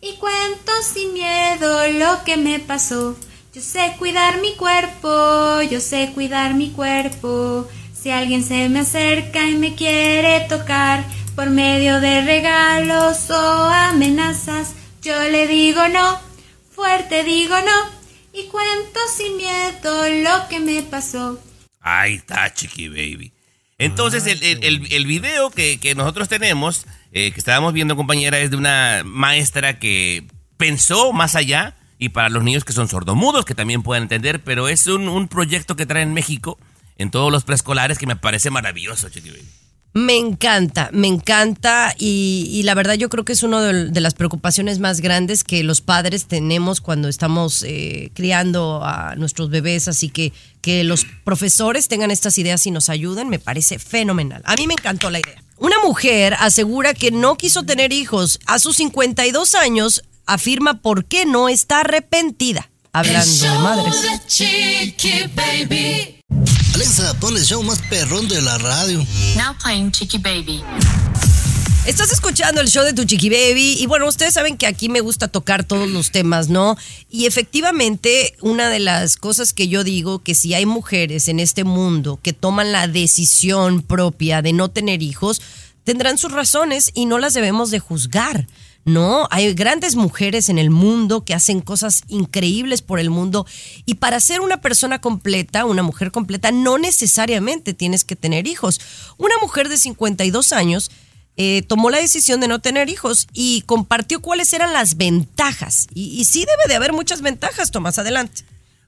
y 0.00 0.14
cuento 0.16 0.72
sin 0.82 1.12
miedo 1.12 1.86
lo 1.92 2.24
que 2.24 2.36
me 2.36 2.58
pasó. 2.60 3.16
Yo 3.52 3.60
sé 3.60 3.94
cuidar 3.98 4.40
mi 4.40 4.54
cuerpo, 4.54 5.60
yo 5.62 5.80
sé 5.80 6.12
cuidar 6.14 6.54
mi 6.54 6.70
cuerpo. 6.70 7.68
Si 8.00 8.10
alguien 8.10 8.44
se 8.44 8.68
me 8.68 8.80
acerca 8.80 9.46
y 9.48 9.56
me 9.56 9.74
quiere 9.74 10.40
tocar, 10.48 11.04
por 11.34 11.50
medio 11.50 12.00
de 12.00 12.22
regalos 12.22 13.30
o 13.30 13.34
amenazas, 13.68 14.74
yo 15.02 15.18
le 15.30 15.46
digo 15.46 15.86
no, 15.88 16.18
fuerte 16.74 17.24
digo 17.24 17.56
no. 17.60 18.00
Y 18.32 18.44
cuento 18.46 19.00
sin 19.16 19.36
miedo 19.36 20.08
lo 20.22 20.48
que 20.48 20.60
me 20.60 20.82
pasó. 20.82 21.40
Ahí 21.80 22.14
está, 22.14 22.52
Chiqui 22.54 22.88
Baby. 22.88 23.32
Entonces, 23.78 24.26
el, 24.26 24.42
el, 24.42 24.62
el- 24.64 24.92
el 24.92 25.06
video 25.06 25.50
que, 25.50 25.80
que 25.80 25.94
nosotros 25.94 26.28
tenemos, 26.28 26.86
eh, 27.12 27.32
que 27.32 27.40
estábamos 27.40 27.72
viendo, 27.72 27.96
compañera, 27.96 28.38
es 28.38 28.50
de 28.50 28.56
una 28.56 29.02
maestra 29.04 29.78
que 29.78 30.26
pensó 30.56 31.12
más 31.12 31.34
allá 31.34 31.74
y 31.98 32.10
para 32.10 32.28
los 32.28 32.42
niños 32.42 32.64
que 32.64 32.72
son 32.72 32.88
sordomudos, 32.88 33.44
que 33.44 33.54
también 33.54 33.82
puedan 33.82 34.04
entender, 34.04 34.42
pero 34.42 34.68
es 34.68 34.86
un, 34.86 35.28
proyecto 35.28 35.76
que 35.76 35.86
trae 35.86 36.02
en 36.02 36.14
México, 36.14 36.58
en 36.96 37.10
todos 37.10 37.30
los 37.30 37.44
preescolares, 37.44 37.98
que 37.98 38.06
me 38.06 38.16
parece 38.16 38.50
maravilloso, 38.50 39.08
Chiqui. 39.08 39.32
Me 39.92 40.16
encanta, 40.16 40.88
me 40.92 41.08
encanta 41.08 41.94
y, 41.98 42.62
la 42.64 42.74
verdad 42.74 42.94
yo 42.94 43.08
creo 43.08 43.24
que 43.24 43.32
es 43.32 43.42
una 43.42 43.60
de, 43.60 43.90
de 43.90 44.00
las 44.00 44.14
preocupaciones 44.14 44.78
más 44.78 45.00
grandes 45.00 45.42
que 45.42 45.64
los 45.64 45.80
padres 45.80 46.26
tenemos 46.26 46.80
cuando 46.80 47.08
estamos 47.08 47.64
eh, 47.64 48.12
criando 48.14 48.82
a 48.84 49.16
nuestros 49.16 49.50
bebés, 49.50 49.88
así 49.88 50.08
que 50.08 50.32
que 50.62 50.84
los 50.84 51.06
profesores 51.24 51.88
tengan 51.88 52.12
estas 52.12 52.38
ideas 52.38 52.64
y 52.66 52.70
nos 52.70 52.88
ayuden 52.88 53.28
me 53.28 53.40
parece 53.40 53.80
fenomenal. 53.80 54.42
A 54.44 54.54
mí 54.54 54.68
me 54.68 54.74
encantó 54.74 55.10
la 55.10 55.18
idea. 55.18 55.42
Una 55.60 55.76
mujer 55.84 56.34
asegura 56.38 56.94
que 56.94 57.10
no 57.10 57.36
quiso 57.36 57.64
tener 57.64 57.92
hijos. 57.92 58.40
A 58.46 58.58
sus 58.58 58.76
52 58.76 59.54
años 59.54 60.02
afirma 60.24 60.80
por 60.80 61.04
qué 61.04 61.26
no 61.26 61.50
está 61.50 61.80
arrepentida. 61.80 62.70
Hablando 62.92 63.44
de 63.44 63.58
madres. 63.58 63.94
Alexa, 66.74 67.14
pon 67.20 67.36
el 67.36 67.44
show 67.44 67.62
más 67.62 67.78
perrón 67.90 68.26
de 68.26 68.40
la 68.40 68.56
radio. 68.56 69.04
Now 69.36 69.54
playing 69.62 69.92
Chiqui 69.92 70.16
Baby. 70.16 70.64
Estás 71.90 72.12
escuchando 72.12 72.60
el 72.60 72.68
show 72.68 72.84
de 72.84 72.92
tu 72.92 73.02
chiqui 73.02 73.30
baby 73.30 73.76
y 73.80 73.86
bueno, 73.86 74.06
ustedes 74.06 74.34
saben 74.34 74.56
que 74.56 74.68
aquí 74.68 74.88
me 74.88 75.00
gusta 75.00 75.26
tocar 75.26 75.64
todos 75.64 75.90
los 75.90 76.12
temas, 76.12 76.48
¿no? 76.48 76.76
Y 77.10 77.26
efectivamente, 77.26 78.36
una 78.40 78.68
de 78.68 78.78
las 78.78 79.16
cosas 79.16 79.52
que 79.52 79.66
yo 79.66 79.82
digo, 79.82 80.20
que 80.20 80.36
si 80.36 80.54
hay 80.54 80.66
mujeres 80.66 81.26
en 81.26 81.40
este 81.40 81.64
mundo 81.64 82.20
que 82.22 82.32
toman 82.32 82.70
la 82.70 82.86
decisión 82.86 83.82
propia 83.82 84.40
de 84.40 84.52
no 84.52 84.70
tener 84.70 85.02
hijos, 85.02 85.42
tendrán 85.82 86.16
sus 86.16 86.30
razones 86.30 86.92
y 86.94 87.06
no 87.06 87.18
las 87.18 87.34
debemos 87.34 87.72
de 87.72 87.80
juzgar. 87.80 88.46
No, 88.84 89.26
hay 89.32 89.52
grandes 89.54 89.96
mujeres 89.96 90.48
en 90.48 90.60
el 90.60 90.70
mundo 90.70 91.24
que 91.24 91.34
hacen 91.34 91.60
cosas 91.60 92.02
increíbles 92.06 92.82
por 92.82 93.00
el 93.00 93.10
mundo 93.10 93.46
y 93.84 93.94
para 93.94 94.20
ser 94.20 94.40
una 94.42 94.60
persona 94.60 95.00
completa, 95.00 95.64
una 95.64 95.82
mujer 95.82 96.12
completa, 96.12 96.52
no 96.52 96.78
necesariamente 96.78 97.74
tienes 97.74 98.04
que 98.04 98.14
tener 98.14 98.46
hijos. 98.46 98.80
Una 99.18 99.34
mujer 99.42 99.68
de 99.68 99.76
52 99.76 100.52
años 100.52 100.92
eh, 101.42 101.62
tomó 101.62 101.88
la 101.88 101.96
decisión 101.96 102.38
de 102.40 102.48
no 102.48 102.58
tener 102.58 102.90
hijos 102.90 103.26
y 103.32 103.62
compartió 103.62 104.20
cuáles 104.20 104.52
eran 104.52 104.74
las 104.74 104.98
ventajas. 104.98 105.86
Y, 105.94 106.20
y 106.20 106.26
sí 106.26 106.40
debe 106.40 106.68
de 106.68 106.74
haber 106.74 106.92
muchas 106.92 107.22
ventajas, 107.22 107.70
Tomás, 107.70 107.98
adelante. 107.98 108.42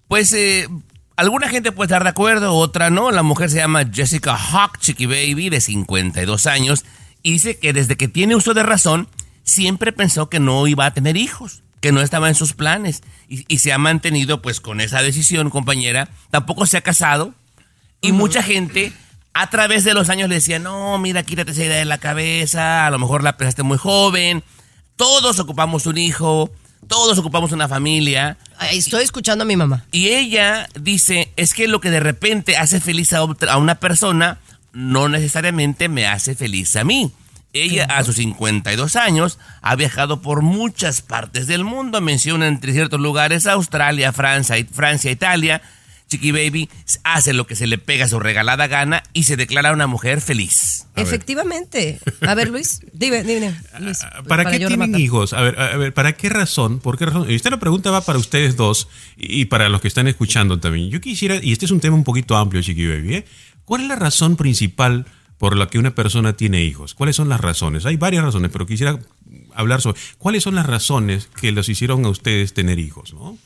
Pues 0.07 0.35
eh, 0.35 0.69
alguna 1.17 1.49
gente 1.49 1.73
puede 1.73 1.87
estar 1.87 2.03
de 2.03 2.11
acuerdo, 2.11 2.53
otra 2.53 2.91
no. 2.91 3.11
La 3.11 3.23
mujer 3.23 3.49
se 3.49 3.57
llama 3.57 3.87
Jessica 3.91 4.37
Hawk, 4.37 4.79
Chiqui 4.81 5.07
Baby, 5.07 5.49
de 5.49 5.63
52 5.63 6.47
años, 6.47 6.85
y 7.23 7.33
dice 7.33 7.57
que 7.57 7.73
desde 7.73 7.97
que 7.97 8.09
tiene 8.09 8.37
uso 8.37 8.53
de 8.53 8.63
razón, 8.63 9.09
siempre 9.45 9.91
pensó 9.91 10.29
que 10.29 10.39
no 10.39 10.67
iba 10.67 10.85
a 10.85 10.93
tener 10.93 11.17
hijos, 11.17 11.63
que 11.81 11.91
no 11.91 12.03
estaba 12.03 12.29
en 12.29 12.35
sus 12.35 12.53
planes, 12.53 13.03
y, 13.31 13.47
y 13.49 13.61
se 13.61 13.73
ha 13.73 13.79
mantenido 13.79 14.43
pues 14.43 14.61
con 14.61 14.83
esa 14.83 15.01
decisión, 15.01 15.49
compañera. 15.49 16.11
Tampoco 16.31 16.67
se 16.67 16.77
ha 16.77 16.83
casado, 16.83 17.33
y 18.03 18.13
mucha 18.13 18.43
gente 18.43 18.93
a 19.35 19.51
través 19.51 19.85
de 19.85 19.95
los 19.95 20.09
años 20.11 20.29
le 20.29 20.37
decía, 20.37 20.59
no, 20.59 20.99
mira, 20.99 21.23
quítate 21.23 21.53
esa 21.53 21.65
idea 21.65 21.79
de 21.79 21.85
la 21.85 21.99
cabeza, 21.99 22.87
a 22.87 22.91
lo 22.91 22.99
mejor 22.99 23.23
la 23.23 23.37
pensaste 23.37 23.63
muy 23.63 23.79
joven, 23.79 24.43
todos 24.97 25.39
ocupamos 25.39 25.87
un 25.87 25.99
hijo, 25.99 26.51
todos 26.87 27.17
ocupamos 27.19 27.53
una 27.53 27.69
familia. 27.69 28.37
Estoy 28.89 29.05
escuchando 29.05 29.43
a 29.43 29.47
mi 29.47 29.57
mamá. 29.57 29.85
Y 29.93 30.09
ella 30.09 30.69
dice, 30.79 31.33
es 31.37 31.55
que 31.55 31.67
lo 31.69 31.81
que 31.81 31.91
de 31.91 32.01
repente 32.01 32.57
hace 32.57 32.81
feliz 32.81 33.13
a, 33.13 33.23
otra- 33.23 33.53
a 33.55 33.57
una 33.59 33.77
persona, 33.77 34.39
no 34.73 35.09
necesariamente 35.09 35.89
me 35.89 36.07
hace 36.07 36.35
feliz 36.35 36.77
a 36.77 36.85
mí. 36.85 37.13
Ella 37.55 37.85
a 37.85 38.03
sus 38.05 38.17
52 38.17 38.97
años 38.97 39.39
ha 39.61 39.77
viajado 39.77 40.23
por 40.23 40.41
muchas 40.41 41.03
partes 41.03 41.47
del 41.47 41.65
mundo, 41.65 42.01
menciona 42.01 42.47
entre 42.49 42.73
ciertos 42.73 42.99
lugares 42.99 43.47
Australia, 43.47 44.13
Francia, 44.13 44.57
Francia, 44.73 45.11
Italia. 45.11 45.61
Chiqui 46.13 46.31
Baby 46.31 46.69
hace 47.05 47.33
lo 47.33 47.47
que 47.47 47.57
se 47.57 47.67
le 47.67 47.79
pega 47.79 48.05
a 48.05 48.09
su 48.09 48.21
regalada 48.21 48.67
gana 48.67 49.03
y 49.15 49.23
se 49.23 49.37
declara 49.37 49.73
una 49.73 49.87
mujer 49.87 50.21
feliz. 50.21 50.87
Efectivamente. 50.95 52.01
A 52.21 52.35
ver, 52.35 52.51
Luis, 52.51 52.81
dime, 52.93 53.25
dime, 53.25 53.55
Luis. 53.81 54.01
¿Para, 54.29 54.45
qué 54.45 54.59
yo 54.59 54.69
tienen 54.69 54.89
rematar. 54.89 55.01
hijos? 55.01 55.33
A 55.33 55.41
ver, 55.41 55.59
a 55.59 55.75
ver, 55.79 55.95
¿para 55.95 56.13
qué 56.13 56.29
razón? 56.29 56.81
¿Por 56.81 56.99
qué 56.99 57.07
razón? 57.07 57.31
Esta 57.31 57.49
la 57.49 57.59
pregunta 57.59 57.91
va 57.91 58.03
para 58.03 58.19
ustedes 58.19 58.57
dos 58.57 58.89
y 59.17 59.47
para 59.47 59.71
los 59.71 59.81
que 59.81 59.89
están 59.89 60.07
escuchando 60.07 60.61
también. 60.61 60.91
Yo 60.91 61.01
quisiera, 61.01 61.37
y 61.43 61.53
este 61.53 61.65
es 61.65 61.71
un 61.71 61.81
tema 61.81 61.97
un 61.97 62.05
poquito 62.05 62.37
amplio, 62.37 62.61
Chiqui 62.61 62.87
Baby, 62.87 63.15
¿eh? 63.15 63.25
¿cuál 63.65 63.81
es 63.83 63.89
la 63.89 63.97
razón 63.97 64.37
principal 64.37 65.07
por 65.39 65.57
la 65.57 65.69
que 65.69 65.79
una 65.79 65.95
persona 65.95 66.35
tiene 66.35 66.63
hijos? 66.63 66.93
¿Cuáles 66.93 67.17
son 67.17 67.31
las 67.31 67.41
razones? 67.41 67.87
Hay 67.87 67.97
varias 67.97 68.23
razones, 68.23 68.51
pero 68.53 68.67
quisiera 68.67 68.99
hablar 69.55 69.81
sobre 69.81 69.99
cuáles 70.19 70.43
son 70.43 70.57
las 70.57 70.67
razones 70.67 71.31
que 71.41 71.53
los 71.53 71.71
hicieron 71.71 72.05
a 72.05 72.11
ustedes 72.11 72.53
tener 72.53 72.79
hijos, 72.79 73.15
¿no? 73.15 73.39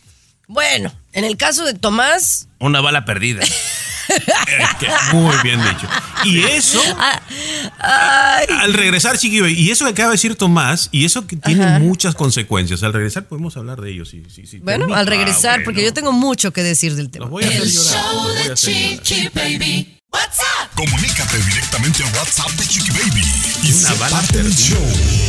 Bueno, 0.49 0.93
en 1.13 1.25
el 1.25 1.37
caso 1.37 1.65
de 1.65 1.75
Tomás, 1.75 2.49
Una 2.59 2.81
bala 2.81 3.05
perdida. 3.05 3.43
Muy 5.13 5.35
bien 5.43 5.61
dicho. 5.61 5.89
Y 6.25 6.39
eso, 6.45 6.81
al 7.81 8.73
regresar, 8.73 9.19
Chiqui 9.19 9.41
Baby, 9.41 9.55
y 9.55 9.71
eso 9.73 9.85
que 9.85 9.91
acaba 9.91 10.11
de 10.11 10.15
decir 10.15 10.37
Tomás, 10.37 10.89
y 10.93 11.05
eso 11.05 11.27
que 11.27 11.37
tiene 11.37 11.65
Ajá. 11.65 11.79
muchas 11.81 12.15
consecuencias. 12.15 12.83
Al 12.85 12.93
regresar 12.93 13.25
podemos 13.27 13.57
hablar 13.57 13.81
de 13.81 13.91
ello. 13.91 14.05
Si, 14.05 14.23
si, 14.33 14.47
si 14.47 14.59
bueno, 14.59 14.95
al 14.95 15.07
regresar, 15.09 15.61
Ah, 15.61 15.63
porque 15.65 15.83
yo 15.83 15.93
tengo 15.93 16.13
mucho 16.13 16.53
que 16.53 16.63
decir 16.63 16.95
del 16.95 17.11
tema. 17.11 17.27
voy 17.27 17.45
a 17.45 17.49
hacer 17.49 17.63
El 17.63 17.71
llorar, 17.73 18.03
show 18.05 18.15
los 18.15 18.25
voy 18.33 18.37
a 18.43 18.45
de 18.47 18.53
hacer 18.53 19.03
llorar. 19.03 19.96
WhatsApp. 20.13 20.75
Comunícate 20.75 21.39
directamente 21.39 22.03
a 22.03 22.07
WhatsApp 22.19 22.51
de 22.53 22.67
Chiqui 22.67 22.91
Baby 22.91 23.23
y 23.65 23.73
Una 23.73 23.89
sé 23.89 23.95
bala 23.99 24.17
parte 24.17 24.43
del 24.43 24.55
show. 24.55 24.83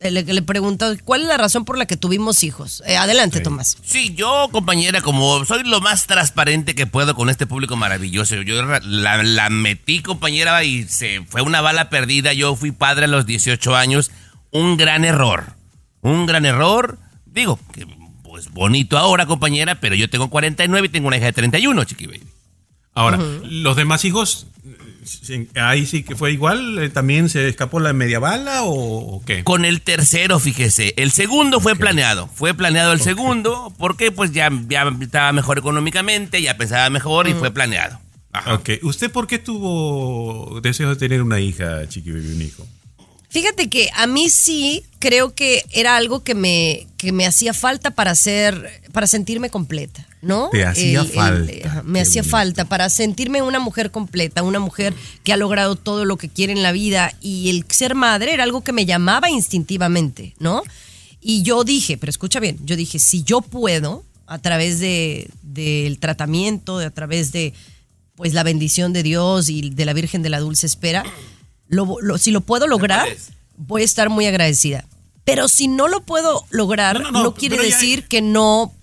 Eh, 0.03 0.11
le, 0.11 0.23
le 0.23 0.41
pregunto, 0.41 0.85
¿cuál 1.03 1.21
es 1.21 1.27
la 1.27 1.37
razón 1.37 1.65
por 1.65 1.77
la 1.77 1.85
que 1.85 1.97
tuvimos 1.97 2.43
hijos? 2.43 2.83
Eh, 2.85 2.97
adelante, 2.97 3.39
Tomás. 3.39 3.77
Sí, 3.83 4.13
yo, 4.15 4.49
compañera, 4.51 5.01
como 5.01 5.45
soy 5.45 5.63
lo 5.63 5.81
más 5.81 6.07
transparente 6.07 6.75
que 6.75 6.85
puedo 6.85 7.15
con 7.15 7.29
este 7.29 7.47
público 7.47 7.75
maravilloso, 7.75 8.35
yo 8.41 8.61
la, 8.63 9.23
la 9.23 9.49
metí, 9.49 10.01
compañera, 10.01 10.63
y 10.63 10.83
se 10.83 11.23
fue 11.27 11.41
una 11.41 11.61
bala 11.61 11.89
perdida. 11.89 12.33
Yo 12.33 12.55
fui 12.55 12.71
padre 12.71 13.05
a 13.05 13.07
los 13.07 13.25
18 13.25 13.75
años. 13.75 14.11
Un 14.51 14.77
gran 14.77 15.05
error. 15.05 15.53
Un 16.01 16.25
gran 16.25 16.45
error. 16.45 16.99
Digo, 17.25 17.59
que, 17.71 17.87
pues 18.23 18.49
bonito 18.51 18.97
ahora, 18.97 19.25
compañera, 19.25 19.79
pero 19.79 19.95
yo 19.95 20.09
tengo 20.09 20.29
49 20.29 20.87
y 20.87 20.89
tengo 20.89 21.07
una 21.07 21.17
hija 21.17 21.27
de 21.27 21.33
31, 21.33 21.83
chiqui 21.85 22.07
baby. 22.07 22.23
Ahora, 22.93 23.17
los 23.43 23.75
demás 23.75 24.05
hijos, 24.05 24.47
ahí 25.55 25.85
sí 25.85 26.03
que 26.03 26.15
fue 26.15 26.31
igual, 26.31 26.79
eh, 26.79 26.89
también 26.89 27.29
se 27.29 27.47
escapó 27.47 27.79
la 27.79 27.93
media 27.93 28.19
bala 28.19 28.63
o, 28.63 29.15
o 29.15 29.25
qué? 29.25 29.43
Con 29.43 29.65
el 29.65 29.81
tercero, 29.81 30.39
fíjese. 30.39 30.93
El 30.97 31.11
segundo 31.11 31.59
fue 31.59 31.75
planeado. 31.75 32.27
Fue 32.33 32.53
planeado 32.53 32.93
el 32.93 33.01
segundo 33.01 33.73
porque 33.77 34.11
pues 34.11 34.31
ya, 34.31 34.49
ya 34.67 34.91
estaba 35.01 35.31
mejor 35.31 35.57
económicamente, 35.57 36.41
ya 36.41 36.57
pensaba 36.57 36.89
mejor 36.89 37.27
y 37.27 37.33
fue 37.33 37.51
planeado. 37.51 37.99
Ok, 38.47 38.69
¿usted 38.81 39.11
por 39.11 39.27
qué 39.27 39.37
tuvo 39.37 40.59
deseo 40.61 40.89
de 40.89 40.95
tener 40.95 41.21
una 41.21 41.39
hija, 41.39 41.87
Chiqui 41.87 42.11
Baby, 42.11 42.33
un 42.33 42.41
hijo? 42.41 42.67
Fíjate 43.34 43.67
que 43.67 43.89
a 43.95 44.05
mí 44.05 44.29
sí 44.29 44.84
creo 44.99 45.34
que 45.34 45.65
era 45.71 45.97
algo 45.97 46.23
que 46.23 46.36
me, 46.36 46.86
que 46.97 47.11
me 47.11 47.25
hacía 47.25 47.51
falta 47.55 47.89
para 47.89 48.13
ser, 48.13 48.84
para 48.91 49.07
sentirme 49.07 49.49
completa, 49.49 50.07
¿no? 50.21 50.49
Te 50.51 50.63
hacía 50.63 51.03
falta. 51.03 51.51
ajá, 51.67 51.81
me 51.84 51.93
Qué 51.97 52.01
hacía 52.03 52.21
bonito. 52.21 52.38
falta 52.38 52.65
para 52.65 52.89
sentirme 52.89 53.41
una 53.41 53.57
mujer 53.57 53.89
completa, 53.89 54.43
una 54.43 54.59
mujer 54.59 54.93
que 55.23 55.34
ha 55.34 55.38
logrado 55.38 55.75
todo 55.75 56.05
lo 56.05 56.15
que 56.17 56.29
quiere 56.29 56.53
en 56.53 56.61
la 56.61 56.71
vida 56.71 57.11
y 57.21 57.49
el 57.49 57.65
ser 57.69 57.95
madre 57.95 58.36
era 58.36 58.43
algo 58.43 58.61
que 58.63 58.71
me 58.71 58.86
llamaba 58.86 59.31
instintivamente, 59.31 60.36
¿no? 60.38 60.61
Y 61.19 61.41
yo 61.41 61.63
dije, 61.63 61.97
pero 61.97 62.11
escucha 62.11 62.39
bien, 62.39 62.59
yo 62.63 62.75
dije, 62.75 62.99
si 62.99 63.23
yo 63.23 63.41
puedo, 63.41 64.03
a 64.27 64.38
través 64.38 64.79
de, 64.79 65.27
del 65.41 65.97
tratamiento, 65.97 66.77
de, 66.77 66.86
a 66.86 66.91
través 66.91 67.31
de 67.31 67.53
pues 68.15 68.34
la 68.36 68.43
bendición 68.43 68.93
de 68.93 69.01
Dios 69.01 69.49
y 69.49 69.71
de 69.71 69.86
la 69.86 69.93
Virgen 69.93 70.21
de 70.21 70.29
la 70.29 70.39
Dulce 70.39 70.67
Espera, 70.67 71.03
lo- 71.68 71.97
lo- 72.01 72.18
si 72.18 72.32
lo 72.32 72.41
puedo 72.41 72.68
lograr, 72.68 73.07
voy 73.57 73.82
a 73.82 73.86
estar 73.86 74.09
muy 74.09 74.26
agradecida. 74.26 74.86
Pero 75.26 75.47
si 75.47 75.68
no 75.68 75.88
lo 75.88 76.01
puedo 76.03 76.43
lograr, 76.49 76.99
no, 76.99 77.11
No, 77.11 77.11
no, 77.11 77.24
no, 77.24 77.34
quiere 77.34 77.55
pero 77.57 77.68
ya- 77.70 77.76
decir 77.76 78.07
que 78.07 78.22
no 78.22 78.74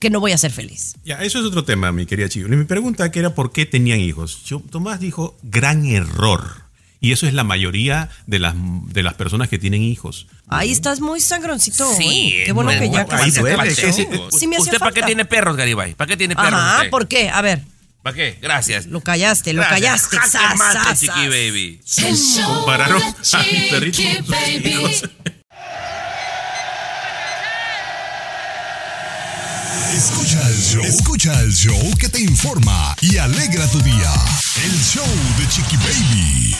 que 0.00 0.10
no 0.10 0.18
voy 0.18 0.32
a 0.32 0.38
ser 0.38 0.50
feliz. 0.50 0.96
Ya, 1.04 1.22
eso 1.22 1.38
es 1.38 1.44
otro 1.44 1.62
tema, 1.62 1.92
mi 1.92 2.06
querida 2.06 2.28
Chiqui. 2.28 2.48
Mi 2.48 2.64
pregunta 2.64 3.12
que 3.12 3.20
era 3.20 3.36
por 3.36 3.52
qué 3.52 3.66
tenían 3.66 4.00
hijos. 4.00 4.42
Yo- 4.44 4.60
Tomás 4.68 4.98
dijo 4.98 5.36
gran 5.44 5.86
error. 5.86 6.62
Y 7.00 7.12
eso 7.12 7.26
es 7.28 7.34
la 7.34 7.44
mayoría 7.44 8.10
de 8.26 8.40
las, 8.40 8.54
de 8.56 9.02
las 9.04 9.14
personas 9.14 9.48
que 9.48 9.58
tienen 9.60 9.82
hijos. 9.82 10.26
Ahí 10.48 10.72
estás 10.72 10.98
muy 11.00 11.20
sangroncito. 11.20 11.84
Sí, 11.96 12.34
qué 12.44 12.50
bueno 12.52 12.70
que 12.70 12.90
ya 12.90 13.06
ahí 13.10 13.30
duele, 13.30 13.74
que 13.74 13.92
sí. 13.92 14.08
Sí 14.36 14.46
me 14.48 14.58
¿Usted 14.58 14.78
para 14.80 14.90
qué 14.90 15.00
falta. 15.00 15.06
tiene 15.06 15.24
perros, 15.24 15.56
Garibay? 15.56 15.94
¿Para 15.94 16.08
qué 16.08 16.16
tiene 16.16 16.34
perros 16.34 16.52
Ajá, 16.54 16.76
usted? 16.78 16.90
¿por 16.90 17.06
qué? 17.06 17.28
A 17.30 17.40
ver, 17.40 17.62
¿Para 18.02 18.16
qué? 18.16 18.38
Gracias. 18.42 18.86
lo 18.86 19.00
callaste, 19.00 19.52
lo 19.52 19.62
Gracias. 19.62 20.08
callaste. 20.08 20.38
Mate, 20.58 20.98
chiqui 20.98 21.28
baby. 21.28 21.80
El 21.98 22.16
show 22.16 22.54
Compararon 22.56 22.98
de 23.00 23.06
a 23.32 23.42
mi 23.42 23.70
perrito 23.70 23.96
Chiqui 23.98 24.16
con 24.16 24.24
sus 24.26 24.34
Baby. 24.34 24.68
hijos. 24.70 25.02
Escucha 29.94 30.40
el 30.48 30.56
show. 30.56 30.82
Escucha 30.82 31.40
el 31.42 31.52
show 31.52 31.78
que 32.00 32.08
te 32.08 32.18
informa 32.18 32.96
y 33.02 33.18
alegra 33.18 33.70
tu 33.70 33.78
día. 33.82 34.10
El 34.64 34.72
show 34.80 35.04
de 35.38 35.46
Chiqui 35.50 35.76
Baby. 35.76 36.56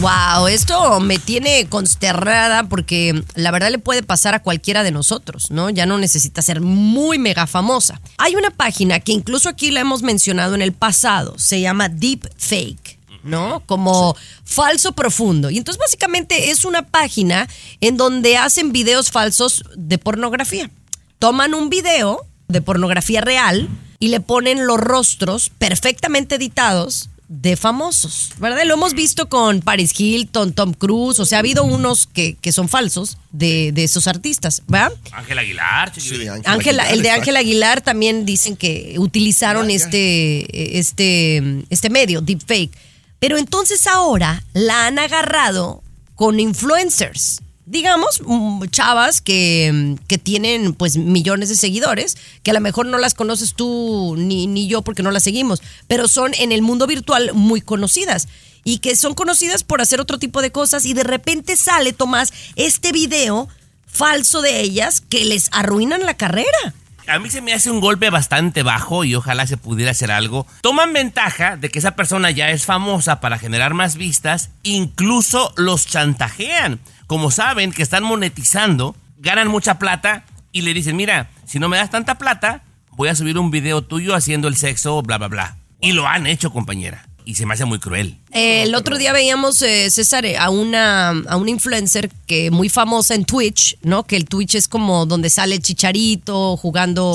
Wow, 0.00 0.48
esto 0.48 0.98
me 0.98 1.20
tiene 1.20 1.66
consternada 1.68 2.64
porque 2.64 3.22
la 3.36 3.52
verdad 3.52 3.70
le 3.70 3.78
puede 3.78 4.02
pasar 4.02 4.34
a 4.34 4.42
cualquiera 4.42 4.82
de 4.82 4.90
nosotros, 4.90 5.52
¿no? 5.52 5.70
Ya 5.70 5.86
no 5.86 5.98
necesita 5.98 6.42
ser 6.42 6.60
muy 6.60 7.16
mega 7.20 7.46
famosa. 7.46 8.00
Hay 8.16 8.34
una 8.34 8.50
página 8.50 8.98
que 8.98 9.12
incluso 9.12 9.48
aquí 9.48 9.70
la 9.70 9.78
hemos 9.78 10.02
mencionado 10.02 10.56
en 10.56 10.62
el 10.62 10.72
pasado, 10.72 11.38
se 11.38 11.60
llama 11.60 11.88
Deep 11.88 12.28
Fake. 12.36 12.98
¿no? 13.22 13.62
Como 13.66 14.16
falso 14.44 14.92
profundo. 14.92 15.50
Y 15.50 15.58
entonces 15.58 15.78
básicamente 15.78 16.50
es 16.50 16.64
una 16.64 16.82
página 16.82 17.48
en 17.80 17.96
donde 17.96 18.36
hacen 18.36 18.72
videos 18.72 19.10
falsos 19.10 19.62
de 19.76 19.98
pornografía. 19.98 20.70
Toman 21.18 21.52
un 21.52 21.68
video 21.68 22.24
de 22.48 22.62
pornografía 22.62 23.20
real 23.20 23.68
y 23.98 24.08
le 24.08 24.20
ponen 24.20 24.66
los 24.66 24.78
rostros 24.78 25.50
perfectamente 25.50 26.36
editados 26.36 27.10
de 27.28 27.56
famosos, 27.56 28.30
¿verdad? 28.38 28.64
Lo 28.64 28.72
hemos 28.72 28.94
visto 28.94 29.28
con 29.28 29.60
Paris 29.60 29.92
Hilton, 29.98 30.54
Tom 30.54 30.72
Cruise, 30.72 31.20
o 31.20 31.26
sea, 31.26 31.38
ha 31.38 31.40
habido 31.40 31.62
unos 31.62 32.06
que, 32.06 32.36
que 32.36 32.52
son 32.52 32.70
falsos 32.70 33.18
de, 33.32 33.70
de 33.72 33.84
esos 33.84 34.06
artistas, 34.06 34.62
¿verdad? 34.66 34.92
Ángel 35.12 35.38
Aguilar, 35.38 35.92
Chiqui 35.92 36.26
Baby. 36.26 36.42
Ángela, 36.46 36.90
el 36.90 37.02
de 37.02 37.10
Ángel 37.10 37.36
Aguilar 37.36 37.82
también 37.82 38.24
dicen 38.24 38.56
que 38.56 38.94
utilizaron 38.96 39.70
este, 39.70 40.78
este, 40.78 41.64
este 41.68 41.90
medio, 41.90 42.22
deepfake. 42.22 42.72
Pero 43.18 43.36
entonces 43.36 43.86
ahora 43.86 44.42
la 44.54 44.86
han 44.86 44.98
agarrado 44.98 45.82
con 46.14 46.40
influencers. 46.40 47.42
Digamos, 47.70 48.22
mm, 48.24 48.64
chavas 48.70 49.20
que, 49.20 49.96
que 50.06 50.16
tienen 50.16 50.72
pues 50.72 50.96
millones 50.96 51.50
de 51.50 51.56
seguidores, 51.56 52.16
que 52.42 52.50
a 52.50 52.54
lo 52.54 52.60
mejor 52.60 52.86
no 52.86 52.96
las 52.96 53.12
conoces 53.12 53.52
tú 53.54 54.14
ni, 54.16 54.46
ni 54.46 54.68
yo 54.68 54.80
porque 54.80 55.02
no 55.02 55.10
las 55.10 55.22
seguimos, 55.22 55.60
pero 55.86 56.08
son 56.08 56.32
en 56.38 56.50
el 56.50 56.62
mundo 56.62 56.86
virtual 56.86 57.32
muy 57.34 57.60
conocidas 57.60 58.26
y 58.64 58.78
que 58.78 58.96
son 58.96 59.12
conocidas 59.14 59.64
por 59.64 59.82
hacer 59.82 60.00
otro 60.00 60.18
tipo 60.18 60.40
de 60.40 60.50
cosas 60.50 60.86
y 60.86 60.94
de 60.94 61.04
repente 61.04 61.56
sale, 61.56 61.92
Tomás, 61.92 62.32
este 62.56 62.90
video 62.92 63.48
falso 63.86 64.40
de 64.40 64.60
ellas 64.60 65.02
que 65.02 65.26
les 65.26 65.50
arruinan 65.52 66.06
la 66.06 66.14
carrera. 66.14 66.74
A 67.06 67.18
mí 67.18 67.30
se 67.30 67.40
me 67.40 67.54
hace 67.54 67.70
un 67.70 67.80
golpe 67.80 68.10
bastante 68.10 68.62
bajo 68.62 69.02
y 69.02 69.14
ojalá 69.14 69.46
se 69.46 69.56
pudiera 69.56 69.92
hacer 69.92 70.10
algo. 70.10 70.46
Toman 70.60 70.92
ventaja 70.92 71.56
de 71.56 71.70
que 71.70 71.78
esa 71.78 71.96
persona 71.96 72.30
ya 72.30 72.50
es 72.50 72.66
famosa 72.66 73.20
para 73.20 73.38
generar 73.38 73.72
más 73.72 73.96
vistas, 73.96 74.50
incluso 74.62 75.52
los 75.56 75.86
chantajean. 75.86 76.80
Como 77.08 77.30
saben 77.30 77.72
que 77.72 77.82
están 77.82 78.04
monetizando, 78.04 78.94
ganan 79.16 79.48
mucha 79.48 79.78
plata 79.78 80.26
y 80.52 80.60
le 80.60 80.74
dicen, 80.74 80.94
mira, 80.94 81.30
si 81.46 81.58
no 81.58 81.70
me 81.70 81.78
das 81.78 81.90
tanta 81.90 82.18
plata, 82.18 82.62
voy 82.98 83.08
a 83.08 83.14
subir 83.14 83.38
un 83.38 83.50
video 83.50 83.80
tuyo 83.80 84.14
haciendo 84.14 84.46
el 84.46 84.56
sexo, 84.56 85.00
bla, 85.00 85.16
bla, 85.16 85.28
bla. 85.28 85.56
Y 85.80 85.92
lo 85.92 86.06
han 86.06 86.26
hecho, 86.26 86.52
compañera. 86.52 87.08
Y 87.24 87.36
se 87.36 87.46
me 87.46 87.54
hace 87.54 87.64
muy 87.64 87.78
cruel. 87.78 88.18
El 88.30 88.74
otro 88.74 88.98
día 88.98 89.14
veíamos, 89.14 89.62
eh, 89.62 89.90
César, 89.90 90.26
eh, 90.26 90.36
a 90.36 90.50
una, 90.50 91.08
a 91.08 91.36
una 91.38 91.48
influencer 91.48 92.10
que 92.26 92.50
muy 92.50 92.68
famosa 92.68 93.14
en 93.14 93.24
Twitch, 93.24 93.78
¿no? 93.80 94.04
Que 94.04 94.16
el 94.16 94.26
Twitch 94.26 94.56
es 94.56 94.68
como 94.68 95.06
donde 95.06 95.30
sale 95.30 95.54
el 95.54 95.62
chicharito 95.62 96.58
jugando 96.58 97.14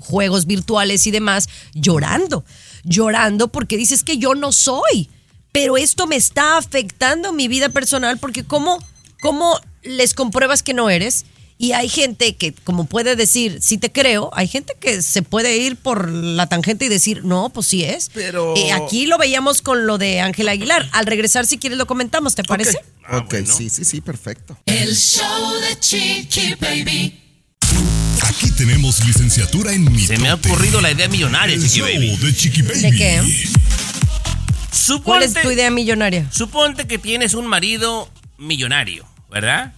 juegos 0.00 0.46
virtuales 0.46 1.06
y 1.06 1.10
demás, 1.10 1.50
llorando, 1.74 2.46
llorando 2.82 3.48
porque 3.48 3.76
dices 3.76 4.02
que 4.04 4.16
yo 4.16 4.34
no 4.34 4.52
soy, 4.52 5.10
pero 5.52 5.76
esto 5.76 6.06
me 6.06 6.16
está 6.16 6.56
afectando 6.56 7.34
mi 7.34 7.46
vida 7.48 7.68
personal 7.68 8.16
porque 8.18 8.44
¿cómo, 8.44 8.82
cómo 9.24 9.58
les 9.82 10.12
compruebas 10.12 10.62
que 10.62 10.74
no 10.74 10.90
eres? 10.90 11.24
Y 11.56 11.72
hay 11.72 11.88
gente 11.88 12.34
que, 12.36 12.52
como 12.52 12.84
puede 12.84 13.16
decir, 13.16 13.58
sí 13.62 13.78
te 13.78 13.90
creo, 13.90 14.28
hay 14.34 14.48
gente 14.48 14.74
que 14.78 15.00
se 15.00 15.22
puede 15.22 15.56
ir 15.56 15.76
por 15.76 16.10
la 16.10 16.46
tangente 16.46 16.84
y 16.84 16.88
decir, 16.88 17.24
no, 17.24 17.48
pues 17.48 17.68
sí 17.68 17.84
es. 17.84 18.10
Pero- 18.12 18.54
Eh, 18.56 18.72
aquí 18.72 19.06
lo 19.06 19.16
veíamos 19.16 19.62
con 19.62 19.86
lo 19.86 19.96
de 19.96 20.20
Ángela 20.20 20.50
Aguilar. 20.52 20.86
Al 20.92 21.06
regresar, 21.06 21.46
si 21.46 21.56
quieres, 21.56 21.78
lo 21.78 21.86
comentamos, 21.86 22.34
¿te 22.34 22.42
parece? 22.44 22.76
ok, 23.10 23.34
sí, 23.46 23.70
sí, 23.70 23.84
sí, 23.86 24.00
perfecto. 24.02 24.58
El 24.66 24.94
show 24.94 25.52
de 25.60 25.78
Chiqui 25.80 26.54
Baby. 26.60 27.20
Aquí 28.22 28.50
tenemos 28.50 29.02
licenciatura 29.06 29.72
en 29.72 29.84
mitote. 29.84 30.16
Se 30.16 30.18
me 30.22 30.28
ha 30.28 30.34
ocurrido 30.34 30.80
la 30.82 30.90
idea 30.90 31.08
millonaria, 31.08 31.54
El 31.54 31.62
Chiqui 31.62 31.78
show 31.78 31.86
Baby. 31.86 32.16
de 32.16 32.34
Chiqui 32.34 32.62
Baby. 32.62 32.80
¿De 32.82 32.90
qué? 32.92 33.22
Suponte, 34.72 35.04
¿Cuál 35.04 35.22
es 35.22 35.34
tu 35.34 35.50
idea 35.50 35.70
millonaria? 35.70 36.28
Suponte 36.32 36.86
que 36.86 36.98
tienes 36.98 37.34
un 37.34 37.46
marido 37.46 38.10
millonario, 38.38 39.06
¿verdad? 39.34 39.72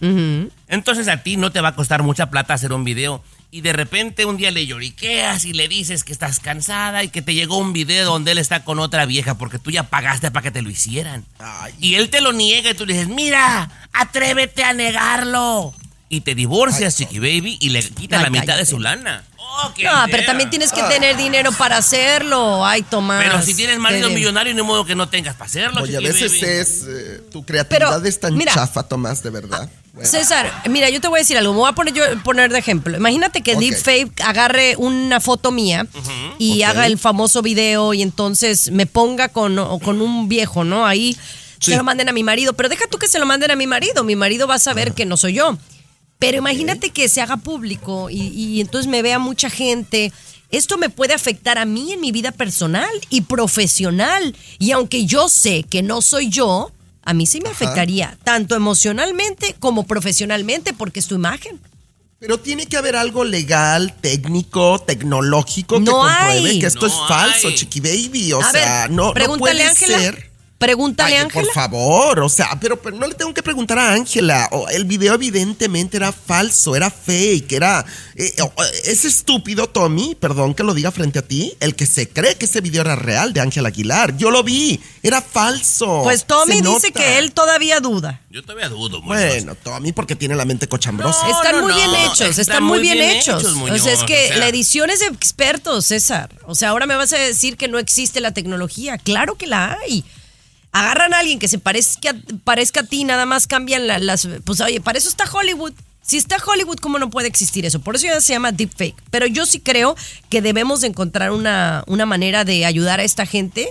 Entonces 0.67 1.07
a 1.07 1.23
ti 1.23 1.35
no 1.35 1.51
te 1.51 1.61
va 1.61 1.69
a 1.69 1.75
costar 1.75 2.03
mucha 2.03 2.29
plata 2.29 2.53
hacer 2.53 2.71
un 2.73 2.83
video 2.83 3.23
y 3.49 3.61
de 3.61 3.73
repente 3.73 4.25
un 4.25 4.37
día 4.37 4.51
le 4.51 4.67
lloriqueas 4.67 5.45
y 5.45 5.53
le 5.53 5.67
dices 5.67 6.03
que 6.03 6.13
estás 6.13 6.39
cansada 6.39 7.03
y 7.03 7.09
que 7.09 7.23
te 7.23 7.33
llegó 7.33 7.57
un 7.57 7.73
video 7.73 8.05
donde 8.05 8.33
él 8.33 8.37
está 8.37 8.63
con 8.63 8.77
otra 8.77 9.07
vieja 9.07 9.35
porque 9.35 9.57
tú 9.57 9.71
ya 9.71 9.81
pagaste 9.81 10.29
para 10.29 10.43
que 10.43 10.51
te 10.51 10.61
lo 10.61 10.69
hicieran. 10.69 11.25
Y 11.79 11.95
él 11.95 12.11
te 12.11 12.21
lo 12.21 12.33
niega 12.33 12.69
y 12.69 12.73
tú 12.75 12.85
le 12.85 12.93
dices, 12.93 13.07
mira, 13.07 13.71
atrévete 13.93 14.63
a 14.63 14.73
negarlo. 14.73 15.73
Y 16.07 16.21
te 16.21 16.35
divorcias, 16.35 16.95
Chiqui 16.95 17.17
Baby, 17.17 17.57
y 17.59 17.69
le 17.69 17.81
quitas 17.81 18.19
Ay, 18.19 18.25
la 18.25 18.29
mitad 18.29 18.57
de 18.57 18.65
su 18.65 18.79
lana. 18.79 19.23
No, 19.83 20.05
pero 20.11 20.25
también 20.25 20.49
tienes 20.49 20.71
que 20.71 20.81
tener 20.83 21.17
dinero 21.17 21.51
para 21.51 21.77
hacerlo. 21.77 22.65
Ay, 22.65 22.81
Tomás. 22.83 23.23
Pero 23.23 23.41
si 23.41 23.53
tienes 23.55 23.77
marido 23.79 24.09
millonario, 24.09 24.53
no 24.53 24.63
modo 24.63 24.85
que 24.85 24.95
no 24.95 25.09
tengas 25.09 25.35
para 25.35 25.45
hacerlo, 25.49 25.81
Oye, 25.81 25.97
a 25.97 25.99
veces 25.99 26.39
Baby. 26.41 26.51
es. 26.53 26.83
eh, 26.87 27.21
tu 27.31 27.43
creatividad 27.45 27.95
Pero, 27.97 28.05
es 28.07 28.19
tan 28.19 28.35
mira. 28.35 28.53
chafa, 28.53 28.83
Tomás, 28.83 29.23
de 29.23 29.29
verdad. 29.29 29.69
Bueno. 29.93 30.07
César, 30.09 30.51
mira, 30.69 30.89
yo 30.91 31.01
te 31.01 31.07
voy 31.07 31.17
a 31.17 31.21
decir 31.21 31.37
algo. 31.39 31.53
Me 31.53 31.59
voy 31.59 31.69
a 31.69 31.73
poner, 31.73 31.91
yo, 31.93 32.03
poner 32.23 32.51
de 32.51 32.59
ejemplo. 32.59 32.95
Imagínate 32.95 33.41
que 33.41 33.53
Ok. 33.55 33.59
Deepfake 33.59 34.21
agarre 34.21 34.75
una 34.77 35.19
foto 35.19 35.51
mía 35.51 35.87
y 36.37 36.61
haga 36.61 36.85
el 36.85 36.99
famoso 36.99 37.41
video 37.41 37.95
y 37.95 38.03
entonces 38.03 38.69
me 38.71 38.85
ponga 38.85 39.29
con, 39.29 39.57
o 39.57 39.79
con 39.79 40.01
un 40.01 40.29
viejo, 40.29 40.63
¿no? 40.63 40.85
Ahí 40.85 41.17
se 41.59 41.75
lo 41.75 41.83
manden 41.83 42.09
a 42.09 42.11
mi 42.11 42.21
marido. 42.23 42.53
Pero 42.53 42.69
deja 42.69 42.85
tú 42.87 42.99
que 42.99 43.07
se 43.07 43.17
lo 43.17 43.25
manden 43.25 43.49
a 43.49 43.55
mi 43.55 43.65
marido. 43.65 44.03
Mi 44.03 44.15
marido 44.15 44.47
va 44.47 44.55
a 44.55 44.59
saber 44.59 44.93
que 44.93 45.05
no 45.07 45.17
soy 45.17 45.33
yo. 45.33 45.57
Pero 46.19 46.37
imagínate 46.37 46.89
que 46.89 47.09
se 47.09 47.21
haga 47.21 47.37
público 47.37 48.09
y, 48.09 48.21
y 48.27 48.61
entonces 48.61 48.89
me 48.89 49.01
vea 49.01 49.19
mucha 49.19 49.49
gente. 49.49 50.11
Esto 50.49 50.77
me 50.77 50.89
puede 50.89 51.13
afectar 51.13 51.57
a 51.57 51.65
mí 51.65 51.93
en 51.93 52.01
mi 52.01 52.11
vida 52.11 52.31
personal 52.31 52.89
y 53.09 53.21
profesional. 53.21 54.35
Y 54.59 54.71
aunque 54.71 55.05
yo 55.05 55.29
sé 55.29 55.63
que 55.63 55.81
no 55.83 56.01
soy 56.01 56.29
yo, 56.29 56.71
a 57.03 57.13
mí 57.13 57.25
sí 57.25 57.39
me 57.41 57.49
afectaría, 57.49 58.17
tanto 58.23 58.55
emocionalmente 58.55 59.55
como 59.59 59.85
profesionalmente, 59.85 60.73
porque 60.73 60.99
es 60.99 61.07
tu 61.07 61.15
imagen. 61.15 61.59
Pero 62.19 62.39
tiene 62.39 62.65
que 62.65 62.77
haber 62.77 62.95
algo 62.95 63.23
legal, 63.23 63.93
técnico, 64.01 64.79
tecnológico 64.79 65.75
que 65.75 65.81
No 65.81 65.99
compruebe 65.99 66.49
hay. 66.49 66.59
que 66.59 66.65
esto 66.65 66.87
No 66.87 66.87
es 66.87 66.93
falso, 67.07 67.49
hay. 67.49 67.55
Chiqui 67.55 67.79
Baby. 67.79 68.33
O 68.33 68.41
A 68.41 68.51
sea, 68.51 68.81
ver, 68.83 68.91
no, 68.91 69.05
no 69.07 69.13
pregúntale 69.13 69.63
a 69.63 69.69
puede 69.69 69.69
Ángela. 69.69 69.99
ser. 69.99 70.26
Pregúntale 70.57 71.17
a 71.17 71.21
Ángela. 71.21 71.43
Por 71.43 71.53
favor, 71.53 72.19
o 72.21 72.29
sea, 72.29 72.57
pero, 72.59 72.81
pero 72.81 72.97
no 72.97 73.05
le 73.05 73.13
tengo 73.13 73.31
que 73.31 73.43
preguntar 73.43 73.77
a 73.77 73.93
Ángela. 73.93 74.49
O 74.51 74.67
El 74.69 74.85
video 74.85 75.13
evidentemente 75.13 75.97
era 75.97 76.11
falso, 76.11 76.75
era 76.75 76.89
fake, 76.89 77.51
era... 77.53 77.85
eh, 78.15 78.33
es 78.85 79.05
estúpido, 79.05 79.67
Tommy, 79.69 80.15
perdón 80.15 80.55
que 80.55 80.63
lo 80.63 80.73
diga 80.73 80.91
frente 80.91 81.19
a 81.19 81.21
ti, 81.21 81.53
el 81.59 81.75
que 81.75 81.85
se 81.85 82.09
cree 82.09 82.35
que 82.37 82.45
ese 82.45 82.61
video 82.61 82.81
era 82.81 82.95
real 82.95 83.33
de 83.33 83.41
Ángela 83.41 83.67
Aguilar. 83.69 84.17
Yo 84.17 84.31
lo 84.31 84.43
vi, 84.43 84.79
era 85.03 85.21
falso. 85.21 86.01
Pues 86.03 86.25
Tommy 86.25 86.53
Se 86.53 86.61
dice 86.61 86.87
nota. 86.87 86.91
que 86.91 87.17
él 87.19 87.33
todavía 87.33 87.79
duda. 87.79 88.21
Yo 88.31 88.41
todavía 88.41 88.69
dudo, 88.69 89.01
Muñoz. 89.01 89.19
Bueno, 89.19 89.55
Tommy, 89.55 89.91
porque 89.91 90.15
tiene 90.15 90.35
la 90.35 90.45
mente 90.45 90.67
cochambrosa. 90.67 91.29
están 91.29 91.55
no, 91.57 91.61
muy 91.63 91.71
no, 91.71 91.77
bien 91.77 91.91
no, 91.91 91.97
hechos, 91.97 92.21
están 92.21 92.39
están 92.41 92.63
muy 92.63 92.79
muy 92.79 92.81
bien, 92.87 92.97
bien 92.97 93.11
hechos. 93.11 93.43
hechos, 93.43 93.55
o 93.55 93.77
sea, 93.77 93.93
es 93.93 94.03
que 94.03 94.25
o 94.25 94.27
sea. 94.29 94.37
la 94.37 94.47
edición 94.47 94.89
es 94.89 95.01
de 95.01 95.05
expertos, 95.07 95.85
César. 95.85 96.29
O 96.47 96.55
sea, 96.55 96.69
ahora 96.69 96.87
me 96.87 96.95
vas 96.95 97.13
a 97.13 97.17
decir 97.19 97.57
que 97.57 97.67
no 97.67 97.77
existe 97.77 98.21
la 98.21 98.31
tecnología. 98.31 98.97
Claro 98.97 99.35
que 99.35 99.45
la 99.45 99.77
hay. 99.81 100.03
Agarran 100.71 101.13
a 101.13 101.19
alguien 101.19 101.39
que 101.39 101.47
se 101.47 101.57
parezca, 101.59 102.15
parezca 102.43 102.81
a 102.81 102.83
ti, 102.83 103.03
nada 103.03 103.25
más 103.25 103.47
cambian 103.47 103.87
la- 103.87 103.99
las... 103.99 104.27
Pues 104.43 104.61
oye, 104.61 104.79
para 104.81 104.97
eso 104.97 105.09
está 105.09 105.23
Hollywood. 105.31 105.73
Si 106.01 106.17
está 106.17 106.37
Hollywood, 106.45 106.77
¿cómo 106.77 106.99
no 106.99 107.09
puede 107.09 107.27
existir 107.27 107.65
eso? 107.65 107.79
Por 107.81 107.95
eso 107.95 108.05
ya 108.05 108.21
se 108.21 108.33
llama 108.33 108.51
deepfake. 108.51 108.95
Pero 109.11 109.25
yo 109.25 109.45
sí 109.45 109.59
creo 109.59 109.95
que 110.29 110.41
debemos 110.41 110.81
de 110.81 110.87
encontrar 110.87 111.31
una, 111.31 111.83
una 111.87 112.05
manera 112.05 112.45
de 112.45 112.65
ayudar 112.65 112.99
a 112.99 113.03
esta 113.03 113.25
gente 113.25 113.67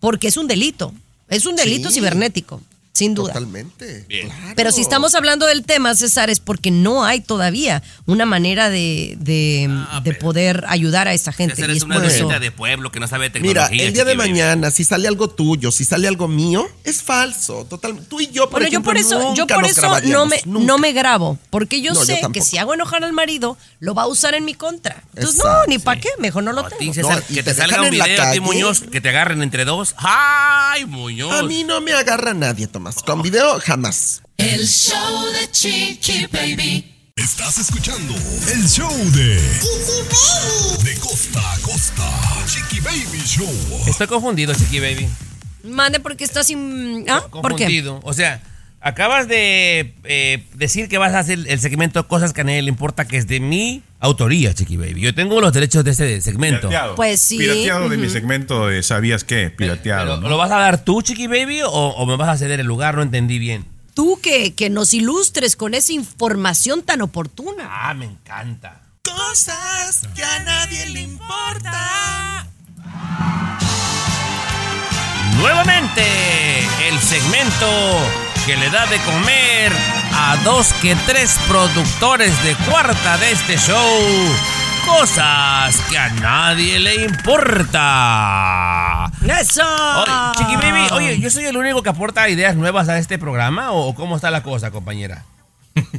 porque 0.00 0.28
es 0.28 0.36
un 0.36 0.48
delito. 0.48 0.92
Es 1.28 1.46
un 1.46 1.56
delito 1.56 1.90
Sí. 1.90 1.96
cibernético, 1.96 2.60
sin 2.98 3.14
duda. 3.14 3.32
Totalmente. 3.32 4.04
Bien. 4.08 4.28
claro. 4.28 4.52
Pero 4.56 4.72
si 4.72 4.80
estamos 4.80 5.14
hablando 5.14 5.46
del 5.46 5.64
tema, 5.64 5.94
César, 5.94 6.30
es 6.30 6.40
porque 6.40 6.70
no 6.70 7.04
hay 7.04 7.20
todavía 7.20 7.82
una 8.06 8.26
manera 8.26 8.70
de, 8.70 9.16
de, 9.20 9.68
Ah, 9.90 10.00
de 10.02 10.14
poder 10.14 10.64
ayudar 10.68 11.08
a 11.08 11.14
esta 11.14 11.32
gente. 11.32 11.54
César 11.54 11.70
y 11.70 11.72
es 11.72 11.78
es 11.78 11.84
una 11.84 11.94
por 11.96 12.04
eso. 12.04 12.28
de 12.28 12.50
pueblo 12.50 12.90
que 12.90 13.00
no 13.00 13.06
sabe 13.08 13.30
de 13.30 13.40
Mira, 13.40 13.62
tecnología. 13.68 13.86
el 13.86 13.92
día 13.94 14.04
de 14.04 14.14
mañana, 14.16 14.70
si 14.70 14.84
sale 14.84 15.06
algo 15.08 15.28
tuyo, 15.30 15.70
si 15.70 15.84
sale 15.84 16.08
algo 16.08 16.28
mío, 16.28 16.66
es 16.84 17.02
falso. 17.02 17.64
Total. 17.68 17.96
Tú 18.08 18.20
y 18.20 18.28
yo, 18.28 18.44
por 18.50 18.60
Bueno, 18.60 18.66
yo 18.66 18.80
ejemplo, 18.80 18.90
por 18.92 18.98
eso, 18.98 19.34
yo 19.34 19.46
por 19.46 19.64
eso 19.64 20.00
no 20.04 20.26
me, 20.26 20.40
nunca. 20.44 20.66
no 20.66 20.78
me 20.78 20.92
grabo, 20.92 21.38
porque 21.50 21.80
yo 21.80 21.92
No, 21.92 22.00
yo 22.00 22.06
sé 22.06 22.20
que 22.32 22.40
si 22.42 22.58
hago 22.58 22.74
enojar 22.74 23.04
al 23.04 23.12
marido, 23.12 23.56
lo 23.80 23.94
va 23.94 24.02
a 24.02 24.06
usar 24.06 24.34
en 24.34 24.44
mi 24.44 24.54
contra. 24.54 25.02
Entonces, 25.14 25.42
no, 25.44 25.66
ni 25.66 25.78
para 25.78 26.00
qué, 26.00 26.08
mejor 26.18 26.42
no 26.42 26.52
lo 26.52 26.64
tengo. 26.64 26.92
César, 26.92 27.18
No, 27.18 27.24
y 27.28 27.34
que 27.36 27.42
te 27.42 27.54
te, 27.54 27.60
salga 27.60 27.82
un 27.82 27.90
video 27.90 28.22
a 28.22 28.32
ti. 28.32 28.40
Muñoz, 28.40 28.80
que 28.90 29.00
te 29.00 29.08
agarren 29.10 29.42
entre 29.42 29.64
dos. 29.64 29.94
¡Ay, 29.98 30.84
Muñoz! 30.86 31.32
A 31.32 31.42
mí 31.44 31.64
no 31.64 31.80
me 31.80 31.92
agarra 31.92 32.34
nadie, 32.34 32.66
Tomás. 32.66 32.87
Con 32.96 33.20
video, 33.20 33.60
jamás. 33.60 34.22
El 34.38 34.66
show 34.66 35.26
de 35.32 35.50
Chiqui 35.50 36.26
Baby. 36.32 37.12
Estás 37.16 37.58
escuchando 37.58 38.14
el 38.50 38.66
show 38.66 38.90
de 39.10 39.38
Chiqui 39.60 40.02
Baby. 40.08 40.84
De 40.84 40.98
costa 40.98 41.52
a 41.52 41.58
costa. 41.58 42.10
Chiqui 42.46 42.80
Baby 42.80 43.22
Show. 43.26 43.82
Estoy 43.86 44.06
confundido, 44.06 44.54
Chiqui 44.54 44.80
Baby. 44.80 45.06
Mande 45.64 46.00
porque 46.00 46.24
estás 46.24 46.46
sin... 46.46 47.04
¿Ah? 47.10 47.26
¿Por 47.30 47.56
qué? 47.56 47.64
Confundido. 47.64 48.00
O 48.04 48.14
sea, 48.14 48.42
acabas 48.80 49.28
de 49.28 49.94
eh, 50.04 50.44
decir 50.54 50.88
que 50.88 50.98
vas 50.98 51.14
a 51.14 51.20
hacer 51.20 51.40
el 51.48 51.60
segmento 51.60 52.06
Cosas 52.08 52.32
que 52.32 52.42
a 52.42 52.44
nadie 52.44 52.62
le 52.62 52.68
importa, 52.68 53.06
que 53.06 53.16
es 53.16 53.26
de 53.26 53.40
mi 53.40 53.82
autoría, 54.00 54.54
Chiqui 54.54 54.76
Baby. 54.76 55.00
Yo 55.00 55.14
tengo 55.14 55.40
los 55.40 55.52
derechos 55.52 55.84
de 55.84 55.90
este 55.92 56.20
segmento. 56.20 56.68
Pirateado. 56.68 56.94
Pues 56.94 57.20
sí. 57.20 57.38
Pirateado 57.38 57.88
de 57.88 57.96
mi 57.96 58.08
segmento 58.08 58.66
de 58.68 58.82
¿Sabías 58.82 59.24
qué? 59.24 59.50
Pirateado. 59.50 60.16
Pero, 60.16 60.20
¿no? 60.20 60.28
¿Lo 60.28 60.36
vas 60.36 60.50
a 60.50 60.58
dar 60.58 60.84
tú, 60.84 61.02
Chiqui 61.02 61.26
Baby, 61.26 61.62
o, 61.62 61.70
o 61.70 62.06
me 62.06 62.16
vas 62.16 62.28
a 62.28 62.36
ceder 62.36 62.60
el 62.60 62.66
lugar? 62.66 62.96
No 62.96 63.02
entendí 63.02 63.38
bien. 63.38 63.64
Tú 63.94 64.20
que, 64.22 64.54
que 64.54 64.70
nos 64.70 64.94
ilustres 64.94 65.56
con 65.56 65.74
esa 65.74 65.92
información 65.92 66.82
tan 66.82 67.02
oportuna. 67.02 67.68
Ah, 67.68 67.94
me 67.94 68.04
encanta. 68.04 68.82
Cosas 69.02 70.06
que 70.14 70.22
a 70.22 70.38
nadie 70.44 70.86
le 70.90 71.00
importa. 71.00 72.46
Nuevamente, 75.38 76.02
el 76.88 76.98
segmento 77.00 77.66
que 78.48 78.56
le 78.56 78.70
da 78.70 78.86
de 78.86 78.96
comer 79.00 79.70
a 80.14 80.38
dos 80.42 80.72
que 80.80 80.96
tres 81.04 81.38
productores 81.46 82.32
de 82.42 82.54
cuarta 82.70 83.18
de 83.18 83.32
este 83.32 83.58
show. 83.58 83.76
Cosas 84.86 85.78
que 85.90 85.98
a 85.98 86.08
nadie 86.08 86.78
le 86.78 87.04
importa. 87.04 87.76
¡Eso! 89.38 89.62
Oye, 90.00 90.12
Chiqui 90.38 90.56
Baby, 90.56 90.86
oye, 90.92 91.20
¿yo 91.20 91.28
soy 91.28 91.44
el 91.44 91.58
único 91.58 91.82
que 91.82 91.90
aporta 91.90 92.26
ideas 92.30 92.56
nuevas 92.56 92.88
a 92.88 92.96
este 92.96 93.18
programa 93.18 93.72
o 93.72 93.94
cómo 93.94 94.16
está 94.16 94.30
la 94.30 94.42
cosa, 94.42 94.70
compañera? 94.70 95.24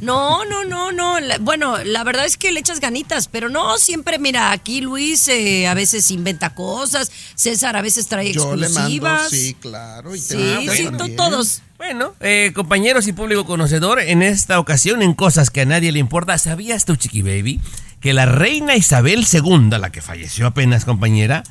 No, 0.02 0.44
no, 0.44 0.64
no, 0.64 0.92
no. 0.92 1.20
La- 1.20 1.38
bueno, 1.38 1.78
la 1.84 2.04
verdad 2.04 2.24
es 2.26 2.36
que 2.36 2.50
le 2.52 2.60
echas 2.60 2.80
ganitas, 2.80 3.28
pero 3.28 3.48
no 3.48 3.78
siempre, 3.78 4.18
mira, 4.18 4.52
aquí 4.52 4.80
Luis 4.80 5.26
eh, 5.28 5.66
a 5.68 5.74
veces 5.74 6.10
inventa 6.10 6.54
cosas, 6.54 7.10
César 7.34 7.76
a 7.76 7.82
veces 7.82 8.06
trae 8.08 8.32
Yo 8.32 8.56
le 8.56 8.68
mando, 8.68 8.80
exclusivas. 8.80 9.30
sí, 9.30 9.54
claro. 9.60 10.14
Y 10.14 10.20
te 10.20 10.34
Sí, 10.36 10.68
sí, 10.76 10.84
también. 10.84 11.16
todos. 11.16 11.62
Bueno, 11.78 12.14
eh, 12.20 12.52
compañeros 12.54 13.06
y 13.06 13.12
público 13.14 13.46
conocedor, 13.46 14.00
en 14.00 14.22
esta 14.22 14.58
ocasión, 14.60 15.00
en 15.02 15.14
cosas 15.14 15.48
que 15.50 15.62
a 15.62 15.64
nadie 15.64 15.92
le 15.92 15.98
importa, 15.98 16.36
¿sabías 16.36 16.84
tú, 16.84 16.96
Chiqui 16.96 17.22
Baby, 17.22 17.60
que 18.00 18.12
la 18.12 18.26
reina 18.26 18.76
Isabel 18.76 19.26
II, 19.32 19.70
la 19.80 19.90
que 19.90 20.02
falleció 20.02 20.46
apenas, 20.46 20.84
compañera, 20.84 21.42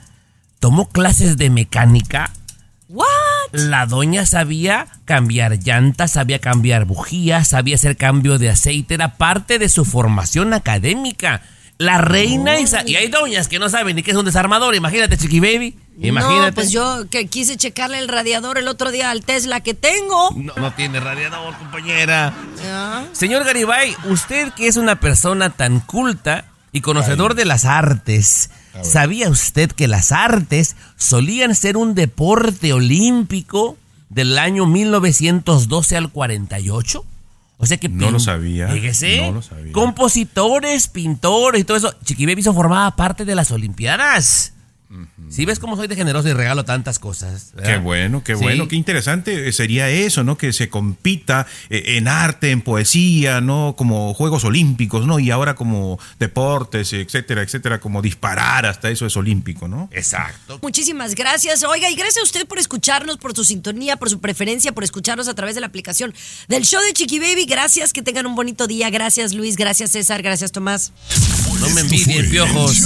tomó 0.60 0.88
clases 0.90 1.38
de 1.38 1.50
mecánica? 1.50 2.32
La 3.52 3.86
doña 3.86 4.26
sabía 4.26 4.88
cambiar 5.06 5.60
llantas, 5.60 6.12
sabía 6.12 6.40
cambiar 6.40 6.86
bujías, 6.86 7.50
sabía 7.50 7.76
hacer 7.76 7.98
cambio 7.98 8.38
de 8.38 8.50
aceite, 8.50 8.94
era 8.94 9.18
parte 9.18 9.60
de 9.60 9.70
su 9.70 9.86
formación 9.86 10.54
académica. 10.54 11.42
La 11.78 11.98
reina 11.98 12.60
Isabel... 12.60 12.90
Y 12.90 12.96
hay 12.98 13.08
doñas 13.08 13.48
que 13.48 13.58
no 13.58 13.70
saben 13.70 13.96
ni 13.96 14.04
qué 14.04 14.12
es 14.12 14.18
un 14.18 14.26
desarmador, 14.26 14.76
imagínate, 14.76 15.18
Chiqui 15.18 15.40
Baby. 15.40 15.78
Imagínate. 16.02 16.48
No, 16.48 16.54
pues 16.54 16.72
yo 16.72 17.10
que 17.10 17.28
quise 17.28 17.58
checarle 17.58 18.00
el 18.00 18.08
radiador 18.08 18.58
el 18.58 18.68
otro 18.68 18.92
día 18.92 19.12
al 19.12 19.24
Tesla 19.24 19.62
que 19.62 19.74
tengo. 19.74 20.32
No, 20.36 20.54
no 20.56 20.74
tiene 20.74 21.00
radiador, 21.00 21.58
compañera. 21.58 22.34
Ah. 22.66 23.06
Señor 23.14 23.46
Garibay, 23.46 23.96
usted 24.10 24.52
que 24.54 24.68
es 24.68 24.78
una 24.78 25.00
persona 25.00 25.50
tan 25.50 25.80
culta 25.80 26.46
y 26.72 26.82
conocedor 26.82 27.34
de 27.34 27.46
las 27.46 27.66
artes, 27.66 28.50
¿sabía 28.84 29.30
usted 29.30 29.72
que 29.72 29.88
las 29.88 30.12
artes 30.12 30.76
solían 30.98 31.56
ser 31.56 31.78
un 31.78 31.96
deporte 31.96 32.74
olímpico 32.74 33.78
del 34.10 34.38
año 34.38 34.66
1912 34.66 35.98
al 35.98 36.10
48? 36.10 37.06
O 37.62 37.66
sea 37.66 37.78
que 37.78 37.90
No 37.90 38.10
lo 38.10 38.20
sabía, 38.20 38.70
Fíjese, 38.70 39.22
no 39.22 39.34
lo 39.34 39.42
sabía. 39.42 39.74
compositores, 39.74 40.88
pintores 40.88 41.62
y 41.62 41.64
todo 41.66 41.76
eso. 41.78 41.94
Chiqui 42.06 42.26
Baby 42.26 42.42
formaba 42.44 42.96
parte 42.96 43.26
de 43.26 43.36
las 43.36 43.52
Olimpiadas. 43.52 44.54
Si 45.30 45.46
ves 45.46 45.60
cómo 45.60 45.76
soy 45.76 45.88
de 45.88 45.96
generoso 45.96 46.28
y 46.30 46.34
regalo 46.34 46.66
tantas 46.66 46.98
cosas. 46.98 47.52
Qué 47.64 47.78
bueno, 47.78 48.24
qué 48.24 48.36
Sí. 48.36 48.42
bueno, 48.44 48.68
qué 48.68 48.76
interesante 48.76 49.52
sería 49.52 49.90
eso, 49.90 50.24
¿no? 50.24 50.38
Que 50.38 50.52
se 50.52 50.70
compita 50.70 51.46
eh, 51.70 51.98
en 51.98 52.08
arte, 52.08 52.50
en 52.52 52.62
poesía, 52.62 53.40
¿no? 53.40 53.76
Como 53.78 54.14
Juegos 54.16 54.44
Olímpicos, 54.46 55.06
¿no? 55.06 55.20
Y 55.20 55.30
ahora 55.30 55.54
como 55.56 56.00
deportes, 56.20 56.92
etcétera, 56.94 57.44
etcétera, 57.44 57.80
como 57.80 58.02
disparar 58.02 58.66
hasta 58.66 58.90
eso 58.90 59.06
es 59.06 59.16
olímpico, 59.16 59.68
¿no? 59.68 59.90
Exacto. 59.92 60.58
Muchísimas 60.62 61.14
gracias. 61.16 61.64
Oiga, 61.64 61.90
y 61.92 61.96
gracias 61.96 62.18
a 62.22 62.24
usted 62.24 62.48
por 62.48 62.58
escucharnos, 62.58 63.18
por 63.18 63.36
su 63.36 63.44
sintonía, 63.44 63.98
por 63.98 64.10
su 64.10 64.20
preferencia, 64.20 64.72
por 64.72 64.84
escucharnos 64.84 65.28
a 65.28 65.36
través 65.36 65.54
de 65.54 65.62
la 65.62 65.68
aplicación 65.68 66.14
del 66.48 66.64
show 66.64 66.82
de 66.82 66.94
Chiqui 66.94 67.20
Baby. 67.20 67.46
Gracias, 67.46 67.94
que 67.94 68.02
tengan 68.02 68.26
un 68.26 68.36
bonito 68.36 68.66
día. 68.66 68.90
Gracias, 68.90 69.34
Luis. 69.34 69.56
Gracias, 69.56 69.92
César. 69.92 70.24
Gracias, 70.24 70.52
Tomás. 70.52 70.92
No 71.60 71.70
me 71.70 71.82
envidien, 71.82 72.30
piojos. 72.30 72.82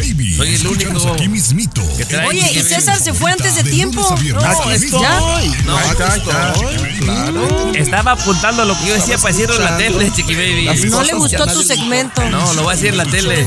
Baby. 0.00 0.34
Soy 0.34 0.54
el 0.54 0.66
único 0.66 1.12
aquí 1.12 1.28
mismito. 1.28 1.82
que 1.96 2.04
trae 2.06 2.26
Oye, 2.28 2.50
y. 2.52 2.62
César 2.62 2.96
se 2.98 3.12
fue 3.12 3.30
antes 3.32 3.56
de 3.56 3.62
De 3.62 3.70
tiempo. 3.70 4.00
No, 4.32 4.40
Aquí 4.40 4.70
esto- 4.72 5.00
¿ya? 5.00 5.20
No, 5.64 5.76
acá 5.76 6.16
está. 6.16 6.52
Claro. 7.00 7.72
Estaba 7.74 8.12
apuntando 8.12 8.64
lo 8.64 8.76
que 8.78 8.86
yo 8.86 8.94
decía 8.94 9.18
para 9.18 9.34
decirlo 9.34 9.56
en 9.56 9.64
la 9.64 9.76
tele, 9.76 10.10
Chiqui 10.10 10.34
Baby. 10.34 10.88
No 10.90 11.02
le 11.02 11.12
gustó 11.14 11.46
tu 11.46 11.62
segmento. 11.62 12.22
No, 12.30 12.54
lo 12.54 12.62
voy 12.62 12.72
a 12.72 12.76
decir 12.76 12.90
en 12.90 12.96
la 12.98 13.04
tele. 13.04 13.46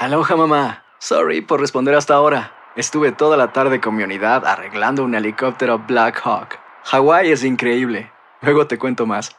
Aloha 0.00 0.36
mamá. 0.36 0.84
Sorry 0.98 1.40
por 1.40 1.60
responder 1.60 1.94
hasta 1.94 2.14
ahora. 2.14 2.52
Estuve 2.76 3.12
toda 3.12 3.36
la 3.36 3.52
tarde 3.52 3.80
con 3.80 3.96
mi 3.96 4.02
unidad 4.02 4.44
arreglando 4.44 5.02
un 5.02 5.14
helicóptero 5.14 5.78
Black 5.78 6.20
Hawk. 6.24 6.58
Hawái 6.84 7.32
es 7.32 7.42
increíble. 7.42 8.12
Luego 8.42 8.66
te 8.66 8.76
cuento 8.78 9.06
más. 9.06 9.34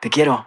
Te 0.00 0.08
quiero. 0.10 0.46